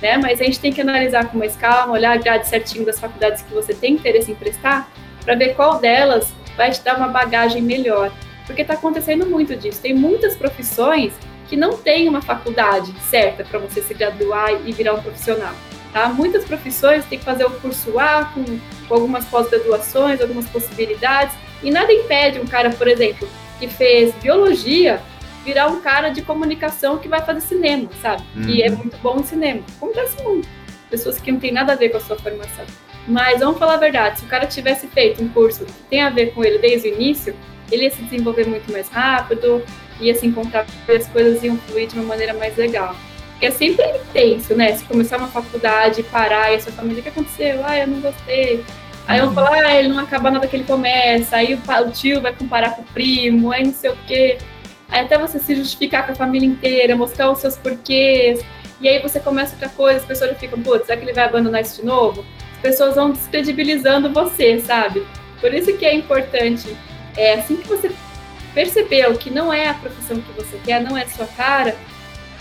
Né? 0.00 0.16
Mas 0.16 0.40
a 0.40 0.44
gente 0.44 0.60
tem 0.60 0.72
que 0.72 0.80
analisar 0.80 1.28
com 1.28 1.38
mais 1.38 1.56
calma, 1.56 1.94
olhar 1.94 2.12
a 2.12 2.16
grade 2.16 2.46
certinho 2.46 2.84
das 2.84 3.00
faculdades 3.00 3.42
que 3.42 3.52
você 3.52 3.74
tem 3.74 3.94
interesse 3.94 4.30
em 4.30 4.34
prestar, 4.34 4.90
para 5.24 5.34
ver 5.34 5.54
qual 5.54 5.80
delas 5.80 6.32
vai 6.56 6.70
te 6.70 6.80
dar 6.82 6.96
uma 6.96 7.08
bagagem 7.08 7.60
melhor. 7.60 8.12
Porque 8.46 8.62
está 8.62 8.74
acontecendo 8.74 9.26
muito 9.26 9.56
disso. 9.56 9.80
Tem 9.82 9.92
muitas 9.92 10.36
profissões 10.36 11.12
que 11.48 11.56
não 11.56 11.76
tem 11.76 12.08
uma 12.08 12.20
faculdade 12.20 12.92
certa 13.00 13.44
para 13.44 13.58
você 13.58 13.82
se 13.82 13.94
graduar 13.94 14.50
e 14.66 14.72
virar 14.72 14.94
um 14.94 15.02
profissional. 15.02 15.54
Tá? 15.92 16.08
Muitas 16.10 16.44
profissões 16.44 17.04
têm 17.06 17.18
que 17.18 17.24
fazer 17.24 17.44
o 17.44 17.50
curso 17.50 17.98
A 17.98 18.26
com, 18.26 18.44
com 18.86 18.94
algumas 18.94 19.24
pós-graduações, 19.24 20.20
algumas 20.20 20.46
possibilidades, 20.48 21.34
e 21.62 21.70
nada 21.70 21.92
impede 21.92 22.38
um 22.38 22.46
cara, 22.46 22.70
por 22.70 22.86
exemplo, 22.86 23.28
que 23.58 23.66
fez 23.66 24.14
biologia 24.16 25.00
virar 25.44 25.68
um 25.68 25.80
cara 25.80 26.10
de 26.10 26.20
comunicação 26.20 26.98
que 26.98 27.08
vai 27.08 27.22
fazer 27.22 27.40
cinema, 27.40 27.88
sabe? 28.02 28.22
Uhum. 28.36 28.48
E 28.48 28.62
é 28.62 28.70
muito 28.70 28.96
bom 28.98 29.18
em 29.18 29.22
cinema. 29.22 29.62
Acontece 29.76 30.22
muito. 30.22 30.46
Pessoas 30.90 31.18
que 31.18 31.32
não 31.32 31.40
tem 31.40 31.52
nada 31.52 31.72
a 31.72 31.76
ver 31.76 31.88
com 31.88 31.96
a 31.96 32.00
sua 32.00 32.16
formação. 32.16 32.66
Mas 33.06 33.40
vamos 33.40 33.58
falar 33.58 33.74
a 33.74 33.78
verdade, 33.78 34.20
se 34.20 34.26
o 34.26 34.28
cara 34.28 34.46
tivesse 34.46 34.86
feito 34.88 35.22
um 35.22 35.28
curso 35.30 35.64
que 35.64 35.72
tem 35.88 36.02
a 36.02 36.10
ver 36.10 36.34
com 36.34 36.44
ele 36.44 36.58
desde 36.58 36.88
o 36.88 36.94
início, 36.94 37.34
ele 37.72 37.84
ia 37.84 37.90
se 37.90 38.02
desenvolver 38.02 38.46
muito 38.46 38.70
mais 38.70 38.88
rápido, 38.88 39.62
ia 40.00 40.14
se 40.14 40.26
encontrar 40.26 40.66
e 40.88 40.92
as 40.92 41.06
coisas 41.08 41.42
iam 41.42 41.56
fluir 41.58 41.88
de 41.88 41.94
uma 41.94 42.04
maneira 42.04 42.34
mais 42.34 42.56
legal. 42.56 42.94
Porque 43.32 43.46
é 43.46 43.50
sempre 43.50 43.84
intenso, 43.84 44.54
né? 44.54 44.72
Se 44.74 44.84
começar 44.84 45.16
uma 45.16 45.28
faculdade, 45.28 46.02
parar, 46.04 46.52
e 46.52 46.56
a 46.56 46.60
sua 46.60 46.72
família, 46.72 47.00
o 47.00 47.02
que 47.02 47.08
aconteceu? 47.08 47.60
Ah, 47.64 47.78
eu 47.78 47.86
não 47.86 48.00
gostei. 48.00 48.64
Aí 49.06 49.20
eu 49.20 49.32
falar, 49.32 49.64
ah, 49.64 49.74
ele 49.74 49.88
não 49.88 49.98
acaba 49.98 50.30
nada 50.30 50.46
que 50.46 50.54
ele 50.54 50.64
começa, 50.64 51.36
aí 51.36 51.54
o 51.54 51.90
tio 51.90 52.20
vai 52.20 52.34
comparar 52.34 52.76
com 52.76 52.82
o 52.82 52.84
primo, 52.86 53.50
aí 53.52 53.64
não 53.64 53.72
sei 53.72 53.90
o 53.90 53.96
quê. 54.06 54.38
Aí 54.90 55.00
até 55.00 55.16
você 55.16 55.38
se 55.38 55.54
justificar 55.54 56.04
com 56.04 56.12
a 56.12 56.14
família 56.14 56.46
inteira, 56.46 56.94
mostrar 56.96 57.30
os 57.30 57.38
seus 57.38 57.56
porquês. 57.56 58.44
E 58.80 58.88
aí 58.88 59.00
você 59.00 59.18
começa 59.18 59.54
outra 59.54 59.68
coisa, 59.70 59.98
as 59.98 60.04
pessoas 60.04 60.36
ficam, 60.38 60.60
putz, 60.60 60.86
será 60.86 60.98
que 60.98 61.04
ele 61.04 61.12
vai 61.12 61.24
abandonar 61.24 61.62
isso 61.62 61.80
de 61.80 61.86
novo? 61.86 62.24
As 62.56 62.60
pessoas 62.60 62.96
vão 62.96 63.10
descredibilizando 63.10 64.12
você, 64.12 64.60
sabe? 64.60 65.06
Por 65.40 65.54
isso 65.54 65.76
que 65.76 65.86
é 65.86 65.94
importante, 65.94 66.76
é 67.16 67.34
assim 67.34 67.56
que 67.56 67.68
você 67.68 67.90
percebeu 68.58 69.14
que 69.14 69.30
não 69.30 69.52
é 69.52 69.68
a 69.68 69.74
profissão 69.74 70.20
que 70.20 70.32
você 70.32 70.58
quer, 70.64 70.82
não 70.82 70.98
é 70.98 71.04
a 71.04 71.08
sua 71.08 71.26
cara, 71.26 71.76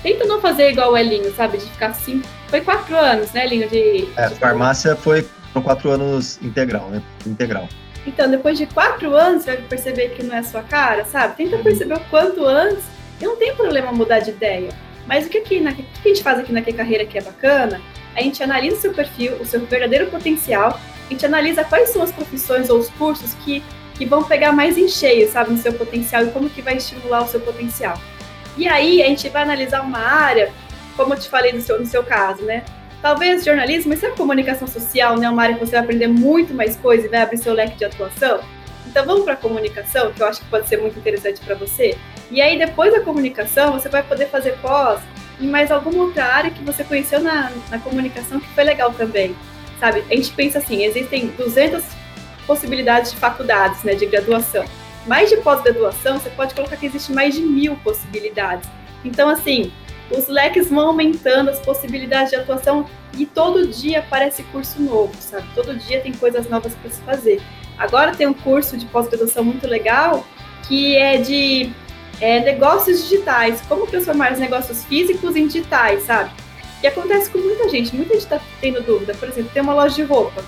tenta 0.01 0.25
não 0.25 0.41
fazer 0.41 0.71
igual 0.71 0.93
o 0.93 0.97
Elinho, 0.97 1.31
sabe? 1.35 1.59
De 1.59 1.65
ficar 1.65 1.89
assim. 1.89 2.23
Foi 2.47 2.59
quatro 2.59 2.95
anos, 2.95 3.31
né, 3.33 3.45
Elinho? 3.45 3.69
De, 3.69 4.09
é, 4.17 4.27
de 4.27 4.33
farmácia 4.33 4.95
foi 4.95 5.27
quatro 5.63 5.91
anos 5.91 6.39
integral, 6.41 6.89
né? 6.89 7.03
Integral. 7.23 7.69
Então, 8.03 8.27
depois 8.31 8.57
de 8.57 8.65
quatro 8.65 9.15
anos, 9.15 9.43
você 9.43 9.57
vai 9.57 9.61
perceber 9.61 10.09
que 10.15 10.23
não 10.23 10.33
é 10.33 10.39
a 10.39 10.43
sua 10.43 10.63
cara, 10.63 11.05
sabe? 11.05 11.35
Tenta 11.35 11.57
uhum. 11.57 11.63
perceber 11.63 11.93
o 11.93 11.99
quanto 12.09 12.43
antes. 12.43 12.83
E 13.21 13.25
não 13.25 13.35
tem 13.35 13.55
problema 13.55 13.91
mudar 13.91 14.19
de 14.19 14.31
ideia. 14.31 14.69
Mas 15.05 15.27
o 15.27 15.29
que, 15.29 15.41
que, 15.41 15.59
na, 15.59 15.69
o 15.69 15.75
que 15.75 15.85
a 16.03 16.07
gente 16.07 16.23
faz 16.23 16.39
aqui 16.39 16.51
na 16.51 16.63
Que 16.63 16.73
Carreira 16.73 17.05
que 17.05 17.19
é 17.19 17.21
bacana? 17.21 17.79
A 18.15 18.23
gente 18.23 18.41
analisa 18.41 18.75
o 18.75 18.79
seu 18.79 18.91
perfil, 18.91 19.33
o 19.35 19.45
seu 19.45 19.59
verdadeiro 19.67 20.07
potencial, 20.07 20.79
a 21.07 21.13
gente 21.13 21.23
analisa 21.23 21.63
quais 21.63 21.89
são 21.89 22.01
as 22.01 22.11
profissões 22.11 22.71
ou 22.71 22.79
os 22.79 22.89
cursos 22.91 23.35
que, 23.45 23.63
que 23.97 24.05
vão 24.05 24.23
pegar 24.23 24.51
mais 24.51 24.77
em 24.77 24.87
cheio, 24.87 25.29
sabe, 25.29 25.51
no 25.51 25.57
seu 25.57 25.73
potencial 25.73 26.23
e 26.23 26.31
como 26.31 26.49
que 26.49 26.61
vai 26.61 26.77
estimular 26.77 27.23
o 27.23 27.27
seu 27.27 27.39
potencial. 27.39 27.99
E 28.55 28.67
aí 28.67 29.01
a 29.01 29.07
gente 29.07 29.27
vai 29.29 29.43
analisar 29.43 29.81
uma 29.81 29.99
área, 29.99 30.51
como 30.95 31.13
eu 31.13 31.19
te 31.19 31.29
falei 31.29 31.51
no 31.51 31.61
seu, 31.61 31.79
no 31.79 31.85
seu 31.85 32.03
caso, 32.03 32.43
né? 32.43 32.63
Talvez 33.01 33.45
jornalismo, 33.45 33.89
mas 33.89 33.99
se 33.99 34.05
a 34.05 34.11
comunicação 34.11 34.67
social, 34.67 35.17
né, 35.17 35.29
uma 35.29 35.43
área 35.43 35.55
que 35.55 35.65
você 35.65 35.71
vai 35.73 35.81
aprender 35.81 36.07
muito 36.07 36.53
mais 36.53 36.75
coisa 36.75 37.05
e 37.05 37.09
vai 37.09 37.21
abrir 37.21 37.37
seu 37.37 37.53
leque 37.53 37.77
de 37.77 37.85
atuação. 37.85 38.39
Então 38.87 39.05
vamos 39.05 39.23
para 39.23 39.33
a 39.33 39.37
comunicação, 39.37 40.11
que 40.11 40.21
eu 40.21 40.27
acho 40.27 40.41
que 40.41 40.47
pode 40.47 40.67
ser 40.67 40.77
muito 40.77 40.97
interessante 40.97 41.39
para 41.41 41.53
você. 41.55 41.95
E 42.31 42.41
aí 42.41 42.57
depois 42.57 42.91
da 42.91 43.01
comunicação, 43.01 43.73
você 43.73 43.89
vai 43.89 44.01
poder 44.01 44.27
fazer 44.27 44.57
pós 44.61 44.99
em 45.39 45.47
mais 45.47 45.71
alguma 45.71 46.03
outra 46.03 46.25
área 46.25 46.49
que 46.49 46.63
você 46.63 46.83
conheceu 46.83 47.19
na, 47.19 47.51
na 47.69 47.77
comunicação 47.79 48.39
que 48.39 48.47
foi 48.49 48.63
legal 48.63 48.91
também. 48.93 49.35
Sabe? 49.79 50.03
A 50.09 50.15
gente 50.15 50.31
pensa 50.31 50.57
assim, 50.57 50.83
existem 50.83 51.27
200 51.27 51.83
possibilidades 52.47 53.11
de 53.11 53.17
faculdades, 53.17 53.83
né, 53.83 53.93
de 53.93 54.05
graduação. 54.05 54.65
Mais 55.05 55.29
de 55.29 55.37
pós-graduação, 55.37 56.19
você 56.19 56.29
pode 56.31 56.55
colocar 56.55 56.75
que 56.77 56.85
existe 56.85 57.11
mais 57.11 57.35
de 57.35 57.41
mil 57.41 57.75
possibilidades. 57.77 58.67
Então, 59.05 59.29
assim, 59.29 59.71
os 60.09 60.27
leques 60.27 60.69
vão 60.69 60.87
aumentando 60.87 61.49
as 61.49 61.59
possibilidades 61.59 62.31
de 62.31 62.37
atuação 62.37 62.85
e 63.17 63.25
todo 63.25 63.67
dia 63.67 63.99
aparece 63.99 64.43
curso 64.43 64.81
novo, 64.81 65.13
sabe? 65.19 65.47
Todo 65.53 65.75
dia 65.75 66.01
tem 66.01 66.13
coisas 66.13 66.49
novas 66.49 66.73
para 66.75 66.89
se 66.89 67.01
fazer. 67.01 67.41
Agora 67.77 68.15
tem 68.15 68.25
um 68.25 68.33
curso 68.33 68.75
de 68.77 68.85
pós-graduação 68.85 69.43
muito 69.43 69.67
legal 69.67 70.25
que 70.67 70.97
é 70.97 71.17
de 71.17 71.71
é, 72.19 72.39
negócios 72.41 73.03
digitais, 73.03 73.61
como 73.67 73.87
transformar 73.87 74.33
os 74.33 74.39
negócios 74.39 74.83
físicos 74.85 75.35
em 75.35 75.47
digitais, 75.47 76.03
sabe? 76.03 76.31
E 76.81 76.87
acontece 76.87 77.29
com 77.29 77.39
muita 77.39 77.69
gente, 77.69 77.95
muita 77.95 78.13
gente 78.13 78.23
está 78.23 78.39
tendo 78.59 78.81
dúvida. 78.81 79.13
Por 79.13 79.29
exemplo, 79.29 79.51
tem 79.53 79.61
uma 79.61 79.73
loja 79.73 79.95
de 79.95 80.03
roupa. 80.03 80.43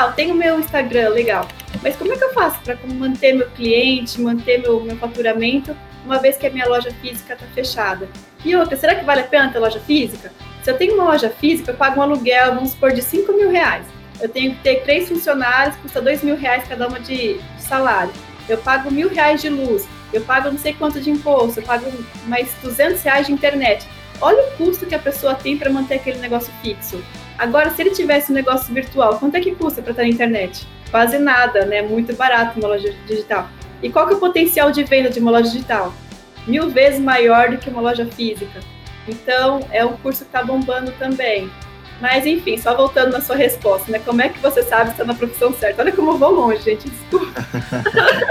Eu 0.00 0.12
tenho 0.12 0.34
meu 0.34 0.58
Instagram, 0.58 1.10
legal. 1.10 1.46
Mas 1.82 1.96
como 1.96 2.12
é 2.12 2.16
que 2.16 2.24
eu 2.24 2.32
faço 2.32 2.60
para 2.60 2.76
manter 2.86 3.34
meu 3.34 3.48
cliente, 3.50 4.20
manter 4.20 4.58
meu, 4.58 4.80
meu 4.80 4.96
faturamento, 4.96 5.76
uma 6.04 6.18
vez 6.18 6.36
que 6.36 6.46
a 6.46 6.50
minha 6.50 6.66
loja 6.66 6.90
física 7.00 7.34
está 7.34 7.46
fechada? 7.54 8.08
E 8.44 8.56
outra, 8.56 8.76
será 8.76 8.94
que 8.94 9.04
vale 9.04 9.20
a 9.20 9.24
pena 9.24 9.52
ter 9.52 9.58
loja 9.58 9.80
física? 9.80 10.32
Se 10.62 10.70
eu 10.70 10.78
tenho 10.78 10.94
uma 10.94 11.04
loja 11.04 11.28
física, 11.28 11.72
eu 11.72 11.76
pago 11.76 12.00
um 12.00 12.02
aluguel, 12.02 12.54
vamos 12.54 12.70
supor, 12.70 12.92
de 12.92 13.02
5 13.02 13.32
mil 13.32 13.50
reais. 13.50 13.84
Eu 14.20 14.28
tenho 14.28 14.54
que 14.54 14.62
ter 14.62 14.82
três 14.82 15.08
funcionários, 15.08 15.76
custa 15.76 16.00
2 16.00 16.22
mil 16.22 16.36
reais 16.36 16.64
cada 16.68 16.86
uma 16.88 17.00
de, 17.00 17.38
de 17.38 17.62
salário. 17.62 18.12
Eu 18.48 18.58
pago 18.58 18.90
mil 18.90 19.08
reais 19.08 19.40
de 19.42 19.48
luz, 19.48 19.88
eu 20.12 20.20
pago 20.20 20.50
não 20.50 20.58
sei 20.58 20.72
quanto 20.74 21.00
de 21.00 21.10
imposto, 21.10 21.60
eu 21.60 21.64
pago 21.64 21.90
mais 22.26 22.52
200 22.62 23.02
reais 23.02 23.26
de 23.26 23.32
internet. 23.32 23.86
Olha 24.20 24.42
o 24.44 24.56
custo 24.56 24.86
que 24.86 24.94
a 24.94 24.98
pessoa 24.98 25.34
tem 25.34 25.56
para 25.56 25.70
manter 25.70 25.94
aquele 25.94 26.18
negócio 26.18 26.52
fixo. 26.62 27.02
Agora, 27.38 27.70
se 27.70 27.82
ele 27.82 27.90
tivesse 27.90 28.30
um 28.30 28.34
negócio 28.34 28.72
virtual, 28.72 29.18
quanto 29.18 29.36
é 29.36 29.40
que 29.40 29.54
custa 29.54 29.82
para 29.82 29.92
estar 29.92 30.02
na 30.02 30.08
internet? 30.08 30.66
Quase 30.90 31.18
nada, 31.18 31.64
né? 31.64 31.82
Muito 31.82 32.14
barato 32.14 32.58
uma 32.58 32.68
loja 32.68 32.94
digital. 33.06 33.48
E 33.82 33.90
qual 33.90 34.06
que 34.06 34.14
é 34.14 34.16
o 34.16 34.20
potencial 34.20 34.70
de 34.70 34.84
venda 34.84 35.10
de 35.10 35.18
uma 35.18 35.30
loja 35.30 35.50
digital? 35.50 35.92
mil 36.46 36.70
vezes 36.70 37.00
maior 37.00 37.50
do 37.50 37.58
que 37.58 37.70
uma 37.70 37.80
loja 37.80 38.06
física. 38.06 38.60
Então, 39.06 39.66
é 39.70 39.84
um 39.84 39.96
curso 39.96 40.20
que 40.20 40.28
está 40.28 40.42
bombando 40.42 40.92
também. 40.92 41.50
Mas, 42.00 42.26
enfim, 42.26 42.56
só 42.56 42.76
voltando 42.76 43.12
na 43.12 43.20
sua 43.20 43.36
resposta, 43.36 43.90
né? 43.90 44.00
Como 44.04 44.20
é 44.22 44.28
que 44.28 44.38
você 44.40 44.62
sabe 44.62 44.86
se 44.86 44.92
está 44.92 45.04
na 45.04 45.14
profissão 45.14 45.52
certa? 45.52 45.82
Olha 45.82 45.92
como 45.92 46.12
eu 46.12 46.18
vou 46.18 46.32
longe, 46.32 46.62
gente, 46.62 46.88
desculpa. 46.88 47.46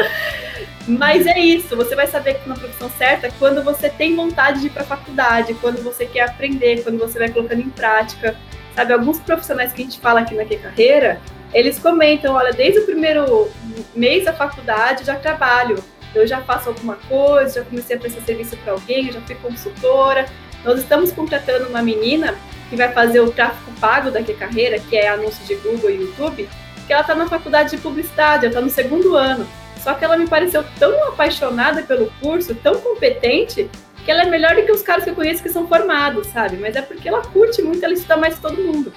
Mas 0.87 1.25
é 1.27 1.39
isso, 1.39 1.75
você 1.75 1.95
vai 1.95 2.07
saber 2.07 2.33
que 2.33 2.39
está 2.39 2.49
na 2.49 2.55
profissão 2.55 2.89
certa 2.97 3.31
quando 3.37 3.63
você 3.63 3.87
tem 3.87 4.15
vontade 4.15 4.61
de 4.61 4.67
ir 4.67 4.71
para 4.71 4.81
a 4.81 4.85
faculdade, 4.85 5.53
quando 5.55 5.81
você 5.83 6.05
quer 6.05 6.21
aprender, 6.21 6.83
quando 6.83 6.97
você 6.97 7.19
vai 7.19 7.29
colocando 7.29 7.61
em 7.61 7.69
prática. 7.69 8.35
Sabe, 8.75 8.93
alguns 8.93 9.19
profissionais 9.19 9.73
que 9.73 9.81
a 9.81 9.85
gente 9.85 9.99
fala 9.99 10.21
aqui 10.21 10.33
na 10.33 10.45
Que 10.45 10.57
Carreira, 10.57 11.19
eles 11.53 11.77
comentam, 11.77 12.33
olha, 12.35 12.53
desde 12.53 12.79
o 12.79 12.85
primeiro 12.85 13.49
mês 13.93 14.25
da 14.25 14.33
faculdade 14.33 15.03
já 15.03 15.15
trabalho, 15.15 15.83
eu 16.15 16.25
já 16.25 16.41
faço 16.41 16.69
alguma 16.69 16.95
coisa, 17.07 17.61
já 17.61 17.65
comecei 17.65 17.95
a 17.95 17.99
prestar 17.99 18.21
serviço 18.21 18.57
para 18.57 18.73
alguém, 18.73 19.11
já 19.11 19.21
fui 19.21 19.35
consultora. 19.35 20.25
Nós 20.63 20.79
estamos 20.79 21.11
contratando 21.11 21.67
uma 21.67 21.81
menina 21.81 22.35
que 22.69 22.75
vai 22.75 22.91
fazer 22.91 23.19
o 23.19 23.31
tráfego 23.31 23.71
pago 23.79 24.11
da 24.11 24.21
Que 24.21 24.33
Carreira, 24.33 24.79
que 24.79 24.95
é 24.95 25.09
anúncio 25.09 25.45
de 25.45 25.55
Google 25.55 25.89
e 25.89 26.01
YouTube, 26.01 26.47
que 26.85 26.93
ela 26.93 27.01
está 27.01 27.15
na 27.15 27.27
faculdade 27.27 27.71
de 27.71 27.77
publicidade, 27.77 28.45
ela 28.45 28.47
está 28.47 28.61
no 28.61 28.69
segundo 28.69 29.15
ano. 29.15 29.47
Só 29.77 29.93
que 29.93 30.05
ela 30.05 30.15
me 30.15 30.27
pareceu 30.27 30.63
tão 30.77 31.07
apaixonada 31.07 31.81
pelo 31.81 32.11
curso, 32.21 32.53
tão 32.53 32.75
competente, 32.75 33.69
que 34.03 34.11
ela 34.11 34.23
é 34.23 34.25
melhor 34.25 34.55
do 34.55 34.63
que 34.63 34.71
os 34.71 34.81
caras 34.81 35.03
que 35.03 35.09
eu 35.09 35.15
conheço 35.15 35.43
que 35.43 35.49
são 35.49 35.67
formados, 35.67 36.27
sabe? 36.27 36.57
Mas 36.57 36.75
é 36.75 36.81
porque 36.81 37.07
ela 37.07 37.21
curte 37.21 37.61
muito, 37.61 37.83
ela 37.83 37.93
estuda 37.93 38.17
mais 38.17 38.35
que 38.35 38.41
todo 38.41 38.61
mundo. 38.61 38.93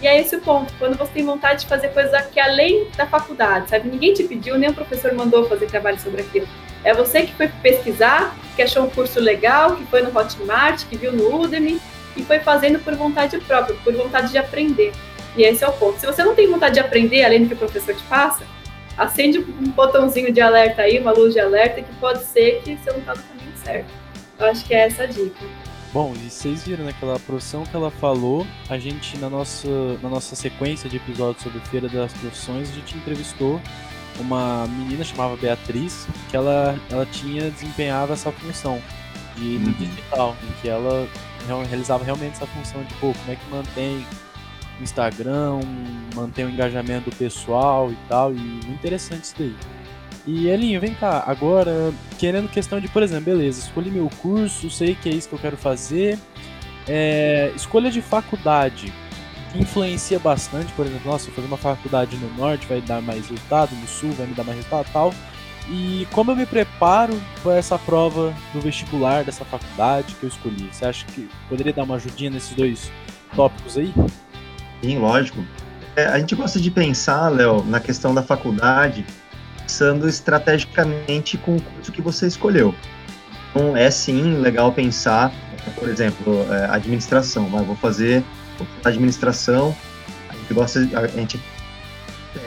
E 0.00 0.06
é 0.06 0.20
esse 0.20 0.36
o 0.36 0.40
ponto, 0.40 0.72
quando 0.78 0.96
você 0.96 1.12
tem 1.12 1.24
vontade 1.24 1.62
de 1.62 1.66
fazer 1.66 1.88
coisas 1.88 2.26
que 2.26 2.38
além 2.38 2.86
da 2.96 3.06
faculdade, 3.06 3.70
sabe? 3.70 3.88
Ninguém 3.88 4.12
te 4.12 4.24
pediu, 4.24 4.58
nem 4.58 4.68
o 4.68 4.74
professor 4.74 5.12
mandou 5.14 5.48
fazer 5.48 5.66
trabalho 5.66 5.98
sobre 5.98 6.20
aquilo. 6.20 6.46
É 6.84 6.92
você 6.92 7.22
que 7.22 7.34
foi 7.34 7.48
pesquisar, 7.48 8.36
que 8.54 8.62
achou 8.62 8.84
um 8.84 8.90
curso 8.90 9.18
legal, 9.18 9.74
que 9.74 9.84
foi 9.86 10.02
no 10.02 10.16
Hotmart, 10.16 10.84
que 10.86 10.96
viu 10.96 11.12
no 11.12 11.42
Udemy 11.42 11.80
e 12.16 12.22
foi 12.22 12.38
fazendo 12.40 12.78
por 12.78 12.94
vontade 12.94 13.38
própria, 13.38 13.74
por 13.82 13.94
vontade 13.94 14.30
de 14.30 14.38
aprender. 14.38 14.92
E 15.36 15.42
esse 15.42 15.64
é 15.64 15.68
o 15.68 15.72
ponto. 15.72 15.98
Se 15.98 16.06
você 16.06 16.22
não 16.22 16.34
tem 16.34 16.48
vontade 16.48 16.74
de 16.74 16.80
aprender, 16.80 17.24
além 17.24 17.42
do 17.42 17.48
que 17.48 17.54
o 17.54 17.58
professor 17.58 17.94
te 17.94 18.02
passa, 18.04 18.44
acende 18.96 19.38
um 19.38 19.70
botãozinho 19.70 20.32
de 20.32 20.40
alerta 20.40 20.82
aí, 20.82 20.98
uma 20.98 21.12
luz 21.12 21.34
de 21.34 21.40
alerta, 21.40 21.82
que 21.82 21.92
pode 21.94 22.24
ser 22.24 22.62
que 22.62 22.76
você 22.76 22.90
não 22.90 23.00
está 23.00 23.14
no 23.14 23.22
caminho 23.22 23.52
certo. 23.56 24.05
Eu 24.38 24.46
acho 24.46 24.64
que 24.64 24.74
é 24.74 24.86
essa 24.86 25.04
a 25.04 25.06
dica. 25.06 25.46
Bom, 25.92 26.12
e 26.14 26.28
vocês 26.28 26.64
viram 26.64 26.84
naquela 26.84 27.14
né, 27.14 27.20
profissão 27.24 27.64
que 27.64 27.74
ela 27.74 27.90
falou, 27.90 28.46
a 28.68 28.78
gente 28.78 29.16
na 29.16 29.30
nossa, 29.30 29.68
na 30.02 30.10
nossa 30.10 30.36
sequência 30.36 30.90
de 30.90 30.96
episódios 30.96 31.42
sobre 31.42 31.58
Feira 31.60 31.88
das 31.88 32.12
Profissões, 32.12 32.68
a 32.68 32.72
gente 32.74 32.96
entrevistou 32.98 33.60
uma 34.20 34.66
menina 34.66 35.04
chamada 35.04 35.36
Beatriz, 35.36 36.06
que 36.30 36.36
ela, 36.36 36.78
ela 36.90 37.06
tinha 37.06 37.50
desempenhava 37.50 38.12
essa 38.12 38.30
função 38.30 38.80
de 39.36 39.56
uhum. 39.56 39.72
digital, 39.72 40.36
em 40.42 40.60
que 40.60 40.68
ela 40.68 41.08
realizava 41.68 42.04
realmente 42.04 42.32
essa 42.32 42.46
função 42.46 42.82
de 42.82 42.92
pô, 42.94 43.12
como 43.12 43.32
é 43.32 43.36
que 43.36 43.50
mantém 43.50 44.06
o 44.78 44.82
Instagram, 44.82 45.60
mantém 46.14 46.44
o 46.44 46.50
engajamento 46.50 47.10
pessoal 47.16 47.90
e 47.90 47.96
tal, 48.08 48.32
e 48.32 48.38
muito 48.38 48.70
interessante 48.70 49.24
isso 49.24 49.34
daí. 49.38 49.54
E 50.26 50.48
Elinho, 50.48 50.80
vem 50.80 50.92
cá, 50.92 51.22
agora, 51.24 51.92
querendo 52.18 52.48
questão 52.48 52.80
de, 52.80 52.88
por 52.88 53.02
exemplo, 53.02 53.26
beleza, 53.26 53.60
escolhi 53.60 53.90
meu 53.90 54.10
curso, 54.20 54.68
sei 54.68 54.96
que 54.96 55.08
é 55.08 55.12
isso 55.12 55.28
que 55.28 55.34
eu 55.34 55.38
quero 55.38 55.56
fazer. 55.56 56.18
É, 56.88 57.52
escolha 57.54 57.90
de 57.90 58.02
faculdade 58.02 58.92
influencia 59.54 60.18
bastante, 60.18 60.72
por 60.72 60.86
exemplo, 60.86 61.10
nossa, 61.10 61.30
fazer 61.30 61.46
uma 61.46 61.56
faculdade 61.56 62.16
no 62.16 62.28
norte 62.34 62.66
vai 62.66 62.80
dar 62.80 63.00
mais 63.00 63.28
resultado, 63.28 63.74
no 63.74 63.86
sul 63.86 64.10
vai 64.12 64.26
me 64.26 64.34
dar 64.34 64.44
mais 64.44 64.56
resultado 64.56 64.86
tal. 64.92 65.14
E 65.68 66.06
como 66.12 66.30
eu 66.30 66.36
me 66.36 66.46
preparo 66.46 67.20
para 67.42 67.56
essa 67.56 67.78
prova 67.78 68.34
do 68.52 68.60
vestibular 68.60 69.24
dessa 69.24 69.44
faculdade 69.44 70.14
que 70.14 70.24
eu 70.24 70.28
escolhi? 70.28 70.68
Você 70.70 70.84
acha 70.84 71.04
que 71.06 71.28
poderia 71.48 71.72
dar 71.72 71.82
uma 71.82 71.96
ajudinha 71.96 72.30
nesses 72.30 72.54
dois 72.54 72.92
tópicos 73.34 73.76
aí? 73.76 73.92
Sim, 74.82 74.98
lógico. 74.98 75.44
É, 75.96 76.04
a 76.06 76.18
gente 76.18 76.34
gosta 76.34 76.60
de 76.60 76.70
pensar, 76.70 77.30
Léo, 77.30 77.64
na 77.64 77.80
questão 77.80 78.14
da 78.14 78.22
faculdade, 78.22 79.04
pensando 79.66 80.08
estrategicamente 80.08 81.36
com 81.36 81.56
o 81.56 81.60
curso 81.60 81.90
que 81.90 82.00
você 82.00 82.28
escolheu. 82.28 82.72
Então, 83.50 83.76
é 83.76 83.90
sim 83.90 84.36
legal 84.38 84.72
pensar, 84.72 85.32
por 85.74 85.88
exemplo, 85.88 86.46
é, 86.52 86.66
administração. 86.70 87.48
Mas 87.50 87.66
vou 87.66 87.74
fazer 87.76 88.22
administração. 88.84 89.76
A 90.28 90.34
gente 90.34 90.54
gosta, 90.54 90.78
a 90.78 91.06
gente 91.08 91.40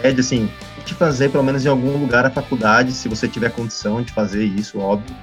pede 0.02 0.22
assim, 0.22 0.50
de 0.86 0.94
fazer 0.94 1.30
pelo 1.30 1.44
menos 1.44 1.66
em 1.66 1.70
algum 1.70 1.98
lugar 1.98 2.26
a 2.26 2.30
faculdade, 2.30 2.94
se 2.94 3.10
você 3.10 3.28
tiver 3.28 3.52
condição 3.52 4.02
de 4.02 4.14
fazer 4.14 4.46
isso, 4.46 4.80
óbvio, 4.80 5.16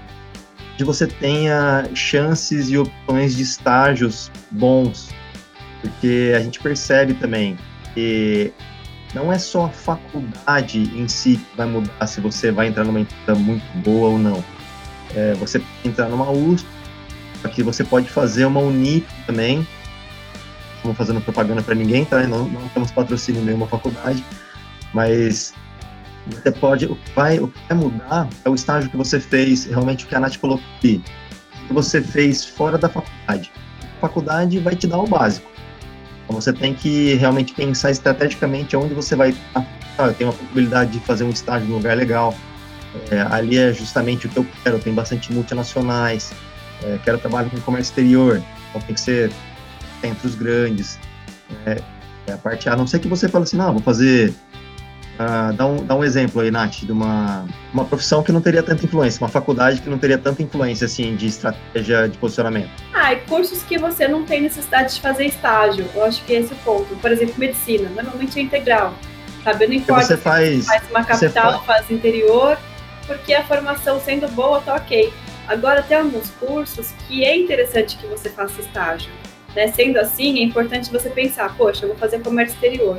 de 0.76 0.84
você 0.84 1.06
tenha 1.06 1.88
chances 1.94 2.68
e 2.68 2.76
opções 2.76 3.34
de 3.34 3.42
estágios 3.42 4.30
bons, 4.50 5.08
porque 5.80 6.34
a 6.36 6.40
gente 6.40 6.60
percebe 6.60 7.14
também 7.14 7.56
que 7.94 8.52
não 9.14 9.32
é 9.32 9.38
só 9.38 9.66
a 9.66 9.68
faculdade 9.68 10.78
em 10.78 11.06
si 11.08 11.36
que 11.36 11.56
vai 11.56 11.66
mudar 11.66 12.06
se 12.06 12.20
você 12.20 12.50
vai 12.50 12.68
entrar 12.68 12.84
numa 12.84 13.00
empresa 13.00 13.38
muito 13.38 13.64
boa 13.78 14.10
ou 14.10 14.18
não. 14.18 14.44
É, 15.14 15.34
você 15.34 15.62
entrar 15.84 16.08
numa 16.08 16.30
USP, 16.30 16.66
aqui 17.44 17.62
você 17.62 17.84
pode 17.84 18.08
fazer 18.08 18.44
uma 18.44 18.60
Unip 18.60 19.06
também. 19.26 19.66
Estamos 20.76 20.96
fazendo 20.96 21.20
propaganda 21.20 21.62
para 21.62 21.74
ninguém, 21.74 22.04
tá? 22.04 22.26
Não, 22.26 22.46
não 22.48 22.68
temos 22.68 22.90
patrocínio 22.90 23.40
em 23.40 23.44
nenhuma 23.44 23.66
faculdade, 23.66 24.24
mas 24.92 25.54
você 26.26 26.50
pode. 26.50 26.86
O 26.86 26.96
que, 26.96 27.10
vai, 27.12 27.38
o 27.38 27.48
que 27.48 27.58
vai 27.68 27.78
mudar 27.78 28.28
é 28.44 28.50
o 28.50 28.54
estágio 28.54 28.90
que 28.90 28.96
você 28.96 29.18
fez, 29.18 29.64
realmente 29.64 30.04
o 30.04 30.08
que 30.08 30.14
a 30.14 30.20
Nath 30.20 30.36
colocou 30.36 30.66
aqui. 30.76 31.02
O 31.64 31.66
que 31.68 31.72
você 31.72 32.02
fez 32.02 32.44
fora 32.44 32.76
da 32.76 32.88
faculdade. 32.88 33.50
A 33.96 34.00
faculdade 34.00 34.58
vai 34.58 34.76
te 34.76 34.86
dar 34.86 34.98
o 34.98 35.06
básico 35.06 35.55
então 36.26 36.40
você 36.40 36.52
tem 36.52 36.74
que 36.74 37.14
realmente 37.14 37.54
pensar 37.54 37.92
estrategicamente 37.92 38.76
onde 38.76 38.92
você 38.92 39.14
vai 39.14 39.30
estar. 39.30 39.64
Ah, 39.96 40.08
eu 40.08 40.14
tenho 40.14 40.32
possibilidade 40.32 40.90
de 40.90 41.00
fazer 41.00 41.24
um 41.24 41.30
estágio 41.30 41.68
num 41.68 41.76
lugar 41.76 41.96
legal. 41.96 42.34
É, 43.10 43.20
ali 43.30 43.56
é 43.56 43.72
justamente 43.72 44.26
o 44.26 44.28
que 44.28 44.36
eu 44.36 44.46
quero. 44.64 44.78
Tem 44.80 44.92
bastante 44.92 45.32
multinacionais. 45.32 46.32
é, 46.82 46.98
quero 47.04 47.18
trabalhar 47.18 47.48
com 47.48 47.60
comércio 47.60 47.92
exterior, 47.92 48.42
então 48.68 48.82
tem 48.82 48.94
que 48.94 49.00
ser 49.00 49.30
centros 50.00 50.34
grandes. 50.34 50.98
É, 51.64 51.80
é 52.26 52.32
a 52.32 52.36
parte 52.36 52.68
A, 52.68 52.72
a 52.72 52.76
não 52.76 52.88
ser 52.88 52.98
que 52.98 53.06
você 53.06 53.28
fale 53.28 53.44
assim, 53.44 53.56
não, 53.56 53.72
vou 53.72 53.82
fazer 53.82 54.34
Uh, 55.16 55.52
dá, 55.54 55.66
um, 55.66 55.76
dá 55.76 55.94
um 55.94 56.04
exemplo 56.04 56.42
aí, 56.42 56.50
Nath, 56.50 56.80
de 56.82 56.92
uma, 56.92 57.46
uma 57.72 57.86
profissão 57.86 58.22
que 58.22 58.30
não 58.30 58.40
teria 58.42 58.62
tanta 58.62 58.84
influência, 58.84 59.22
uma 59.22 59.30
faculdade 59.30 59.80
que 59.80 59.88
não 59.88 59.96
teria 59.96 60.18
tanta 60.18 60.42
influência, 60.42 60.84
assim, 60.84 61.16
de 61.16 61.26
estratégia 61.26 62.06
de 62.06 62.18
posicionamento. 62.18 62.70
Ah, 62.92 63.14
e 63.14 63.16
cursos 63.20 63.62
que 63.62 63.78
você 63.78 64.06
não 64.06 64.24
tem 64.24 64.42
necessidade 64.42 64.94
de 64.94 65.00
fazer 65.00 65.24
estágio, 65.24 65.86
eu 65.94 66.04
acho 66.04 66.22
que 66.24 66.34
é 66.34 66.40
esse 66.40 66.52
o 66.52 66.56
ponto. 66.56 66.94
Por 66.96 67.10
exemplo, 67.10 67.34
medicina, 67.38 67.88
normalmente 67.88 68.38
é 68.38 68.42
integral, 68.42 68.92
sabe? 69.42 69.66
Não 69.66 69.74
importa 69.74 70.04
você 70.04 70.16
faz, 70.18 70.64
se 70.64 70.66
faz 70.66 70.90
uma 70.90 71.02
capital, 71.02 71.64
faz... 71.64 71.78
faz 71.78 71.90
interior, 71.90 72.58
porque 73.06 73.32
a 73.32 73.42
formação 73.44 73.98
sendo 73.98 74.28
boa, 74.28 74.60
tá 74.60 74.74
ok. 74.74 75.10
Agora, 75.48 75.82
tem 75.82 75.96
alguns 75.96 76.28
cursos 76.32 76.92
que 77.06 77.24
é 77.24 77.34
interessante 77.34 77.96
que 77.96 78.06
você 78.06 78.28
faça 78.28 78.60
estágio. 78.60 79.10
Né? 79.54 79.68
Sendo 79.68 79.96
assim, 79.98 80.40
é 80.40 80.42
importante 80.42 80.92
você 80.92 81.08
pensar, 81.08 81.56
poxa, 81.56 81.84
eu 81.84 81.88
vou 81.88 81.96
fazer 81.96 82.20
comércio 82.20 82.54
exterior 82.54 82.98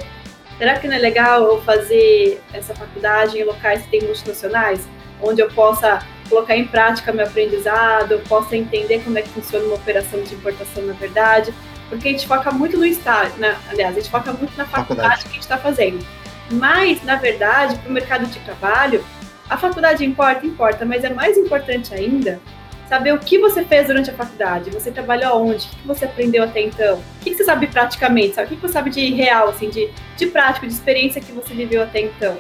será 0.58 0.78
que 0.80 0.88
não 0.88 0.96
é 0.96 1.00
legal 1.00 1.44
eu 1.44 1.62
fazer 1.62 2.42
essa 2.54 2.74
faculdade 2.74 3.38
em 3.38 3.44
locais 3.44 3.84
que 3.84 3.90
tem 3.90 4.02
multinacionais, 4.02 4.88
onde 5.22 5.42
eu 5.42 5.50
possa 5.50 6.00
colocar 6.30 6.56
em 6.58 6.68
prática 6.68 7.14
meu 7.14 7.26
aprendizado, 7.26 8.14
eu 8.14 8.20
possa 8.20 8.56
entender 8.56 9.02
como 9.04 9.18
é 9.18 9.22
que 9.22 9.30
funciona 9.30 9.66
uma 9.66 9.76
operação 9.76 10.22
de 10.22 10.34
importação 10.36 10.84
na 10.84 10.94
verdade, 10.94 11.54
porque 11.90 12.10
a 12.10 12.12
gente 12.12 12.28
foca 12.28 12.52
muito 12.52 12.78
no 12.78 12.86
estágio, 12.86 13.38
né? 13.38 13.58
aliás, 13.70 13.96
a 13.96 14.00
gente 14.00 14.12
foca 14.12 14.34
muito 14.34 14.56
na 14.58 14.66
faculdade, 14.66 15.10
faculdade. 15.10 15.22
que 15.24 15.30
a 15.30 15.32
gente 15.32 15.42
está 15.42 15.58
fazendo. 15.58 16.06
Mas, 16.52 17.04
na 17.04 17.16
verdade, 17.16 17.76
para 17.76 17.90
o 17.90 17.94
mercado 17.94 18.26
de 18.26 18.40
trabalho, 18.40 19.04
a 19.50 19.58
faculdade 19.58 20.06
importa, 20.06 20.46
importa, 20.46 20.86
mas 20.86 21.04
é 21.04 21.10
mais 21.10 21.38
importante 21.38 21.94
ainda 21.94 22.40
saber 22.88 23.14
o 23.14 23.20
que 23.20 23.38
você 23.38 23.64
fez 23.64 23.88
durante 23.88 24.10
a 24.10 24.14
faculdade, 24.14 24.70
você 24.70 24.92
trabalhou 24.92 25.46
onde, 25.46 25.66
o 25.66 25.70
que 25.70 25.88
você 25.88 26.06
aprendeu 26.06 26.44
até 26.44 26.62
então, 26.62 26.98
o 26.98 27.04
que 27.22 27.36
você 27.36 27.44
sabe 27.44 27.68
praticamente, 27.68 28.36
sabe? 28.36 28.54
o 28.54 28.56
que 28.56 28.62
você 28.62 28.74
sabe 28.74 28.90
de 28.90 29.14
real, 29.14 29.50
assim, 29.50 29.70
de, 29.70 29.90
de 30.16 30.26
prático, 30.28 30.66
de 30.66 30.74
experiência 30.74 31.22
que 31.22 31.32
você 31.32 31.54
viveu 31.54 31.84
até 31.84 32.02
então. 32.02 32.38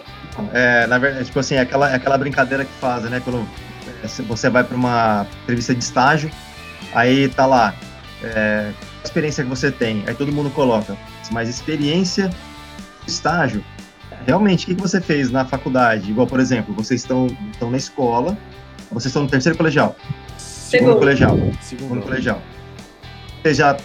É, 0.53 0.85
na 0.87 0.97
verdade, 0.97 1.25
tipo 1.25 1.39
assim, 1.39 1.55
é 1.55 1.61
aquela, 1.61 1.93
aquela 1.93 2.17
brincadeira 2.17 2.63
que 2.63 2.71
fazem, 2.73 3.09
né? 3.09 3.19
Quando 3.23 3.47
é, 4.03 4.07
você 4.23 4.49
vai 4.49 4.63
para 4.63 4.75
uma 4.75 5.25
entrevista 5.43 5.73
de 5.73 5.83
estágio, 5.83 6.29
aí 6.93 7.27
tá 7.29 7.45
lá, 7.45 7.73
é, 8.23 8.71
a 9.01 9.03
experiência 9.03 9.43
que 9.43 9.49
você 9.49 9.71
tem, 9.71 10.03
aí 10.07 10.13
todo 10.13 10.31
mundo 10.31 10.49
coloca, 10.51 10.95
mas 11.31 11.49
experiência 11.49 12.29
estágio, 13.05 13.63
realmente, 14.25 14.65
o 14.65 14.75
que 14.75 14.81
você 14.81 15.01
fez 15.01 15.31
na 15.31 15.43
faculdade? 15.43 16.11
Igual, 16.11 16.27
por 16.27 16.39
exemplo, 16.39 16.73
vocês 16.73 17.01
estão, 17.01 17.27
estão 17.51 17.71
na 17.71 17.77
escola, 17.77 18.37
vocês 18.91 19.07
estão 19.07 19.23
no 19.23 19.29
terceiro 19.29 19.57
colegial, 19.57 19.95
Segundo 20.68 20.97
colegial. 20.97 21.38
Segundo 21.61 22.01
colegial. 22.01 22.41
Vocês 23.41 23.55
já 23.55 23.78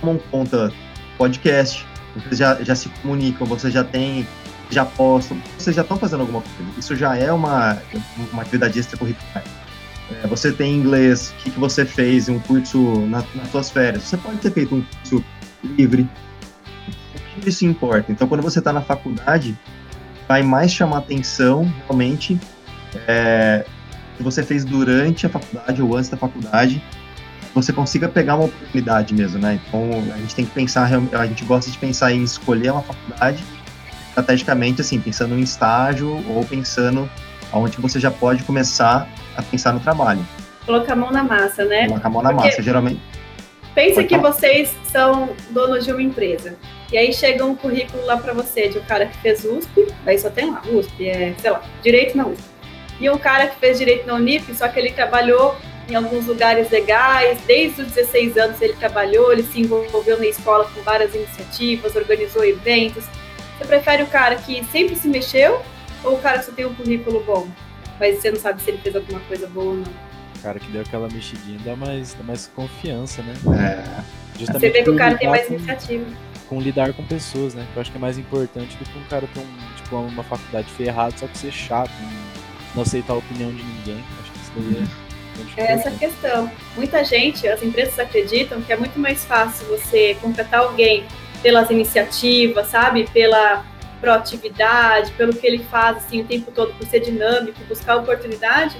tomam 0.00 0.18
conta 0.32 0.72
podcast, 1.16 1.86
vocês 2.16 2.38
já, 2.38 2.60
já 2.60 2.74
se 2.74 2.88
comunicam, 2.88 3.46
vocês 3.46 3.72
já 3.72 3.84
têm, 3.84 4.26
já 4.68 4.84
postam, 4.84 5.40
vocês 5.56 5.76
já 5.76 5.82
estão 5.82 5.96
fazendo 5.96 6.22
alguma 6.22 6.42
coisa. 6.42 6.72
Isso 6.76 6.96
já 6.96 7.16
é 7.16 7.30
uma, 7.30 7.78
uma 8.32 8.42
atividade 8.42 8.76
extracurricular. 8.76 9.44
É, 10.10 10.26
você 10.26 10.50
tem 10.50 10.74
inglês, 10.74 11.30
o 11.30 11.42
que, 11.42 11.50
que 11.52 11.60
você 11.60 11.84
fez, 11.84 12.28
um 12.28 12.40
curso 12.40 12.78
na, 13.06 13.24
nas 13.36 13.50
suas 13.52 13.70
férias. 13.70 14.02
Você 14.02 14.16
pode 14.16 14.38
ter 14.38 14.50
feito 14.50 14.74
um 14.74 14.82
curso 14.82 15.24
livre. 15.62 16.08
Tudo 17.34 17.48
isso 17.48 17.64
importa. 17.64 18.10
Então, 18.10 18.26
quando 18.26 18.42
você 18.42 18.58
está 18.58 18.72
na 18.72 18.82
faculdade, 18.82 19.56
vai 20.26 20.42
mais 20.42 20.72
chamar 20.72 20.98
atenção, 20.98 21.72
realmente, 21.86 22.40
é, 23.06 23.64
que 24.16 24.22
você 24.22 24.42
fez 24.42 24.64
durante 24.64 25.26
a 25.26 25.28
faculdade 25.28 25.82
ou 25.82 25.96
antes 25.96 26.08
da 26.08 26.16
faculdade, 26.16 26.82
você 27.54 27.72
consiga 27.72 28.08
pegar 28.08 28.34
uma 28.34 28.46
oportunidade 28.46 29.14
mesmo, 29.14 29.38
né? 29.38 29.60
Então 29.66 29.88
a 30.12 30.18
gente 30.18 30.34
tem 30.34 30.44
que 30.44 30.50
pensar, 30.50 30.90
a 31.12 31.26
gente 31.26 31.44
gosta 31.44 31.70
de 31.70 31.78
pensar 31.78 32.12
em 32.12 32.22
escolher 32.22 32.72
uma 32.72 32.82
faculdade 32.82 33.42
estrategicamente, 34.08 34.80
assim, 34.80 35.00
pensando 35.00 35.34
em 35.34 35.40
estágio 35.40 36.24
ou 36.28 36.44
pensando 36.44 37.08
aonde 37.52 37.80
você 37.80 38.00
já 38.00 38.10
pode 38.10 38.42
começar 38.42 39.08
a 39.36 39.42
pensar 39.42 39.72
no 39.72 39.80
trabalho. 39.80 40.26
Colocar 40.66 40.94
a 40.94 40.96
mão 40.96 41.12
na 41.12 41.22
massa, 41.22 41.64
né? 41.64 41.86
Colocar 41.86 42.08
a 42.08 42.10
mão 42.10 42.22
na 42.22 42.30
Porque 42.30 42.48
massa, 42.48 42.62
geralmente. 42.62 43.00
Pensa 43.74 44.04
que 44.04 44.16
vocês 44.16 44.74
são 44.84 45.30
donos 45.50 45.84
de 45.84 45.92
uma 45.92 46.02
empresa. 46.02 46.56
E 46.92 46.96
aí 46.96 47.12
chega 47.12 47.44
um 47.44 47.56
currículo 47.56 48.04
lá 48.06 48.16
para 48.16 48.32
você 48.32 48.68
de 48.68 48.78
um 48.78 48.82
cara 48.82 49.06
que 49.06 49.18
fez 49.18 49.44
USP, 49.44 49.88
aí 50.06 50.16
só 50.16 50.30
tem 50.30 50.50
lá, 50.50 50.62
USP, 50.64 51.08
é, 51.08 51.34
sei 51.38 51.50
lá, 51.50 51.60
direito 51.82 52.16
na 52.16 52.26
USP 52.26 52.53
e 53.00 53.10
um 53.10 53.18
cara 53.18 53.46
que 53.46 53.56
fez 53.58 53.78
direito 53.78 54.06
na 54.06 54.14
Unip, 54.14 54.54
só 54.54 54.68
que 54.68 54.78
ele 54.78 54.92
trabalhou 54.92 55.56
em 55.88 55.94
alguns 55.94 56.26
lugares 56.26 56.70
legais, 56.70 57.38
desde 57.46 57.82
os 57.82 57.88
16 57.92 58.36
anos 58.36 58.62
ele 58.62 58.74
trabalhou, 58.74 59.32
ele 59.32 59.42
se 59.42 59.60
envolveu 59.60 60.18
na 60.18 60.26
escola 60.26 60.64
com 60.74 60.80
várias 60.82 61.14
iniciativas, 61.14 61.94
organizou 61.94 62.44
eventos. 62.44 63.04
Você 63.58 63.64
prefere 63.66 64.02
o 64.02 64.06
cara 64.06 64.36
que 64.36 64.64
sempre 64.66 64.96
se 64.96 65.08
mexeu 65.08 65.60
ou 66.02 66.14
o 66.14 66.18
cara 66.18 66.38
que 66.38 66.46
só 66.46 66.52
tem 66.52 66.64
um 66.64 66.74
currículo 66.74 67.22
bom, 67.24 67.48
mas 67.98 68.18
você 68.18 68.30
não 68.30 68.38
sabe 68.38 68.62
se 68.62 68.70
ele 68.70 68.78
fez 68.78 68.96
alguma 68.96 69.20
coisa 69.20 69.46
boa 69.46 69.66
ou 69.66 69.74
não? 69.74 69.92
O 70.36 70.42
cara 70.42 70.58
que 70.58 70.70
deu 70.70 70.82
aquela 70.82 71.08
mexidinha 71.08 71.58
dá 71.64 71.76
mais, 71.76 72.14
dá 72.14 72.24
mais 72.24 72.50
confiança, 72.54 73.22
né? 73.22 73.34
É. 73.58 74.04
Justamente 74.38 74.60
você 74.60 74.70
vê 74.70 74.82
que 74.82 74.90
o 74.90 74.96
cara 74.96 75.16
tem 75.16 75.28
mais 75.28 75.46
com, 75.46 75.54
iniciativa. 75.54 76.04
Com 76.48 76.60
lidar 76.60 76.92
com 76.92 77.04
pessoas, 77.04 77.54
né? 77.54 77.66
Eu 77.74 77.80
acho 77.80 77.90
que 77.90 77.96
é 77.96 78.00
mais 78.00 78.18
importante 78.18 78.76
do 78.76 78.84
que 78.84 78.98
um 78.98 79.04
cara 79.04 79.26
ter 79.32 79.40
um, 79.40 79.76
tipo, 79.76 79.96
uma 79.96 80.24
faculdade 80.24 80.68
ferrada 80.72 81.16
só 81.16 81.26
que 81.26 81.38
ser 81.38 81.52
chato, 81.52 81.92
não 82.74 82.82
aceitar 82.82 83.14
a 83.14 83.16
opinião 83.16 83.50
de 83.50 83.62
ninguém. 83.62 84.04
Acho 84.20 84.32
que 84.32 84.38
isso 84.38 84.52
daí 84.56 84.82
é. 84.82 85.04
É 85.56 85.72
essa 85.72 85.90
questão. 85.90 86.50
Muita 86.76 87.04
gente, 87.04 87.46
as 87.48 87.62
empresas 87.62 87.98
acreditam 87.98 88.62
que 88.62 88.72
é 88.72 88.76
muito 88.76 88.98
mais 88.98 89.24
fácil 89.24 89.66
você 89.66 90.16
contratar 90.20 90.60
alguém 90.60 91.04
pelas 91.42 91.70
iniciativas, 91.70 92.68
sabe? 92.68 93.08
Pela 93.12 93.64
proatividade, 94.00 95.12
pelo 95.12 95.32
que 95.32 95.46
ele 95.46 95.64
faz 95.70 95.98
assim, 95.98 96.20
o 96.20 96.24
tempo 96.24 96.50
todo, 96.52 96.72
por 96.74 96.86
ser 96.86 97.00
dinâmico, 97.00 97.58
buscar 97.68 97.96
oportunidade, 97.96 98.76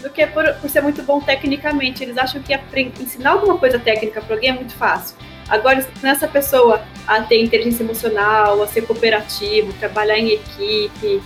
do 0.00 0.10
que 0.10 0.26
por, 0.26 0.44
por 0.54 0.70
ser 0.70 0.82
muito 0.82 1.02
bom 1.02 1.20
tecnicamente. 1.20 2.02
Eles 2.02 2.18
acham 2.18 2.42
que 2.42 2.54
ensinar 3.00 3.30
alguma 3.30 3.58
coisa 3.58 3.78
técnica 3.78 4.20
para 4.20 4.34
alguém 4.34 4.50
é 4.50 4.54
muito 4.54 4.74
fácil. 4.74 5.16
Agora, 5.48 5.78
ensinar 5.78 6.10
essa 6.10 6.28
pessoa 6.28 6.82
a 7.06 7.22
ter 7.22 7.42
inteligência 7.42 7.82
emocional, 7.82 8.62
a 8.62 8.66
ser 8.66 8.82
cooperativo, 8.82 9.72
trabalhar 9.74 10.18
em 10.18 10.32
equipe, 10.32 11.22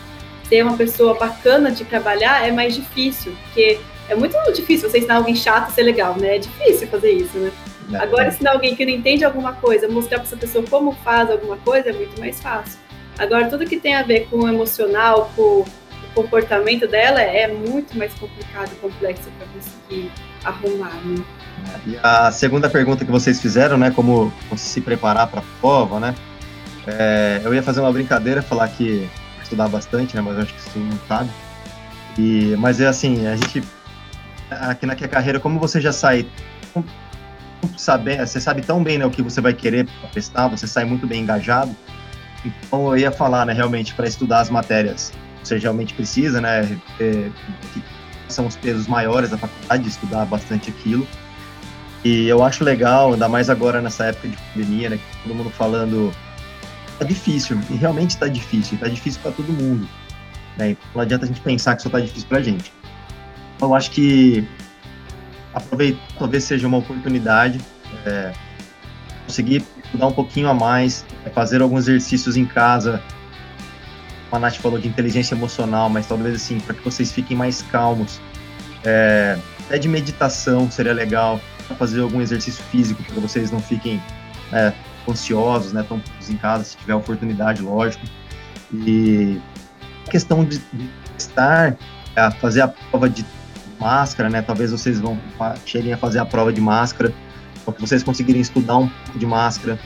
ser 0.53 0.63
uma 0.63 0.77
pessoa 0.77 1.15
bacana 1.15 1.71
de 1.71 1.83
trabalhar 1.83 2.47
é 2.47 2.53
mais 2.53 2.75
difícil, 2.75 3.33
porque 3.45 3.81
é 4.07 4.15
muito 4.15 4.37
difícil 4.53 4.91
você 4.91 4.99
ensinar 4.99 5.17
alguém 5.17 5.35
chato 5.35 5.69
a 5.69 5.71
ser 5.71 5.83
legal, 5.83 6.15
né? 6.19 6.37
É 6.37 6.39
difícil 6.39 6.87
fazer 6.89 7.11
isso, 7.11 7.39
né? 7.39 7.51
É, 7.95 7.97
Agora, 7.97 8.29
ensinar 8.29 8.53
alguém 8.53 8.77
que 8.77 8.85
não 8.85 8.93
entende 8.93 9.25
alguma 9.25 9.55
coisa, 9.55 9.89
mostrar 9.89 10.19
para 10.19 10.27
essa 10.27 10.37
pessoa 10.37 10.63
como 10.69 10.93
faz 11.03 11.31
alguma 11.31 11.57
coisa 11.57 11.89
é 11.89 11.93
muito 11.95 12.21
mais 12.21 12.39
fácil. 12.39 12.79
Agora, 13.19 13.49
tudo 13.49 13.65
que 13.65 13.79
tem 13.79 13.95
a 13.95 14.03
ver 14.03 14.27
com 14.29 14.41
o 14.41 14.49
emocional, 14.49 15.33
com 15.35 15.61
o 15.63 15.67
comportamento 16.15 16.87
dela, 16.87 17.23
é 17.23 17.49
muito 17.49 17.97
mais 17.97 18.13
complicado 18.13 18.71
e 18.73 18.77
complexo 18.77 19.31
para 19.39 19.47
conseguir 19.47 20.13
arrumar, 20.45 21.01
né? 21.03 21.25
E 21.87 21.99
a 22.03 22.31
segunda 22.31 22.69
pergunta 22.69 23.07
que 23.07 23.11
vocês 23.11 23.41
fizeram, 23.41 23.79
né, 23.79 23.91
como 23.91 24.31
se 24.55 24.83
preparar 24.83 25.29
para 25.29 25.41
a 25.41 25.45
prova, 25.63 25.99
né? 25.99 26.15
É, 26.87 27.41
eu 27.43 27.55
ia 27.55 27.63
fazer 27.63 27.81
uma 27.81 27.93
brincadeira, 27.93 28.43
falar 28.43 28.69
que 28.69 29.09
estudar 29.53 29.69
bastante, 29.69 30.17
né? 30.17 30.23
Mas 30.23 30.39
acho 30.39 30.55
que 30.55 30.71
todo 30.73 30.83
mundo 30.83 31.01
sabe. 31.07 31.31
E, 32.19 32.57
mas 32.59 32.81
é 32.81 32.87
assim, 32.87 33.27
a 33.27 33.37
gente 33.37 33.63
aqui 34.51 34.87
na 34.87 34.95
carreira, 34.95 35.41
como 35.41 35.59
você 35.59 35.81
já 35.81 35.93
sai 35.93 36.27
saber, 37.77 38.27
você 38.27 38.41
sabe 38.41 38.63
tão 38.63 38.83
bem 38.83 38.99
né, 38.99 39.07
o 39.07 39.11
que 39.11 39.23
você 39.23 39.41
vai 39.41 39.55
querer 39.55 39.89
prestar, 40.13 40.49
você 40.49 40.67
sai 40.67 40.85
muito 40.85 41.07
bem 41.07 41.23
engajado. 41.23 41.75
Então 42.45 42.89
eu 42.89 42.99
ia 42.99 43.13
falar, 43.13 43.47
né, 43.47 43.53
realmente 43.53 43.95
para 43.95 44.07
estudar 44.07 44.41
as 44.41 44.51
matérias, 44.51 45.13
você 45.43 45.59
realmente 45.59 45.95
precisa, 45.95 46.41
né, 46.41 46.79
é, 47.01 47.31
são 48.29 48.47
os 48.47 48.57
pesos 48.57 48.87
maiores 48.87 49.31
da 49.31 49.39
faculdade, 49.39 49.89
estudar 49.89 50.27
bastante 50.27 50.71
aquilo. 50.71 51.07
E 52.05 52.27
eu 52.27 52.43
acho 52.43 52.65
legal, 52.65 53.13
ainda 53.13 53.29
mais 53.29 53.49
agora 53.49 53.81
nessa 53.81 54.07
época 54.07 54.29
de 54.29 54.37
pandemia, 54.37 54.91
né, 54.91 54.99
todo 55.23 55.35
mundo 55.35 55.51
falando 55.51 56.13
tá 57.03 57.09
difícil, 57.09 57.61
e 57.69 57.75
realmente 57.75 58.17
tá 58.17 58.29
difícil, 58.29 58.77
e 58.77 58.81
tá 58.81 58.89
difícil 58.89 59.21
para 59.21 59.33
todo 59.33 59.53
mundo. 59.53 59.89
Né? 60.57 60.77
Não 60.95 61.03
adianta 61.03 61.25
a 61.25 61.29
gente 61.29 61.41
pensar 61.41 61.77
que 61.77 61.83
só 61.83 61.91
tá 61.91 62.01
difícil 62.01 62.29
pra 62.29 62.41
gente. 62.41 62.73
Então, 63.57 63.69
eu 63.69 63.75
acho 63.75 63.91
que 63.91 64.47
aproveitar 65.53 66.01
talvez 66.19 66.45
seja 66.45 66.67
uma 66.67 66.79
oportunidade, 66.79 67.61
é, 68.07 68.33
conseguir 69.27 69.65
estudar 69.85 70.07
um 70.07 70.13
pouquinho 70.13 70.49
a 70.49 70.55
mais, 70.55 71.05
é, 71.27 71.31
fazer 71.31 71.61
alguns 71.61 71.89
exercícios 71.89 72.37
em 72.37 72.47
casa. 72.47 73.03
A 74.31 74.39
Nath 74.39 74.57
falou 74.57 74.79
de 74.79 74.89
inteligência 74.89 75.35
emocional, 75.35 75.91
mas 75.91 76.07
talvez 76.07 76.35
assim, 76.37 76.59
para 76.61 76.75
que 76.75 76.83
vocês 76.83 77.13
fiquem 77.13 77.37
mais 77.37 77.61
calmos. 77.63 78.21
É, 78.85 79.39
até 79.67 79.79
de 79.79 79.89
meditação 79.89 80.71
seria 80.71 80.93
legal, 80.93 81.41
fazer 81.79 82.01
algum 82.01 82.21
exercício 82.21 82.63
físico 82.65 83.03
para 83.03 83.21
vocês 83.21 83.51
não 83.51 83.61
fiquem 83.61 84.03
é, 84.53 84.73
ansiosos, 85.09 85.73
né? 85.73 85.83
Estão 85.83 86.01
em 86.29 86.37
casa, 86.37 86.65
se 86.65 86.77
tiver 86.77 86.95
oportunidade, 86.95 87.63
lógico. 87.63 88.05
E 88.73 89.41
a 90.07 90.11
questão 90.11 90.45
de, 90.45 90.59
de 90.73 90.91
estar, 91.17 91.77
a 92.17 92.31
fazer 92.31 92.63
a 92.63 92.69
prova 92.69 93.09
de 93.09 93.25
máscara, 93.79 94.31
né? 94.31 94.43
Talvez 94.43 94.71
vocês 94.71 95.01
vão 95.01 95.19
cheguem 95.67 95.93
a 95.93 95.97
fazer 95.97 96.19
a 96.19 96.25
prova 96.25 96.53
de 96.53 96.61
máscara, 96.61 97.13
ou 97.67 97.73
que 97.73 97.81
vocês 97.81 98.03
conseguirem 98.03 98.41
estudar 98.41 98.79
um 98.79 98.89
pouco 98.89 99.19
de 99.19 99.27
máscara. 99.27 99.79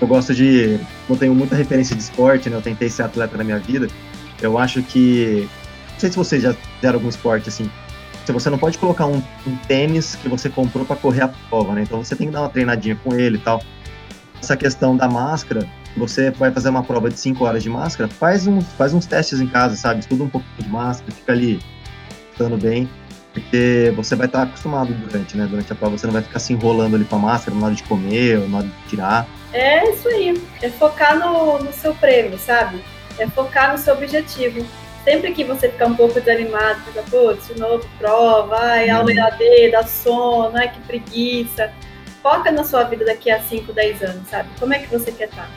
Eu 0.00 0.06
gosto 0.06 0.34
de. 0.34 0.78
Eu 1.08 1.16
tenho 1.16 1.34
muita 1.34 1.56
referência 1.56 1.96
de 1.96 2.02
esporte, 2.02 2.48
né? 2.48 2.56
Eu 2.56 2.62
tentei 2.62 2.88
ser 2.88 3.02
atleta 3.02 3.36
na 3.36 3.42
minha 3.42 3.58
vida. 3.58 3.88
Eu 4.40 4.58
acho 4.58 4.82
que. 4.82 5.48
Não 5.92 6.00
sei 6.00 6.10
se 6.10 6.16
vocês 6.16 6.42
já 6.42 6.54
fizeram 6.54 6.98
algum 6.98 7.08
esporte 7.08 7.48
assim. 7.48 7.70
Você 8.26 8.48
não 8.48 8.58
pode 8.58 8.78
colocar 8.78 9.06
um, 9.06 9.20
um 9.44 9.56
tênis 9.66 10.14
que 10.14 10.28
você 10.28 10.48
comprou 10.48 10.84
para 10.84 10.94
correr 10.94 11.22
a 11.22 11.28
prova, 11.28 11.74
né? 11.74 11.82
Então 11.82 12.02
você 12.04 12.14
tem 12.14 12.28
que 12.28 12.32
dar 12.32 12.42
uma 12.42 12.48
treinadinha 12.48 12.94
com 13.02 13.12
ele 13.12 13.38
e 13.38 13.40
tal. 13.40 13.60
Essa 14.42 14.56
questão 14.56 14.96
da 14.96 15.08
máscara, 15.08 15.68
você 15.96 16.30
vai 16.30 16.50
fazer 16.50 16.70
uma 16.70 16.82
prova 16.82 17.10
de 17.10 17.18
5 17.18 17.44
horas 17.44 17.62
de 17.62 17.68
máscara, 17.68 18.08
faz 18.08 18.46
uns, 18.46 18.64
faz 18.72 18.94
uns 18.94 19.06
testes 19.06 19.40
em 19.40 19.46
casa, 19.46 19.76
sabe? 19.76 20.00
Estuda 20.00 20.24
um 20.24 20.28
pouquinho 20.28 20.54
de 20.58 20.68
máscara, 20.68 21.12
fica 21.12 21.32
ali 21.32 21.60
estando 22.32 22.56
bem, 22.56 22.88
porque 23.32 23.92
você 23.94 24.16
vai 24.16 24.26
estar 24.26 24.42
acostumado 24.42 24.92
durante, 24.94 25.36
né? 25.36 25.46
Durante 25.46 25.72
a 25.72 25.74
prova, 25.74 25.98
você 25.98 26.06
não 26.06 26.14
vai 26.14 26.22
ficar 26.22 26.38
se 26.38 26.52
enrolando 26.52 26.96
ali 26.96 27.04
com 27.04 27.16
a 27.16 27.18
máscara 27.18 27.56
na 27.56 27.66
hora 27.66 27.74
de 27.74 27.82
comer 27.82 28.38
ou 28.38 28.48
na 28.48 28.58
hora 28.58 28.66
de 28.66 28.88
tirar. 28.88 29.26
É 29.52 29.90
isso 29.90 30.08
aí, 30.08 30.40
é 30.62 30.70
focar 30.70 31.18
no, 31.18 31.58
no 31.58 31.72
seu 31.72 31.94
prêmio, 31.94 32.38
sabe? 32.38 32.82
É 33.18 33.26
focar 33.26 33.72
no 33.72 33.78
seu 33.78 33.94
objetivo. 33.94 34.64
Sempre 35.04 35.32
que 35.32 35.44
você 35.44 35.68
ficar 35.68 35.86
um 35.86 35.94
pouco 35.94 36.20
desanimado, 36.20 36.80
fica, 36.80 37.02
putz, 37.02 37.48
de 37.48 37.58
novo 37.58 37.86
prova, 37.98 38.56
ai, 38.58 38.90
aula 38.90 39.10
EAD, 39.10 39.70
dá 39.72 39.82
sono, 39.82 40.56
ai, 40.56 40.70
que 40.70 40.80
preguiça. 40.80 41.72
Foca 42.22 42.50
na 42.50 42.64
sua 42.64 42.84
vida 42.84 43.04
daqui 43.04 43.30
a 43.30 43.40
5, 43.40 43.72
10 43.72 44.02
anos, 44.02 44.28
sabe? 44.28 44.48
Como 44.58 44.74
é 44.74 44.78
que 44.78 44.86
você 44.86 45.10
quer 45.10 45.28
estar? 45.28 45.50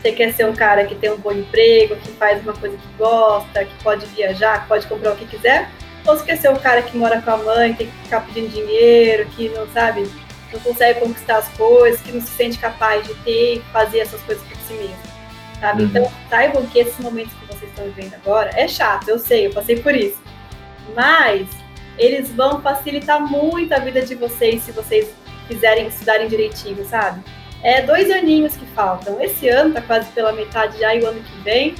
Você 0.00 0.12
quer 0.12 0.32
ser 0.32 0.46
um 0.46 0.54
cara 0.54 0.84
que 0.84 0.94
tem 0.94 1.10
um 1.10 1.16
bom 1.16 1.32
emprego, 1.32 1.96
que 1.96 2.10
faz 2.12 2.42
uma 2.42 2.52
coisa 2.52 2.76
que 2.76 2.88
gosta, 2.96 3.64
que 3.64 3.82
pode 3.82 4.06
viajar, 4.06 4.62
que 4.62 4.68
pode 4.68 4.86
comprar 4.86 5.12
o 5.12 5.16
que 5.16 5.26
quiser? 5.26 5.68
Ou 6.06 6.16
você 6.16 6.24
quer 6.24 6.36
ser 6.36 6.50
um 6.50 6.56
cara 6.56 6.82
que 6.82 6.96
mora 6.96 7.20
com 7.20 7.30
a 7.30 7.36
mãe, 7.36 7.74
tem 7.74 7.88
que 7.88 7.92
ficar 8.04 8.20
pedindo 8.22 8.48
dinheiro, 8.48 9.26
que 9.30 9.48
não 9.50 9.66
sabe, 9.68 10.08
não 10.52 10.60
consegue 10.60 11.00
conquistar 11.00 11.38
as 11.38 11.48
coisas, 11.48 12.00
que 12.00 12.12
não 12.12 12.20
se 12.20 12.28
sente 12.28 12.58
capaz 12.58 13.06
de 13.06 13.14
ter 13.16 13.56
e 13.56 13.60
fazer 13.72 14.00
essas 14.00 14.20
coisas 14.22 14.42
por 14.44 14.56
si 14.58 14.74
mesmo? 14.74 14.96
Sabe? 15.60 15.82
Uhum. 15.82 15.88
Então, 15.88 16.12
saibam 16.30 16.66
que 16.66 16.78
esses 16.78 16.98
momentos 16.98 17.32
que 17.34 17.46
vocês 17.46 17.70
estão 17.70 17.84
vivendo 17.86 18.14
agora 18.14 18.50
é 18.54 18.68
chato, 18.68 19.08
eu 19.08 19.18
sei, 19.18 19.46
eu 19.46 19.52
passei 19.52 19.80
por 19.80 19.94
isso. 19.94 20.20
Mas 20.94 21.48
eles 21.98 22.30
vão 22.30 22.62
facilitar 22.62 23.20
muito 23.20 23.72
a 23.72 23.78
vida 23.78 24.00
de 24.02 24.14
vocês 24.14 24.62
se 24.62 24.70
vocês 24.70 25.12
quiserem 25.48 25.88
estudarem 25.88 26.28
direitinho, 26.28 26.84
sabe? 26.84 27.22
É 27.62 27.82
dois 27.82 28.10
aninhos 28.10 28.56
que 28.56 28.66
faltam. 28.66 29.20
Esse 29.20 29.48
ano 29.48 29.74
tá 29.74 29.80
quase 29.80 30.08
pela 30.10 30.32
metade 30.32 30.78
já 30.78 30.94
e 30.94 31.02
o 31.02 31.06
ano 31.08 31.20
que 31.20 31.40
vem, 31.40 31.74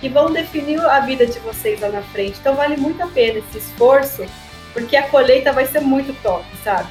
que 0.00 0.08
vão 0.08 0.32
definir 0.32 0.80
a 0.80 1.00
vida 1.00 1.26
de 1.26 1.38
vocês 1.40 1.80
lá 1.80 1.88
na 1.88 2.02
frente. 2.02 2.38
Então 2.38 2.54
vale 2.54 2.76
muito 2.76 3.02
a 3.02 3.06
pena 3.06 3.38
esse 3.38 3.58
esforço, 3.58 4.24
porque 4.72 4.96
a 4.96 5.08
colheita 5.08 5.52
vai 5.52 5.66
ser 5.66 5.80
muito 5.80 6.14
top, 6.22 6.44
sabe? 6.62 6.88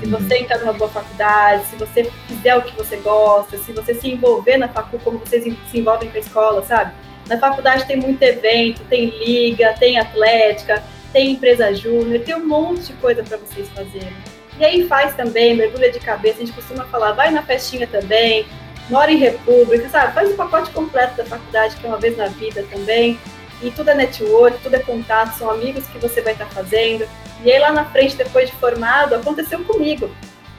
Se 0.00 0.06
uhum. 0.06 0.18
você 0.18 0.38
entrar 0.38 0.58
numa 0.58 0.72
boa 0.72 0.90
faculdade, 0.90 1.66
se 1.66 1.76
você 1.76 2.10
fizer 2.26 2.56
o 2.56 2.62
que 2.62 2.74
você 2.76 2.96
gosta, 2.96 3.56
se 3.58 3.72
você 3.72 3.94
se 3.94 4.10
envolver 4.10 4.56
na 4.56 4.68
faculdade 4.68 5.04
como 5.04 5.18
vocês 5.18 5.44
se 5.44 5.78
envolvem 5.78 6.10
com 6.10 6.16
a 6.16 6.20
escola, 6.20 6.62
sabe? 6.64 6.92
Na 7.28 7.38
faculdade 7.38 7.86
tem 7.86 7.96
muito 7.96 8.22
evento, 8.22 8.82
tem 8.88 9.06
liga, 9.18 9.74
tem 9.78 9.98
atlética, 9.98 10.82
tem 11.12 11.32
empresa 11.32 11.72
júnior, 11.74 12.22
tem 12.22 12.34
um 12.34 12.46
monte 12.46 12.86
de 12.86 12.92
coisa 12.94 13.22
para 13.22 13.36
vocês 13.36 13.68
fazerem. 13.70 14.35
E 14.58 14.64
aí 14.64 14.86
faz 14.88 15.14
também, 15.14 15.54
mergulha 15.54 15.90
de 15.90 16.00
cabeça, 16.00 16.36
a 16.36 16.46
gente 16.46 16.52
costuma 16.52 16.84
falar, 16.84 17.12
vai 17.12 17.30
na 17.30 17.42
festinha 17.42 17.86
também, 17.86 18.46
mora 18.88 19.10
em 19.10 19.18
república, 19.18 19.88
sabe? 19.88 20.14
Faz 20.14 20.30
o 20.30 20.34
pacote 20.34 20.70
completo 20.70 21.16
da 21.16 21.24
faculdade, 21.24 21.76
que 21.76 21.84
é 21.84 21.88
uma 21.88 21.98
vez 21.98 22.16
na 22.16 22.28
vida 22.28 22.64
também. 22.70 23.18
E 23.62 23.70
tudo 23.70 23.90
é 23.90 23.94
network, 23.94 24.58
tudo 24.62 24.76
é 24.76 24.78
contato, 24.78 25.36
são 25.36 25.50
amigos 25.50 25.86
que 25.86 25.98
você 25.98 26.20
vai 26.20 26.32
estar 26.32 26.46
fazendo. 26.46 27.08
E 27.42 27.50
aí 27.50 27.58
lá 27.58 27.72
na 27.72 27.84
frente, 27.86 28.16
depois 28.16 28.50
de 28.50 28.56
formado, 28.56 29.14
aconteceu 29.14 29.62
comigo. 29.64 30.10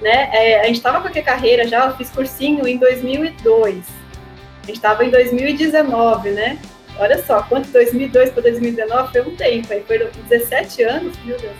Né? 0.02 0.30
É, 0.32 0.62
a 0.62 0.66
gente 0.66 0.78
estava 0.78 1.02
com 1.02 1.08
a 1.08 1.24
carreira 1.24 1.68
já, 1.68 1.88
eu 1.88 1.96
fiz 1.96 2.10
cursinho 2.10 2.68
em 2.68 2.78
2002. 2.78 3.78
A 4.64 4.66
gente 4.66 4.76
estava 4.76 5.06
em 5.06 5.10
2019, 5.10 6.32
né? 6.32 6.60
Olha 7.00 7.24
só, 7.24 7.42
quanto 7.44 7.70
2002 7.70 8.32
para 8.32 8.44
2019 8.44 9.12
foi 9.12 9.22
um 9.22 9.36
tempo, 9.36 9.72
aí 9.72 9.84
foi 9.86 10.00
17 10.28 10.84
anos, 10.84 11.16
meu 11.24 11.38
Deus. 11.38 11.54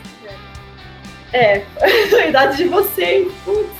É, 1.32 1.62
a 2.22 2.26
idade 2.26 2.56
de 2.56 2.64
vocês, 2.64 3.32
putz. 3.44 3.70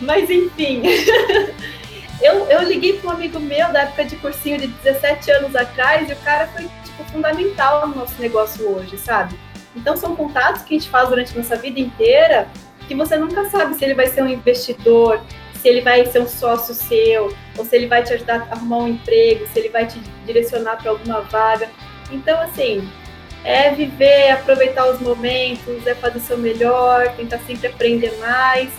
Mas 0.00 0.28
enfim. 0.28 0.82
eu, 2.20 2.46
eu 2.46 2.62
liguei 2.62 2.98
para 2.98 3.10
um 3.10 3.12
amigo 3.12 3.38
meu 3.38 3.72
da 3.72 3.82
época 3.82 4.04
de 4.04 4.16
cursinho 4.16 4.58
de 4.58 4.66
17 4.66 5.30
anos 5.30 5.54
atrás 5.56 6.08
e 6.08 6.12
o 6.12 6.16
cara 6.16 6.46
foi 6.48 6.68
tipo, 6.84 7.04
fundamental 7.12 7.86
no 7.86 7.96
nosso 7.96 8.20
negócio 8.20 8.68
hoje, 8.68 8.98
sabe? 8.98 9.38
Então 9.74 9.96
são 9.96 10.14
contatos 10.14 10.62
que 10.62 10.74
a 10.74 10.78
gente 10.78 10.90
faz 10.90 11.08
durante 11.08 11.32
a 11.32 11.38
nossa 11.38 11.56
vida 11.56 11.80
inteira 11.80 12.48
que 12.86 12.94
você 12.94 13.16
nunca 13.16 13.48
sabe 13.48 13.74
se 13.74 13.84
ele 13.84 13.94
vai 13.94 14.06
ser 14.06 14.22
um 14.22 14.28
investidor, 14.28 15.20
se 15.54 15.68
ele 15.68 15.80
vai 15.80 16.04
ser 16.06 16.20
um 16.20 16.28
sócio 16.28 16.74
seu, 16.74 17.34
ou 17.56 17.64
se 17.64 17.76
ele 17.76 17.86
vai 17.86 18.02
te 18.02 18.12
ajudar 18.12 18.48
a 18.50 18.54
arrumar 18.54 18.78
um 18.78 18.88
emprego, 18.88 19.46
se 19.46 19.58
ele 19.58 19.68
vai 19.68 19.86
te 19.86 19.98
direcionar 20.26 20.76
para 20.76 20.90
alguma 20.90 21.20
vaga. 21.20 21.70
Então, 22.10 22.40
assim, 22.40 22.88
é 23.44 23.70
viver, 23.70 24.30
aproveitar 24.30 24.88
os 24.88 25.00
momentos, 25.00 25.86
é 25.86 25.94
fazer 25.94 26.18
o 26.18 26.20
seu 26.20 26.38
melhor, 26.38 27.08
tentar 27.16 27.38
sempre 27.40 27.68
aprender 27.68 28.16
mais. 28.18 28.70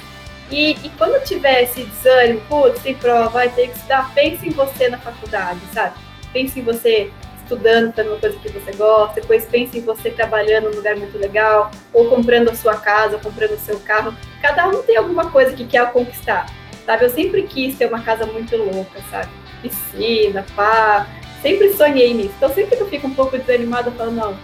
E, 0.49 0.71
e 0.83 0.89
quando 0.97 1.23
tiver 1.23 1.63
esse 1.63 1.83
desânimo, 1.83 2.41
putz, 2.47 2.81
tem 2.81 2.95
prova, 2.95 3.29
vai 3.29 3.49
ter 3.49 3.69
que 3.69 3.75
estudar, 3.75 4.13
pense 4.13 4.47
em 4.47 4.51
você 4.51 4.89
na 4.89 4.97
faculdade, 4.97 5.59
sabe? 5.73 5.95
Pense 6.31 6.59
em 6.59 6.63
você 6.63 7.11
estudando, 7.43 7.93
fazendo 7.93 8.11
uma 8.11 8.19
coisa 8.19 8.37
que 8.37 8.49
você 8.49 8.71
gosta, 8.73 9.19
depois 9.19 9.45
pense 9.45 9.77
em 9.77 9.81
você 9.81 10.09
trabalhando 10.09 10.69
num 10.69 10.75
lugar 10.75 10.95
muito 10.95 11.17
legal, 11.17 11.71
ou 11.91 12.09
comprando 12.09 12.49
a 12.49 12.55
sua 12.55 12.75
casa, 12.75 13.15
ou 13.15 13.19
comprando 13.19 13.53
o 13.53 13.59
seu 13.59 13.79
carro. 13.79 14.13
Cada 14.41 14.67
um 14.67 14.81
tem 14.83 14.95
alguma 14.95 15.29
coisa 15.29 15.53
que 15.53 15.65
quer 15.65 15.91
conquistar, 15.91 16.45
sabe? 16.85 17.05
Eu 17.05 17.09
sempre 17.09 17.43
quis 17.43 17.77
ter 17.77 17.87
uma 17.87 18.01
casa 18.01 18.25
muito 18.25 18.55
louca, 18.55 18.99
sabe? 19.09 19.29
Piscina, 19.61 20.45
pá, 20.55 21.07
sempre 21.41 21.73
sonhei 21.73 22.13
nisso. 22.13 22.33
Então 22.37 22.53
sempre 22.53 22.77
que 22.77 22.83
eu 22.83 22.89
fico 22.89 23.07
um 23.07 23.13
pouco 23.13 23.37
desanimada, 23.37 23.89
eu 23.89 23.93
falo, 23.93 24.11
não, 24.11 24.37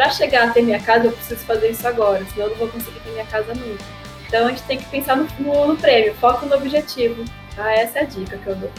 para 0.00 0.08
chegar 0.08 0.48
a 0.48 0.50
ter 0.50 0.62
minha 0.62 0.80
casa, 0.80 1.04
eu 1.04 1.12
preciso 1.12 1.44
fazer 1.44 1.72
isso 1.72 1.86
agora, 1.86 2.24
senão 2.32 2.46
eu 2.46 2.50
não 2.52 2.56
vou 2.56 2.68
conseguir 2.68 3.00
ter 3.00 3.10
minha 3.10 3.26
casa 3.26 3.52
nunca. 3.52 3.84
Então 4.26 4.46
a 4.46 4.48
gente 4.48 4.62
tem 4.62 4.78
que 4.78 4.86
pensar 4.86 5.14
no, 5.14 5.28
no, 5.38 5.68
no 5.68 5.76
prêmio, 5.76 6.14
foco 6.14 6.46
no 6.46 6.56
objetivo. 6.56 7.22
Tá? 7.54 7.70
Essa 7.70 7.98
é 7.98 8.02
a 8.02 8.06
dica 8.06 8.38
que 8.38 8.46
eu 8.46 8.56
dou. 8.56 8.70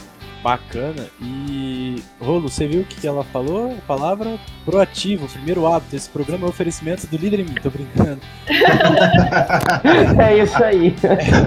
Bacana. 0.41 1.07
E, 1.21 2.01
Rolo, 2.19 2.49
você 2.49 2.65
viu 2.65 2.81
o 2.81 2.85
que 2.85 3.05
ela 3.05 3.23
falou? 3.23 3.71
A 3.71 3.81
palavra 3.85 4.39
proativo, 4.65 5.27
o 5.27 5.29
primeiro 5.29 5.67
hábito. 5.67 5.95
Esse 5.95 6.09
programa 6.09 6.47
é 6.47 6.49
oferecimento 6.49 7.05
do 7.05 7.15
líder 7.17 7.41
em 7.41 7.43
mim, 7.43 7.53
tô 7.61 7.69
brincando. 7.69 8.19
é 10.19 10.37
isso 10.39 10.63
aí. 10.63 10.95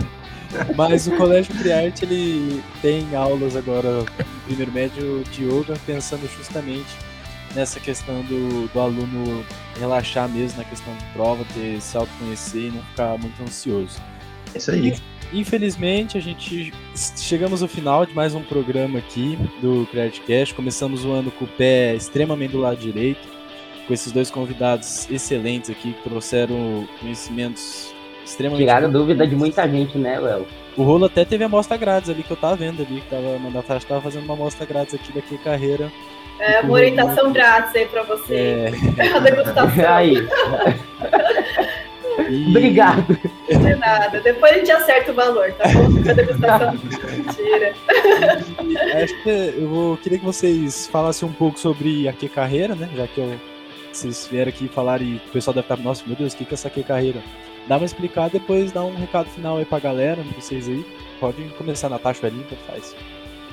Mas 0.77 1.09
o 1.09 1.17
Colégio 1.17 1.53
Criarte, 1.57 2.05
ele 2.05 2.63
tem 2.81 3.13
aulas 3.17 3.57
agora, 3.57 3.91
no 4.03 4.41
primeiro 4.47 4.71
médio 4.71 5.25
de 5.33 5.43
yoga, 5.43 5.75
pensando 5.85 6.31
justamente 6.39 6.95
nessa 7.55 7.81
questão 7.81 8.23
do, 8.23 8.69
do 8.69 8.81
aluno 8.81 9.45
relaxar 9.79 10.29
mesmo 10.29 10.59
na 10.59 10.65
questão 10.65 10.95
de 10.97 11.05
prova, 11.13 11.45
ter 11.55 11.81
se 11.81 11.97
autoconhecer 11.97 12.65
e 12.65 12.71
não 12.71 12.83
ficar 12.83 13.19
muito 13.19 13.41
ansioso. 13.43 14.01
É 14.55 14.59
isso 14.59 14.71
aí. 14.71 14.95
Infelizmente, 15.33 16.17
a 16.17 16.21
gente 16.21 16.73
chegamos 17.17 17.63
ao 17.63 17.69
final 17.69 18.05
de 18.07 18.15
mais 18.15 18.35
um 18.35 18.43
programa 18.43 18.99
aqui 18.99 19.37
do 19.61 19.87
Creditcast. 19.91 20.55
Começamos 20.55 21.05
o 21.05 21.11
ano 21.11 21.31
com 21.31 21.45
o 21.45 21.49
pé 21.49 21.95
extremamente 21.95 22.53
do 22.53 22.61
lado 22.61 22.77
direito, 22.77 23.27
com 23.87 23.95
esses 23.95 24.13
dois 24.13 24.31
convidados 24.31 25.11
excelentes 25.11 25.71
aqui 25.71 25.93
que 25.93 26.03
trouxeram 26.03 26.89
conhecimentos 27.01 27.94
extremamente. 28.25 28.67
Tiraram 28.67 28.91
dúvida 28.91 29.27
de 29.27 29.37
muita 29.37 29.69
gente, 29.69 29.99
né, 29.99 30.19
Léo? 30.19 30.47
O 30.77 30.83
Rolo 30.83 31.05
até 31.05 31.25
teve 31.25 31.45
amostra 31.45 31.77
grátis 31.77 32.11
ali 32.11 32.23
que 32.23 32.31
eu 32.31 32.37
tava 32.37 32.57
vendo 32.57 32.83
ali, 32.83 33.01
que 33.01 33.09
tava, 33.09 33.37
a 33.37 33.51
Natasha 33.51 33.87
tava 33.87 34.01
fazendo 34.01 34.25
uma 34.25 34.35
amostra 34.35 34.67
grátis 34.67 34.95
aqui 34.95 35.13
daqui 35.13 35.39
carreira 35.39 35.91
é 36.39 36.61
uma 36.61 36.73
orientação 36.73 37.33
grátis 37.33 37.75
aí 37.77 37.87
para 37.87 38.03
você. 38.03 38.35
É. 38.35 38.73
A 39.15 39.19
degustação. 39.21 39.87
Aí. 39.95 40.29
E... 42.29 42.51
Obrigado. 42.51 43.19
De 43.49 43.77
nada. 43.77 44.21
Depois 44.21 44.53
a 44.53 44.57
gente 44.57 44.71
acerta 44.71 45.13
o 45.13 45.15
valor, 45.15 45.53
tá 45.53 45.65
bom? 45.69 46.11
A 46.11 46.13
degustação. 46.13 46.73
Mentira. 47.17 47.75
Acho 49.03 49.23
que 49.23 49.55
eu 49.59 49.69
vou, 49.69 49.97
queria 49.99 50.19
que 50.19 50.25
vocês 50.25 50.87
falassem 50.89 51.29
um 51.29 51.33
pouco 51.33 51.59
sobre 51.59 52.09
a 52.09 52.13
que 52.13 52.29
carreira, 52.29 52.75
né? 52.75 52.89
Já 52.95 53.07
que 53.07 53.19
eu, 53.19 53.35
vocês 53.93 54.29
vieram 54.31 54.49
aqui 54.49 54.69
falar 54.69 55.03
e 55.03 55.17
o 55.17 55.31
pessoal 55.33 55.55
deve 55.55 55.65
estar, 55.65 55.77
nossa, 55.77 56.03
meu 56.07 56.17
Deus, 56.17 56.33
o 56.33 56.37
que, 56.37 56.45
que 56.45 56.55
é 56.55 56.57
essa 56.57 56.71
que 56.71 56.83
carreira? 56.83 57.21
Dá 57.67 57.77
uma 57.77 57.87
explicada, 57.87 58.31
depois 58.31 58.73
dá 58.73 58.85
um 58.85 58.95
recado 58.95 59.29
final 59.31 59.57
aí 59.57 59.65
pra 59.65 59.79
galera, 59.79 60.23
vocês 60.37 60.69
aí. 60.69 60.85
Pode 61.19 61.43
começar, 61.57 61.89
Natasha, 61.89 62.27
ali, 62.27 62.39
então 62.39 62.59
faz. 62.67 62.95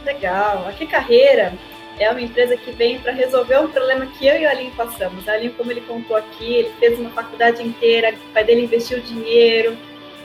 Legal. 0.06 0.68
A 0.68 0.74
que 0.74 0.86
carreira 0.86 1.54
é 2.00 2.10
uma 2.10 2.22
empresa 2.22 2.58
que 2.58 2.72
vem 2.72 3.00
para 3.00 3.12
resolver 3.12 3.60
um 3.60 3.68
problema 3.68 4.06
que 4.08 4.28
eu 4.28 4.40
e 4.40 4.46
o 4.46 4.50
Alinho 4.50 4.72
passamos. 4.72 5.26
O 5.26 5.30
Alinho, 5.32 5.54
como 5.54 5.72
ele 5.72 5.82
contou 5.82 6.18
aqui, 6.18 6.56
ele 6.56 6.72
fez 6.80 7.00
uma 7.00 7.10
faculdade 7.12 7.64
inteira, 7.64 8.14
o 8.14 8.34
pai 8.34 8.44
dele 8.44 8.64
investiu 8.64 9.00
dinheiro, 9.00 9.78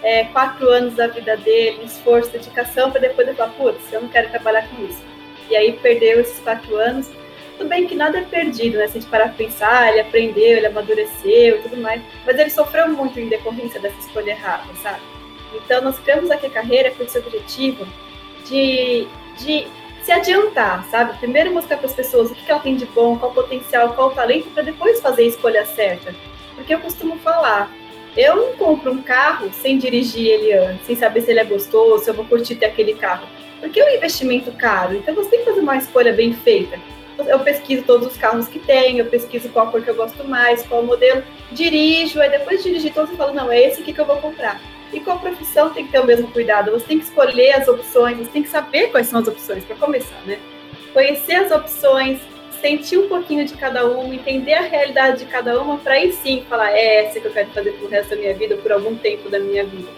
é, 0.03 0.25
quatro 0.25 0.69
anos 0.69 0.95
da 0.95 1.07
vida 1.07 1.37
dele, 1.37 1.85
esforço, 1.85 2.31
dedicação, 2.31 2.91
para 2.91 3.01
depois 3.01 3.29
ele 3.29 3.37
falar, 3.37 3.53
putz, 3.53 3.93
eu 3.93 4.01
não 4.01 4.09
quero 4.09 4.31
trabalhar 4.31 4.69
com 4.69 4.85
isso. 4.85 5.03
E 5.51 5.57
aí 5.57 5.73
perdeu 5.75 6.21
esses 6.21 6.39
quatro 6.41 6.77
anos. 6.77 7.11
Tudo 7.57 7.69
bem 7.69 7.87
que 7.87 7.95
nada 7.95 8.19
é 8.19 8.23
perdido, 8.23 8.77
né? 8.77 8.87
Se 8.87 8.99
a 8.99 9.01
gente 9.01 9.11
parar 9.11 9.29
pra 9.29 9.35
pensar, 9.35 9.91
ele 9.91 10.01
aprendeu, 10.01 10.59
ele 10.59 10.67
amadureceu 10.67 11.57
e 11.57 11.63
tudo 11.63 11.79
mais, 11.79 12.03
mas 12.25 12.39
ele 12.39 12.51
sofreu 12.51 12.89
muito 12.89 13.19
em 13.19 13.29
decorrência 13.29 13.81
dessa 13.81 13.99
escolha 13.99 14.33
errada, 14.33 14.65
sabe? 14.83 15.01
Então, 15.55 15.81
nós 15.81 15.99
criamos 15.99 16.31
aqui 16.31 16.47
a 16.47 16.51
carreira 16.51 16.91
com 16.91 17.03
esse 17.03 17.19
objetivo 17.19 17.87
de, 18.45 19.07
de 19.39 19.67
se 20.03 20.13
adiantar, 20.13 20.85
sabe? 20.91 21.17
Primeiro 21.19 21.51
mostrar 21.53 21.79
para 21.79 21.87
as 21.87 21.95
pessoas 21.95 22.31
o 22.31 22.35
que 22.35 22.51
ela 22.51 22.61
tem 22.61 22.77
de 22.77 22.85
bom, 22.85 23.19
qual 23.19 23.31
o 23.31 23.35
potencial, 23.35 23.95
qual 23.95 24.09
o 24.09 24.15
talento, 24.15 24.51
para 24.51 24.63
depois 24.63 25.01
fazer 25.01 25.23
a 25.23 25.27
escolha 25.27 25.65
certa. 25.65 26.15
Porque 26.55 26.75
eu 26.75 26.81
costumo 26.81 27.17
falar, 27.19 27.73
eu 28.15 28.37
não 28.37 28.53
compro 28.53 28.93
um 28.93 29.03
carro 29.03 29.51
sem 29.51 29.79
dirigir 29.79 30.27
ele 30.27 30.53
antes, 30.53 30.85
sem 30.87 30.95
saber 30.95 31.23
se 31.23 31.31
ele 31.31 31.41
é 31.41 31.45
gostoso, 31.45 32.05
se 32.05 32.11
eu 32.11 32.15
vou 32.15 32.27
curtir 32.27 32.57
ter 32.57 32.67
aquele 32.67 32.95
carro. 32.95 33.27
Porque 33.61 33.81
é 33.81 33.85
um 33.85 33.97
investimento 33.97 34.53
caro, 34.53 34.95
então 34.95 35.15
você 35.15 35.31
tem 35.31 35.39
que 35.39 35.47
fazer 35.47 35.61
uma 35.61 35.77
escolha 35.79 36.13
bem 36.13 36.35
feita 36.35 36.79
eu 37.19 37.39
pesquiso 37.41 37.83
todos 37.85 38.09
os 38.09 38.17
carros 38.17 38.47
que 38.49 38.59
tem, 38.59 38.99
eu 38.99 39.07
pesquiso 39.07 39.49
qual 39.49 39.71
cor 39.71 39.83
que 39.83 39.89
eu 39.89 39.95
gosto 39.95 40.23
mais, 40.25 40.63
qual 40.67 40.83
modelo, 40.83 41.23
dirijo, 41.53 42.21
aí 42.21 42.31
depois 42.31 42.63
de 42.63 42.69
dirigir 42.69 42.93
todos 42.93 43.11
eu 43.11 43.17
falo, 43.17 43.33
não, 43.33 43.51
é 43.51 43.61
esse 43.63 43.81
aqui 43.81 43.93
que 43.93 44.01
eu 44.01 44.05
vou 44.05 44.17
comprar. 44.19 44.61
E 44.93 45.01
com 45.01 45.13
a 45.13 45.17
profissão 45.17 45.71
tem 45.71 45.87
que 45.87 45.93
ter 45.93 46.01
o 46.01 46.07
mesmo 46.07 46.31
cuidado, 46.31 46.71
você 46.71 46.87
tem 46.87 46.99
que 46.99 47.05
escolher 47.05 47.53
as 47.53 47.67
opções, 47.69 48.19
você 48.19 48.31
tem 48.31 48.43
que 48.43 48.49
saber 48.49 48.89
quais 48.89 49.07
são 49.07 49.21
as 49.21 49.29
opções, 49.29 49.65
para 49.65 49.77
começar, 49.77 50.21
né? 50.27 50.39
Conhecer 50.93 51.35
as 51.35 51.51
opções, 51.51 52.21
sentir 52.61 52.99
um 52.99 53.09
pouquinho 53.09 53.45
de 53.45 53.55
cada 53.55 53.87
uma, 53.87 54.15
entender 54.15 54.55
a 54.55 54.63
realidade 54.63 55.19
de 55.19 55.27
cada 55.27 55.61
uma, 55.61 55.79
para 55.79 55.95
aí 55.95 56.13
sim 56.13 56.45
falar, 56.49 56.73
é 56.73 57.05
essa 57.05 57.21
que 57.21 57.27
eu 57.27 57.33
quero 57.33 57.51
fazer 57.51 57.73
pro 57.73 57.89
resto 57.89 58.11
da 58.11 58.17
minha 58.17 58.35
vida, 58.35 58.57
por 58.57 58.73
algum 58.73 58.95
tempo 58.97 59.29
da 59.29 59.39
minha 59.39 59.65
vida. 59.65 59.89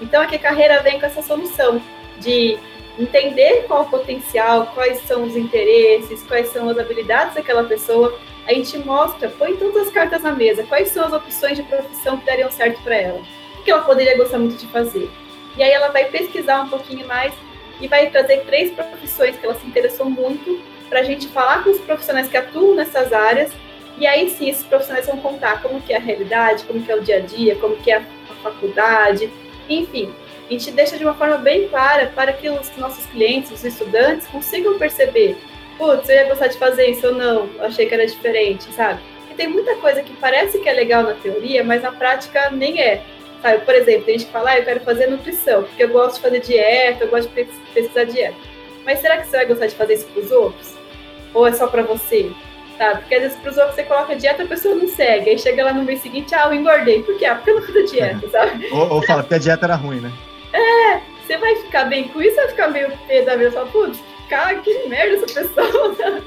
Então 0.00 0.22
aqui 0.22 0.36
a 0.36 0.38
carreira 0.38 0.82
vem 0.82 1.00
com 1.00 1.06
essa 1.06 1.22
solução 1.22 1.80
de 2.18 2.58
entender 2.98 3.64
qual 3.66 3.82
o 3.82 3.90
potencial, 3.90 4.66
quais 4.74 5.00
são 5.02 5.24
os 5.24 5.36
interesses, 5.36 6.22
quais 6.22 6.48
são 6.48 6.68
as 6.68 6.78
habilidades 6.78 7.34
daquela 7.34 7.64
pessoa. 7.64 8.18
A 8.46 8.54
gente 8.54 8.78
mostra, 8.78 9.28
põe 9.28 9.56
todas 9.56 9.88
as 9.88 9.92
cartas 9.92 10.22
na 10.22 10.32
mesa, 10.32 10.64
quais 10.64 10.88
são 10.88 11.04
as 11.04 11.12
opções 11.12 11.56
de 11.56 11.62
profissão 11.64 12.16
que 12.16 12.26
dariam 12.26 12.50
certo 12.50 12.80
para 12.82 12.96
ela, 12.96 13.20
o 13.58 13.62
que 13.62 13.70
ela 13.70 13.82
poderia 13.82 14.16
gostar 14.16 14.38
muito 14.38 14.56
de 14.56 14.66
fazer. 14.68 15.10
E 15.56 15.62
aí 15.62 15.70
ela 15.70 15.88
vai 15.88 16.04
pesquisar 16.06 16.62
um 16.62 16.68
pouquinho 16.68 17.06
mais 17.06 17.32
e 17.80 17.88
vai 17.88 18.10
trazer 18.10 18.44
três 18.44 18.70
profissões 18.72 19.36
que 19.36 19.44
ela 19.44 19.54
se 19.54 19.66
interessou 19.66 20.08
muito 20.08 20.60
para 20.88 21.00
a 21.00 21.02
gente 21.02 21.28
falar 21.28 21.64
com 21.64 21.70
os 21.70 21.80
profissionais 21.80 22.28
que 22.28 22.36
atuam 22.36 22.74
nessas 22.74 23.12
áreas. 23.12 23.52
E 23.98 24.06
aí 24.06 24.30
sim, 24.30 24.48
esses 24.48 24.64
profissionais 24.64 25.06
vão 25.06 25.16
contar 25.18 25.62
como 25.62 25.80
que 25.80 25.92
é 25.92 25.96
a 25.96 26.00
realidade, 26.00 26.64
como 26.64 26.82
que 26.82 26.90
é 26.90 26.96
o 26.96 27.02
dia 27.02 27.16
a 27.16 27.20
dia, 27.20 27.56
como 27.56 27.76
que 27.76 27.90
é 27.90 27.96
a 27.96 28.34
faculdade, 28.42 29.30
enfim, 29.68 30.14
a 30.48 30.52
gente 30.52 30.70
deixa 30.70 30.96
de 30.96 31.04
uma 31.04 31.14
forma 31.14 31.38
bem 31.38 31.68
clara 31.68 32.12
para 32.14 32.32
que 32.32 32.48
os 32.48 32.74
nossos 32.76 33.04
clientes, 33.06 33.50
os 33.50 33.64
estudantes, 33.64 34.26
consigam 34.28 34.78
perceber, 34.78 35.36
putz, 35.76 36.08
eu 36.08 36.16
ia 36.16 36.28
gostar 36.28 36.46
de 36.46 36.58
fazer 36.58 36.86
isso 36.86 37.06
ou 37.08 37.14
não, 37.14 37.48
eu 37.58 37.64
achei 37.64 37.86
que 37.86 37.94
era 37.94 38.06
diferente, 38.06 38.64
sabe? 38.72 39.00
E 39.30 39.34
tem 39.34 39.48
muita 39.48 39.74
coisa 39.76 40.02
que 40.02 40.12
parece 40.16 40.58
que 40.58 40.68
é 40.68 40.72
legal 40.72 41.02
na 41.02 41.14
teoria, 41.14 41.64
mas 41.64 41.82
na 41.82 41.92
prática 41.92 42.50
nem 42.50 42.80
é. 42.80 43.02
Sabe? 43.42 43.64
Por 43.64 43.74
exemplo, 43.74 44.04
tem 44.04 44.18
gente 44.18 44.26
que 44.26 44.32
fala, 44.32 44.50
ah, 44.50 44.58
eu 44.58 44.64
quero 44.64 44.80
fazer 44.80 45.08
nutrição, 45.08 45.64
porque 45.64 45.82
eu 45.84 45.88
gosto 45.88 46.16
de 46.16 46.22
fazer 46.22 46.40
dieta, 46.40 47.04
eu 47.04 47.08
gosto 47.08 47.28
de 47.28 47.44
pesquisar 47.74 48.04
dieta. 48.04 48.36
Mas 48.84 49.00
será 49.00 49.18
que 49.18 49.26
você 49.26 49.36
vai 49.36 49.46
gostar 49.46 49.66
de 49.66 49.74
fazer 49.74 49.94
isso 49.94 50.06
para 50.06 50.22
os 50.22 50.30
outros? 50.30 50.74
Ou 51.34 51.46
é 51.46 51.52
só 51.52 51.66
para 51.66 51.82
você? 51.82 52.30
Sabe? 52.78 53.00
Porque 53.00 53.14
às 53.14 53.22
vezes 53.22 53.36
para 53.38 53.50
os 53.50 53.56
outros 53.56 53.74
você 53.74 53.82
coloca 53.82 54.14
dieta, 54.14 54.42
a 54.42 54.46
pessoa 54.46 54.74
não 54.74 54.88
segue. 54.88 55.30
Aí 55.30 55.38
chega 55.38 55.64
lá 55.64 55.72
no 55.72 55.82
mês 55.82 56.00
seguinte, 56.00 56.34
ah, 56.34 56.46
eu 56.46 56.54
engordei. 56.54 57.02
Por 57.02 57.18
quê? 57.18 57.24
Ah, 57.24 57.34
porque 57.34 57.50
eu 57.50 57.56
não 57.56 57.62
fiz 57.62 57.90
dieta, 57.90 58.28
sabe? 58.30 58.68
ou, 58.70 58.94
ou 58.94 59.02
fala, 59.02 59.22
porque 59.22 59.34
a 59.34 59.38
dieta 59.38 59.66
era 59.66 59.74
ruim, 59.74 60.00
né? 60.00 60.12
É, 60.56 61.00
você 61.20 61.36
vai 61.36 61.56
ficar 61.56 61.84
bem 61.84 62.08
com 62.08 62.22
isso, 62.22 62.36
vai 62.36 62.48
ficar 62.48 62.68
meio 62.68 62.90
pé 63.06 63.22
da 63.22 63.36
mesma, 63.36 63.66
putz, 63.66 64.02
que 64.62 64.88
merda 64.88 65.16
essa 65.16 65.40
pessoa. 65.40 65.96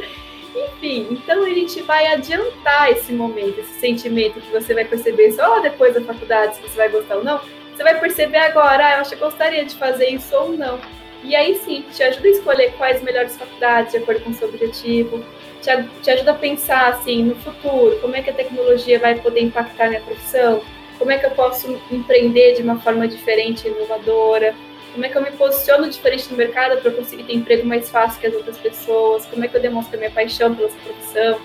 Enfim, 0.56 1.08
então 1.12 1.44
a 1.44 1.50
gente 1.50 1.82
vai 1.84 2.08
adiantar 2.08 2.92
esse 2.92 3.14
momento, 3.14 3.60
esse 3.60 3.80
sentimento 3.80 4.42
que 4.42 4.52
você 4.52 4.74
vai 4.74 4.86
perceber 4.86 5.32
só 5.32 5.60
depois 5.60 5.94
da 5.94 6.02
faculdade, 6.02 6.56
se 6.56 6.62
você 6.62 6.76
vai 6.76 6.90
gostar 6.90 7.18
ou 7.18 7.24
não. 7.24 7.40
Você 7.76 7.84
vai 7.84 8.00
perceber 8.00 8.38
agora, 8.38 8.86
ah, 8.86 8.94
eu 8.96 9.02
acho 9.02 9.12
que 9.12 9.16
gostaria 9.16 9.64
de 9.64 9.76
fazer 9.76 10.10
isso 10.10 10.36
ou 10.36 10.50
não. 10.50 10.80
E 11.24 11.36
aí 11.36 11.56
sim, 11.56 11.86
te 11.94 12.02
ajuda 12.04 12.28
a 12.28 12.32
escolher 12.32 12.74
quais 12.74 13.02
melhores 13.02 13.38
faculdades 13.38 13.92
de 13.92 14.00
acordo 14.00 14.22
com 14.22 14.32
o 14.32 14.34
seu 14.34 14.48
objetivo, 14.50 15.24
te, 15.62 15.70
te 16.02 16.12
ajuda 16.12 16.32
a 16.32 16.36
pensar 16.36 16.90
assim 16.90 17.24
no 17.24 17.36
futuro, 17.36 17.98
como 18.00 18.16
é 18.16 18.22
que 18.22 18.30
a 18.30 18.34
tecnologia 18.34 19.00
vai 19.00 19.16
poder 19.16 19.42
impactar 19.42 19.90
minha 19.90 20.02
profissão, 20.02 20.62
como 21.00 21.12
é 21.12 21.18
que 21.18 21.26
eu 21.26 21.32
posso 21.32 21.82
empreender 21.89 22.56
de 22.56 22.62
uma 22.62 22.80
forma 22.80 23.08
diferente, 23.08 23.68
inovadora, 23.68 24.54
como 24.91 25.06
é 25.06 25.10
que 25.10 25.18
eu 25.18 25.22
me 25.22 25.32
posiciono 25.32 25.89
diferente 25.89 26.30
no 26.30 26.38
mercado 26.38 26.80
para 26.82 26.91
conseguir 26.91 27.24
ter 27.24 27.34
emprego 27.34 27.66
mais 27.66 27.89
fácil 27.89 28.20
que 28.20 28.28
as 28.28 28.34
outras 28.36 28.58
pessoas, 28.58 29.26
como 29.26 29.45
é 29.45 29.47
que 29.47 29.56
eu 29.56 29.62
demonstro 29.62 29.95
a 29.95 29.97
minha 29.97 30.12
paixão 30.12 30.54
pela 30.54 30.70
sua 30.70 30.82
profissão. 30.82 31.39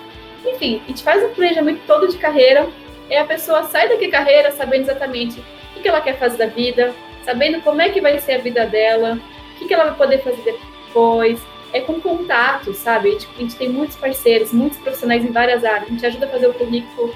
Enfim, 0.45 0.81
a 0.83 0.87
gente 0.89 1.01
faz 1.01 1.23
um 1.23 1.29
planejamento 1.29 1.81
todo 1.87 2.07
de 2.07 2.17
carreira, 2.17 2.67
e 3.09 3.15
a 3.15 3.23
pessoa 3.23 3.63
sai 3.63 3.87
daqui 3.87 4.07
carreira 4.09 4.51
sabendo 4.51 4.83
exatamente 4.83 5.41
o 5.77 5.81
que 5.81 5.87
ela 5.87 6.01
quer 6.01 6.17
fazer 6.17 6.37
da 6.37 6.47
vida, 6.47 6.93
sabendo 7.23 7.61
como 7.61 7.81
é 7.81 7.89
que 7.89 8.01
vai 8.01 8.19
ser 8.19 8.33
a 8.33 8.37
vida 8.39 8.65
dela, 8.65 9.19
o 9.61 9.67
que 9.67 9.73
ela 9.73 9.85
vai 9.85 9.95
poder 9.95 10.17
fazer 10.19 10.41
depois, 10.43 11.39
é 11.71 11.79
com 11.81 12.01
contato, 12.01 12.73
sabe? 12.73 13.09
A 13.09 13.39
gente 13.39 13.55
tem 13.55 13.69
muitos 13.69 13.95
parceiros, 13.95 14.51
muitos 14.51 14.79
profissionais 14.79 15.23
em 15.23 15.31
várias 15.31 15.63
áreas, 15.63 15.83
a 15.83 15.91
gente 15.91 16.05
ajuda 16.05 16.25
a 16.25 16.29
fazer 16.29 16.47
o 16.47 16.53
currículo. 16.53 17.13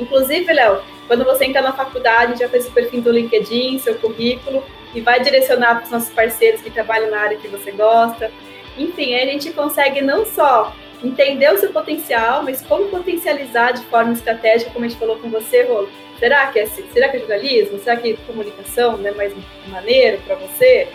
Inclusive, 0.00 0.52
Léo, 0.52 0.80
quando 1.06 1.24
você 1.24 1.44
entra 1.44 1.60
na 1.60 1.72
faculdade, 1.72 2.38
já 2.38 2.48
fez 2.48 2.66
o 2.66 2.72
perfil 2.72 3.02
do 3.02 3.12
LinkedIn, 3.12 3.78
seu 3.78 3.94
currículo, 3.96 4.64
e 4.94 5.00
vai 5.00 5.20
direcionar 5.20 5.76
para 5.76 5.84
os 5.84 5.90
nossos 5.90 6.10
parceiros 6.10 6.62
que 6.62 6.70
trabalham 6.70 7.10
na 7.10 7.20
área 7.20 7.36
que 7.36 7.48
você 7.48 7.70
gosta. 7.70 8.30
Enfim, 8.78 9.14
a 9.14 9.26
gente 9.26 9.50
consegue 9.50 10.00
não 10.00 10.24
só 10.24 10.74
entender 11.02 11.52
o 11.52 11.58
seu 11.58 11.72
potencial, 11.72 12.42
mas 12.42 12.62
como 12.62 12.88
potencializar 12.88 13.72
de 13.72 13.82
forma 13.84 14.12
estratégica, 14.12 14.70
como 14.70 14.84
a 14.84 14.88
gente 14.88 14.98
falou 14.98 15.18
com 15.18 15.28
você, 15.30 15.62
Rolo. 15.62 15.88
Será 16.18 16.46
que 16.48 16.58
é, 16.58 16.66
será 16.66 17.08
que 17.08 17.16
é 17.16 17.20
jornalismo? 17.20 17.78
Será 17.78 17.96
que 17.96 18.16
comunicação 18.26 19.00
é 19.04 19.10
mais 19.12 19.32
maneiro 19.68 20.20
para 20.26 20.36
você? 20.36 20.88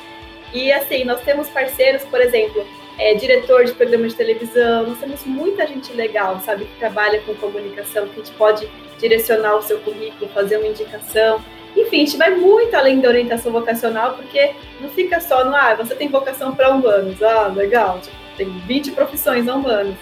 E 0.53 0.72
assim, 0.72 1.03
nós 1.03 1.22
temos 1.22 1.49
parceiros, 1.49 2.03
por 2.03 2.22
exemplo, 2.22 2.66
é, 2.98 3.14
diretor 3.14 3.66
de 3.66 3.74
programa 3.74 4.08
de 4.08 4.16
televisão, 4.16 4.88
nós 4.88 5.00
temos 5.00 5.26
muita 5.26 5.68
gente 5.68 5.91
legal, 5.93 6.39
sabe, 6.39 6.66
que 6.66 6.80
trabalha 6.80 7.22
com 7.22 7.36
comunicação, 7.36 8.08
que 8.08 8.20
a 8.20 8.24
gente 8.24 8.36
pode 8.36 8.70
direcionar 8.98 9.56
o 9.58 9.62
seu 9.62 9.80
currículo, 9.80 10.30
fazer 10.32 10.58
uma 10.58 10.68
indicação. 10.68 11.43
Enfim, 11.76 12.04
a 12.04 12.06
gente 12.06 12.18
vai 12.18 12.32
muito 12.32 12.74
além 12.74 13.02
da 13.02 13.10
orientação 13.10 13.52
vocacional, 13.52 14.14
porque 14.14 14.54
não 14.80 14.89
fica 14.89 15.20
só 15.20 15.43
no, 15.43 15.54
ah, 15.54 15.76
você 15.76 15.93
tem 15.93 16.08
vocação 16.08 16.56
para 16.56 16.70
humanos, 16.70 17.22
ah, 17.22 17.48
legal, 17.48 18.00
tipo, 18.00 18.16
tem 18.38 18.50
20 18.50 18.91
profissões 18.91 19.48
humanas, 19.48 19.96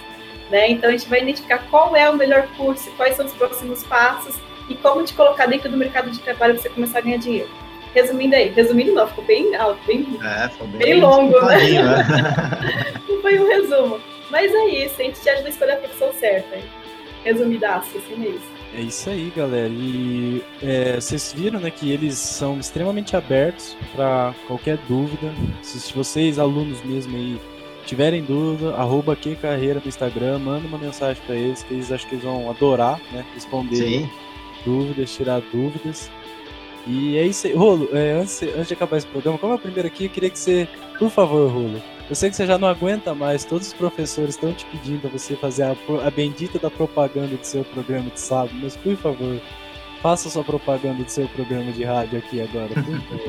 né? 0.52 0.70
Então 0.70 0.90
a 0.90 0.92
gente 0.92 1.10
vai 1.10 1.22
identificar 1.22 1.68
qual 1.70 1.96
é 1.96 2.08
o 2.10 2.16
melhor 2.16 2.48
curso, 2.56 2.92
quais 2.92 3.16
são 3.16 3.26
os 3.26 3.34
próximos 3.34 3.84
passos 3.84 4.36
e 4.70 4.76
como 4.76 5.04
te 5.04 5.14
colocar 5.14 5.48
dentro 5.48 5.70
do 5.70 5.78
mercado 5.78 6.12
de 6.12 6.20
trabalho 6.20 6.54
para 6.54 6.62
você 6.62 6.70
começar 6.70 7.00
a 7.00 7.02
ganhar 7.02 7.18
dinheiro. 7.18 7.50
Resumindo 7.94 8.36
aí, 8.36 8.50
resumindo 8.50 8.94
não, 8.94 9.08
ficou 9.08 9.24
bem 9.24 9.56
alto, 9.56 9.80
bem, 9.86 10.06
é, 10.24 10.50
bem, 10.66 10.78
bem 10.78 11.00
longo, 11.00 11.40
né? 11.46 11.58
né? 11.58 12.94
não 13.08 13.22
foi 13.22 13.40
um 13.40 13.48
resumo. 13.48 14.00
Mas 14.32 14.52
é 14.52 14.66
isso, 14.66 14.96
a 15.00 15.04
gente 15.04 15.22
te 15.22 15.30
ajuda 15.30 15.48
a 15.48 15.52
escolher 15.52 15.72
a 15.74 15.78
profissão 15.78 16.12
certa. 16.14 16.58
Resumidaço, 17.24 17.98
assim 17.98 18.26
é 18.26 18.30
isso. 18.30 18.54
É 18.76 18.82
isso 18.82 19.10
aí, 19.10 19.32
galera. 19.36 19.70
E 19.70 20.44
é, 20.62 20.96
vocês 20.96 21.32
viram, 21.38 21.60
né, 21.60 21.70
que 21.70 21.92
eles 21.92 22.18
são 22.18 22.60
extremamente 22.60 23.16
abertos 23.16 23.78
para 23.96 24.34
qualquer 24.48 24.78
dúvida. 24.90 25.32
Se 25.62 25.94
vocês, 25.94 26.40
alunos 26.40 26.84
mesmo 26.84 27.16
aí, 27.16 27.40
tiverem 27.86 28.24
dúvida, 28.24 28.74
arroba 28.76 29.16
que 29.16 29.36
carreira 29.36 29.80
no 29.80 29.88
Instagram, 29.88 30.40
manda 30.40 30.68
uma 30.68 30.80
mensagem 30.80 31.22
para 31.26 31.36
eles, 31.36 31.62
que 31.62 31.76
eles 31.76 31.92
acham 31.92 32.10
que 32.10 32.16
eles 32.16 32.26
vão 32.26 32.50
adorar, 32.50 33.00
né, 33.12 33.24
responder 33.36 33.76
Sim. 33.76 34.10
dúvidas, 34.66 35.14
tirar 35.14 35.42
dúvidas. 35.52 36.10
E 36.86 37.18
é 37.18 37.26
isso 37.26 37.48
aí. 37.48 37.54
Rolo, 37.54 37.90
é, 37.94 38.12
antes, 38.14 38.42
antes 38.42 38.68
de 38.68 38.74
acabar 38.74 38.98
esse 38.98 39.08
programa, 39.08 39.38
como 39.38 39.54
é 39.54 39.56
o 39.56 39.60
primeiro 39.60 39.88
aqui, 39.88 40.06
eu 40.06 40.10
queria 40.10 40.30
que 40.30 40.40
você, 40.40 40.68
por 41.00 41.10
favor, 41.10 41.50
Rolo, 41.50 41.82
eu 42.10 42.16
sei 42.16 42.30
que 42.30 42.36
você 42.36 42.46
já 42.46 42.58
não 42.58 42.68
aguenta 42.68 43.16
mais, 43.16 43.46
todos 43.46 43.68
os 43.68 43.74
professores 43.74 44.36
estão 44.36 44.54
te 44.54 44.66
pedindo 44.66 45.08
a 45.08 45.10
você 45.10 45.36
fazer 45.36 45.64
a, 45.64 45.76
a 46.06 46.12
bendita 46.12 46.60
da 46.60 46.70
propaganda 46.70 47.36
do 47.36 47.44
seu 47.44 47.64
programa 47.64 48.10
de 48.10 48.20
sábado, 48.20 48.54
mas 48.62 48.76
por 48.76 48.96
favor, 48.98 49.40
faça 50.02 50.30
sua 50.30 50.44
propaganda 50.44 51.02
do 51.02 51.10
seu 51.10 51.28
programa 51.30 51.72
de 51.72 51.86
rádio 51.86 52.20
aqui 52.20 52.42
agora. 52.42 52.72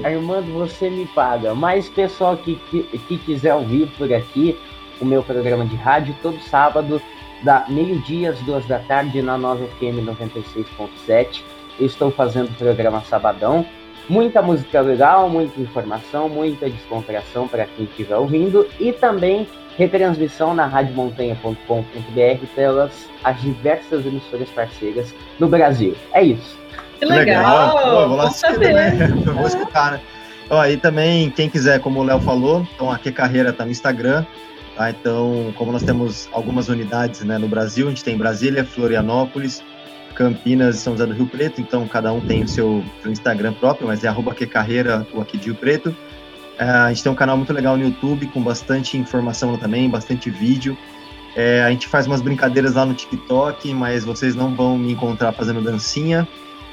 Armando, 0.05 0.53
você 0.59 0.91
me 0.91 1.07
paga. 1.07 1.55
Mas 1.55 1.89
pessoal 1.89 2.37
que, 2.37 2.57
que, 2.69 2.83
que 2.83 3.19
quiser 3.19 3.55
ouvir 3.55 3.89
por 3.97 4.13
aqui 4.13 4.59
o 5.01 5.05
meu 5.05 5.23
programa 5.23 5.65
de 5.65 5.77
rádio, 5.77 6.15
todo 6.21 6.39
sábado, 6.41 7.01
da 7.45 7.65
meio-dia 7.69 8.31
às 8.31 8.41
duas 8.41 8.67
da 8.67 8.81
tarde, 8.81 9.23
na 9.23 9.39
Nova 9.39 9.65
FM 9.79 10.03
96.7. 10.05 11.43
Estou 11.81 12.11
fazendo 12.11 12.51
o 12.51 12.55
programa 12.55 13.03
Sabadão 13.03 13.67
muita 14.09 14.43
música 14.43 14.81
legal, 14.81 15.29
muita 15.29 15.61
informação, 15.61 16.29
muita 16.29 16.69
descontração 16.69 17.49
para 17.49 17.67
quem 17.67 17.85
estiver 17.87 18.17
ouvindo 18.17 18.67
e 18.79 18.93
também 18.93 19.47
retransmissão 19.77 20.55
na 20.55 20.67
radiomontanha.com.br 20.67 22.47
pelas 22.55 23.09
as 23.23 23.41
diversas 23.41 24.07
emissoras 24.07 24.49
parceiras 24.51 25.15
no 25.39 25.49
Brasil. 25.49 25.97
É 26.13 26.23
isso. 26.23 26.59
Que 26.99 27.05
legal! 27.05 27.73
Pô, 27.73 28.09
vou 28.09 28.17
lá 28.17 28.31
cedo, 28.31 28.61
né? 28.61 28.93
Eu 29.27 29.35
vou 29.35 29.47
escutar, 29.47 29.93
né? 29.93 30.01
Ó, 30.51 30.65
e 30.67 30.77
também, 30.77 31.31
quem 31.31 31.49
quiser, 31.49 31.81
como 31.81 32.01
o 32.01 32.05
Léo 32.05 32.21
falou, 32.21 32.67
então 32.75 32.91
aqui 32.91 33.09
a 33.09 33.13
carreira 33.13 33.53
tá 33.53 33.65
no 33.65 33.71
Instagram. 33.71 34.25
Tá? 34.77 34.91
Então, 34.91 35.53
como 35.57 35.73
nós 35.73 35.83
temos 35.83 36.29
algumas 36.33 36.69
unidades 36.69 37.23
né, 37.23 37.39
no 37.39 37.49
Brasil, 37.49 37.87
a 37.87 37.91
gente 37.91 38.05
tem 38.05 38.17
Brasília, 38.17 38.65
Florianópolis, 38.65 39.63
Campinas 40.15 40.77
e 40.77 40.79
São 40.79 40.95
José 40.95 41.07
do 41.07 41.13
Rio 41.13 41.27
Preto, 41.27 41.61
então 41.61 41.87
cada 41.89 42.13
um 42.13 42.21
tem 42.21 42.43
o 42.43 42.49
seu, 42.49 42.85
seu 43.03 43.11
Instagram 43.11 43.53
próprio, 43.53 43.87
mas 43.87 44.05
é 44.05 44.09
arroba 44.09 44.35
que 44.35 44.47
carreira 44.47 45.07
o 45.13 45.21
aqui 45.21 45.37
de 45.37 45.47
Rio 45.47 45.55
Preto. 45.55 45.95
É, 46.59 46.65
a 46.65 46.89
gente 46.89 47.03
tem 47.03 47.11
um 47.11 47.17
canal 47.17 47.37
muito 47.37 47.53
legal 47.53 47.77
no 47.77 47.85
YouTube 47.85 48.27
com 48.29 48.43
bastante 48.43 48.97
informação 48.97 49.53
lá 49.53 49.59
também, 49.59 49.89
bastante 49.91 50.31
vídeo. 50.31 50.77
É, 51.35 51.63
a 51.65 51.71
gente 51.71 51.89
faz 51.89 52.07
umas 52.07 52.23
brincadeiras 52.23 52.75
lá 52.75 52.87
no 52.87 52.95
TikTok, 52.95 53.75
mas 53.75 54.05
vocês 54.05 54.37
não 54.37 54.55
vão 54.55 54.79
me 54.79 54.93
encontrar 54.93 55.33
fazendo 55.33 55.61
dancinha. 55.61 56.27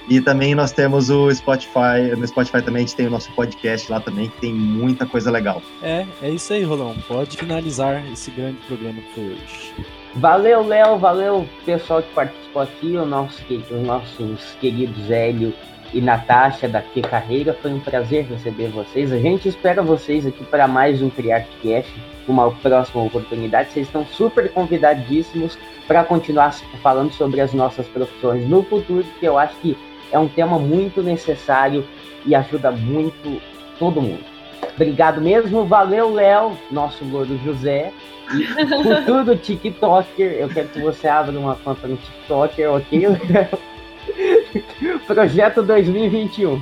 E 0.07 0.19
também 0.19 0.53
nós 0.55 0.71
temos 0.71 1.09
o 1.09 1.33
Spotify, 1.33 2.15
no 2.17 2.27
Spotify 2.27 2.61
também 2.61 2.83
a 2.83 2.85
gente 2.85 2.95
tem 2.95 3.07
o 3.07 3.09
nosso 3.09 3.31
podcast 3.31 3.91
lá 3.91 3.99
também, 3.99 4.29
que 4.29 4.41
tem 4.41 4.53
muita 4.53 5.05
coisa 5.05 5.31
legal. 5.31 5.61
É, 5.81 6.05
é 6.21 6.29
isso 6.29 6.53
aí, 6.53 6.63
Rolão. 6.63 6.95
Pode 7.07 7.37
finalizar 7.37 8.03
esse 8.11 8.29
grande 8.31 8.57
programa 8.67 9.01
que 9.01 9.13
foi 9.13 9.23
hoje. 9.25 10.00
Valeu, 10.15 10.67
Léo, 10.67 10.97
valeu 10.97 11.47
pessoal 11.65 12.03
que 12.03 12.13
participou 12.13 12.61
aqui, 12.61 12.97
o 12.97 13.05
nosso, 13.05 13.41
os 13.49 13.87
nossos 13.87 14.57
queridos 14.59 15.09
Hélio 15.09 15.53
e 15.93 16.01
Natasha 16.01 16.67
da 16.67 16.81
Que 16.81 17.01
Carreira. 17.01 17.53
Foi 17.53 17.71
um 17.71 17.79
prazer 17.79 18.25
receber 18.25 18.67
vocês. 18.67 19.13
A 19.13 19.17
gente 19.17 19.47
espera 19.47 19.81
vocês 19.81 20.27
aqui 20.27 20.43
para 20.43 20.67
mais 20.67 21.01
um 21.01 21.09
CriArtCast, 21.09 21.89
uma 22.27 22.51
próxima 22.51 23.03
oportunidade. 23.03 23.71
Vocês 23.71 23.87
estão 23.87 24.05
super 24.05 24.51
convidadíssimos 24.51 25.57
para 25.87 26.03
continuar 26.03 26.53
falando 26.83 27.13
sobre 27.13 27.39
as 27.39 27.53
nossas 27.53 27.87
profissões 27.87 28.47
no 28.49 28.63
futuro, 28.63 29.05
que 29.17 29.25
eu 29.25 29.37
acho 29.37 29.55
que 29.61 29.77
é 30.11 30.19
um 30.19 30.27
tema 30.27 30.59
muito 30.59 31.01
necessário 31.01 31.87
e 32.25 32.35
ajuda 32.35 32.69
muito 32.69 33.41
todo 33.79 34.01
mundo. 34.01 34.30
Obrigado 34.75 35.21
mesmo, 35.21 35.65
valeu, 35.65 36.13
Léo, 36.13 36.57
nosso 36.71 37.03
louro 37.05 37.37
José. 37.43 37.91
E 38.33 38.45
futuro 38.45 39.35
TikToker, 39.37 40.31
eu 40.33 40.49
quero 40.49 40.69
que 40.69 40.79
você 40.79 41.07
abra 41.07 41.37
uma 41.37 41.55
conta 41.55 41.87
no 41.87 41.97
TikToker, 41.97 42.71
ok, 42.71 43.07
Léo? 43.07 43.71
Projeto 45.05 45.61
2021. 45.63 46.61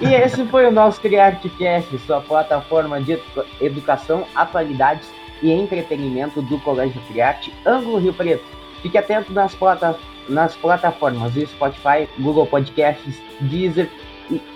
E 0.00 0.14
esse 0.14 0.44
foi 0.46 0.66
o 0.66 0.70
nosso 0.70 1.00
CriArtCast, 1.00 1.98
sua 2.00 2.20
plataforma 2.20 3.00
de 3.00 3.18
educação, 3.60 4.26
atualidades 4.34 5.08
e 5.42 5.50
entretenimento 5.52 6.42
do 6.42 6.58
Colégio 6.60 7.00
Criarte 7.08 7.52
Ângulo 7.64 7.98
Rio 7.98 8.12
Preto. 8.12 8.44
Fique 8.82 8.98
atento 8.98 9.32
nas 9.32 9.54
plataformas 9.54 10.16
nas 10.28 10.54
plataformas 10.56 11.32
Spotify, 11.34 12.08
Google 12.18 12.46
Podcasts, 12.46 13.20
Deezer, 13.40 13.88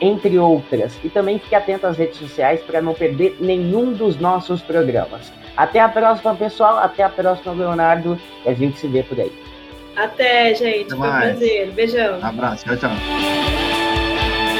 entre 0.01 0.39
outras. 0.39 0.99
E 1.05 1.09
também 1.09 1.39
fique 1.39 1.55
atento 1.55 1.87
às 1.87 1.97
redes 1.97 2.19
sociais 2.19 2.61
para 2.63 2.81
não 2.81 2.95
perder 2.95 3.37
nenhum 3.41 3.93
dos 3.93 4.19
nossos 4.19 4.63
programas. 4.63 5.33
Até 5.57 5.81
a 5.81 5.89
próxima, 5.89 6.35
pessoal. 6.35 6.79
Até 6.79 7.03
a 7.03 7.09
próxima, 7.09 7.53
Leonardo. 7.53 8.19
E 8.45 8.49
a 8.49 8.55
gente 8.55 8.79
se 8.79 8.87
vê 8.87 9.03
por 9.03 9.19
aí. 9.19 9.33
Até, 9.97 10.55
gente. 10.55 10.93
Até 10.93 10.97
Foi 10.97 11.09
um 11.09 11.13
prazer. 11.13 11.71
Beijão. 11.73 12.19
Um 12.21 12.27
abraço. 12.27 12.65
Tchau, 12.65 12.77
tchau. 12.77 13.80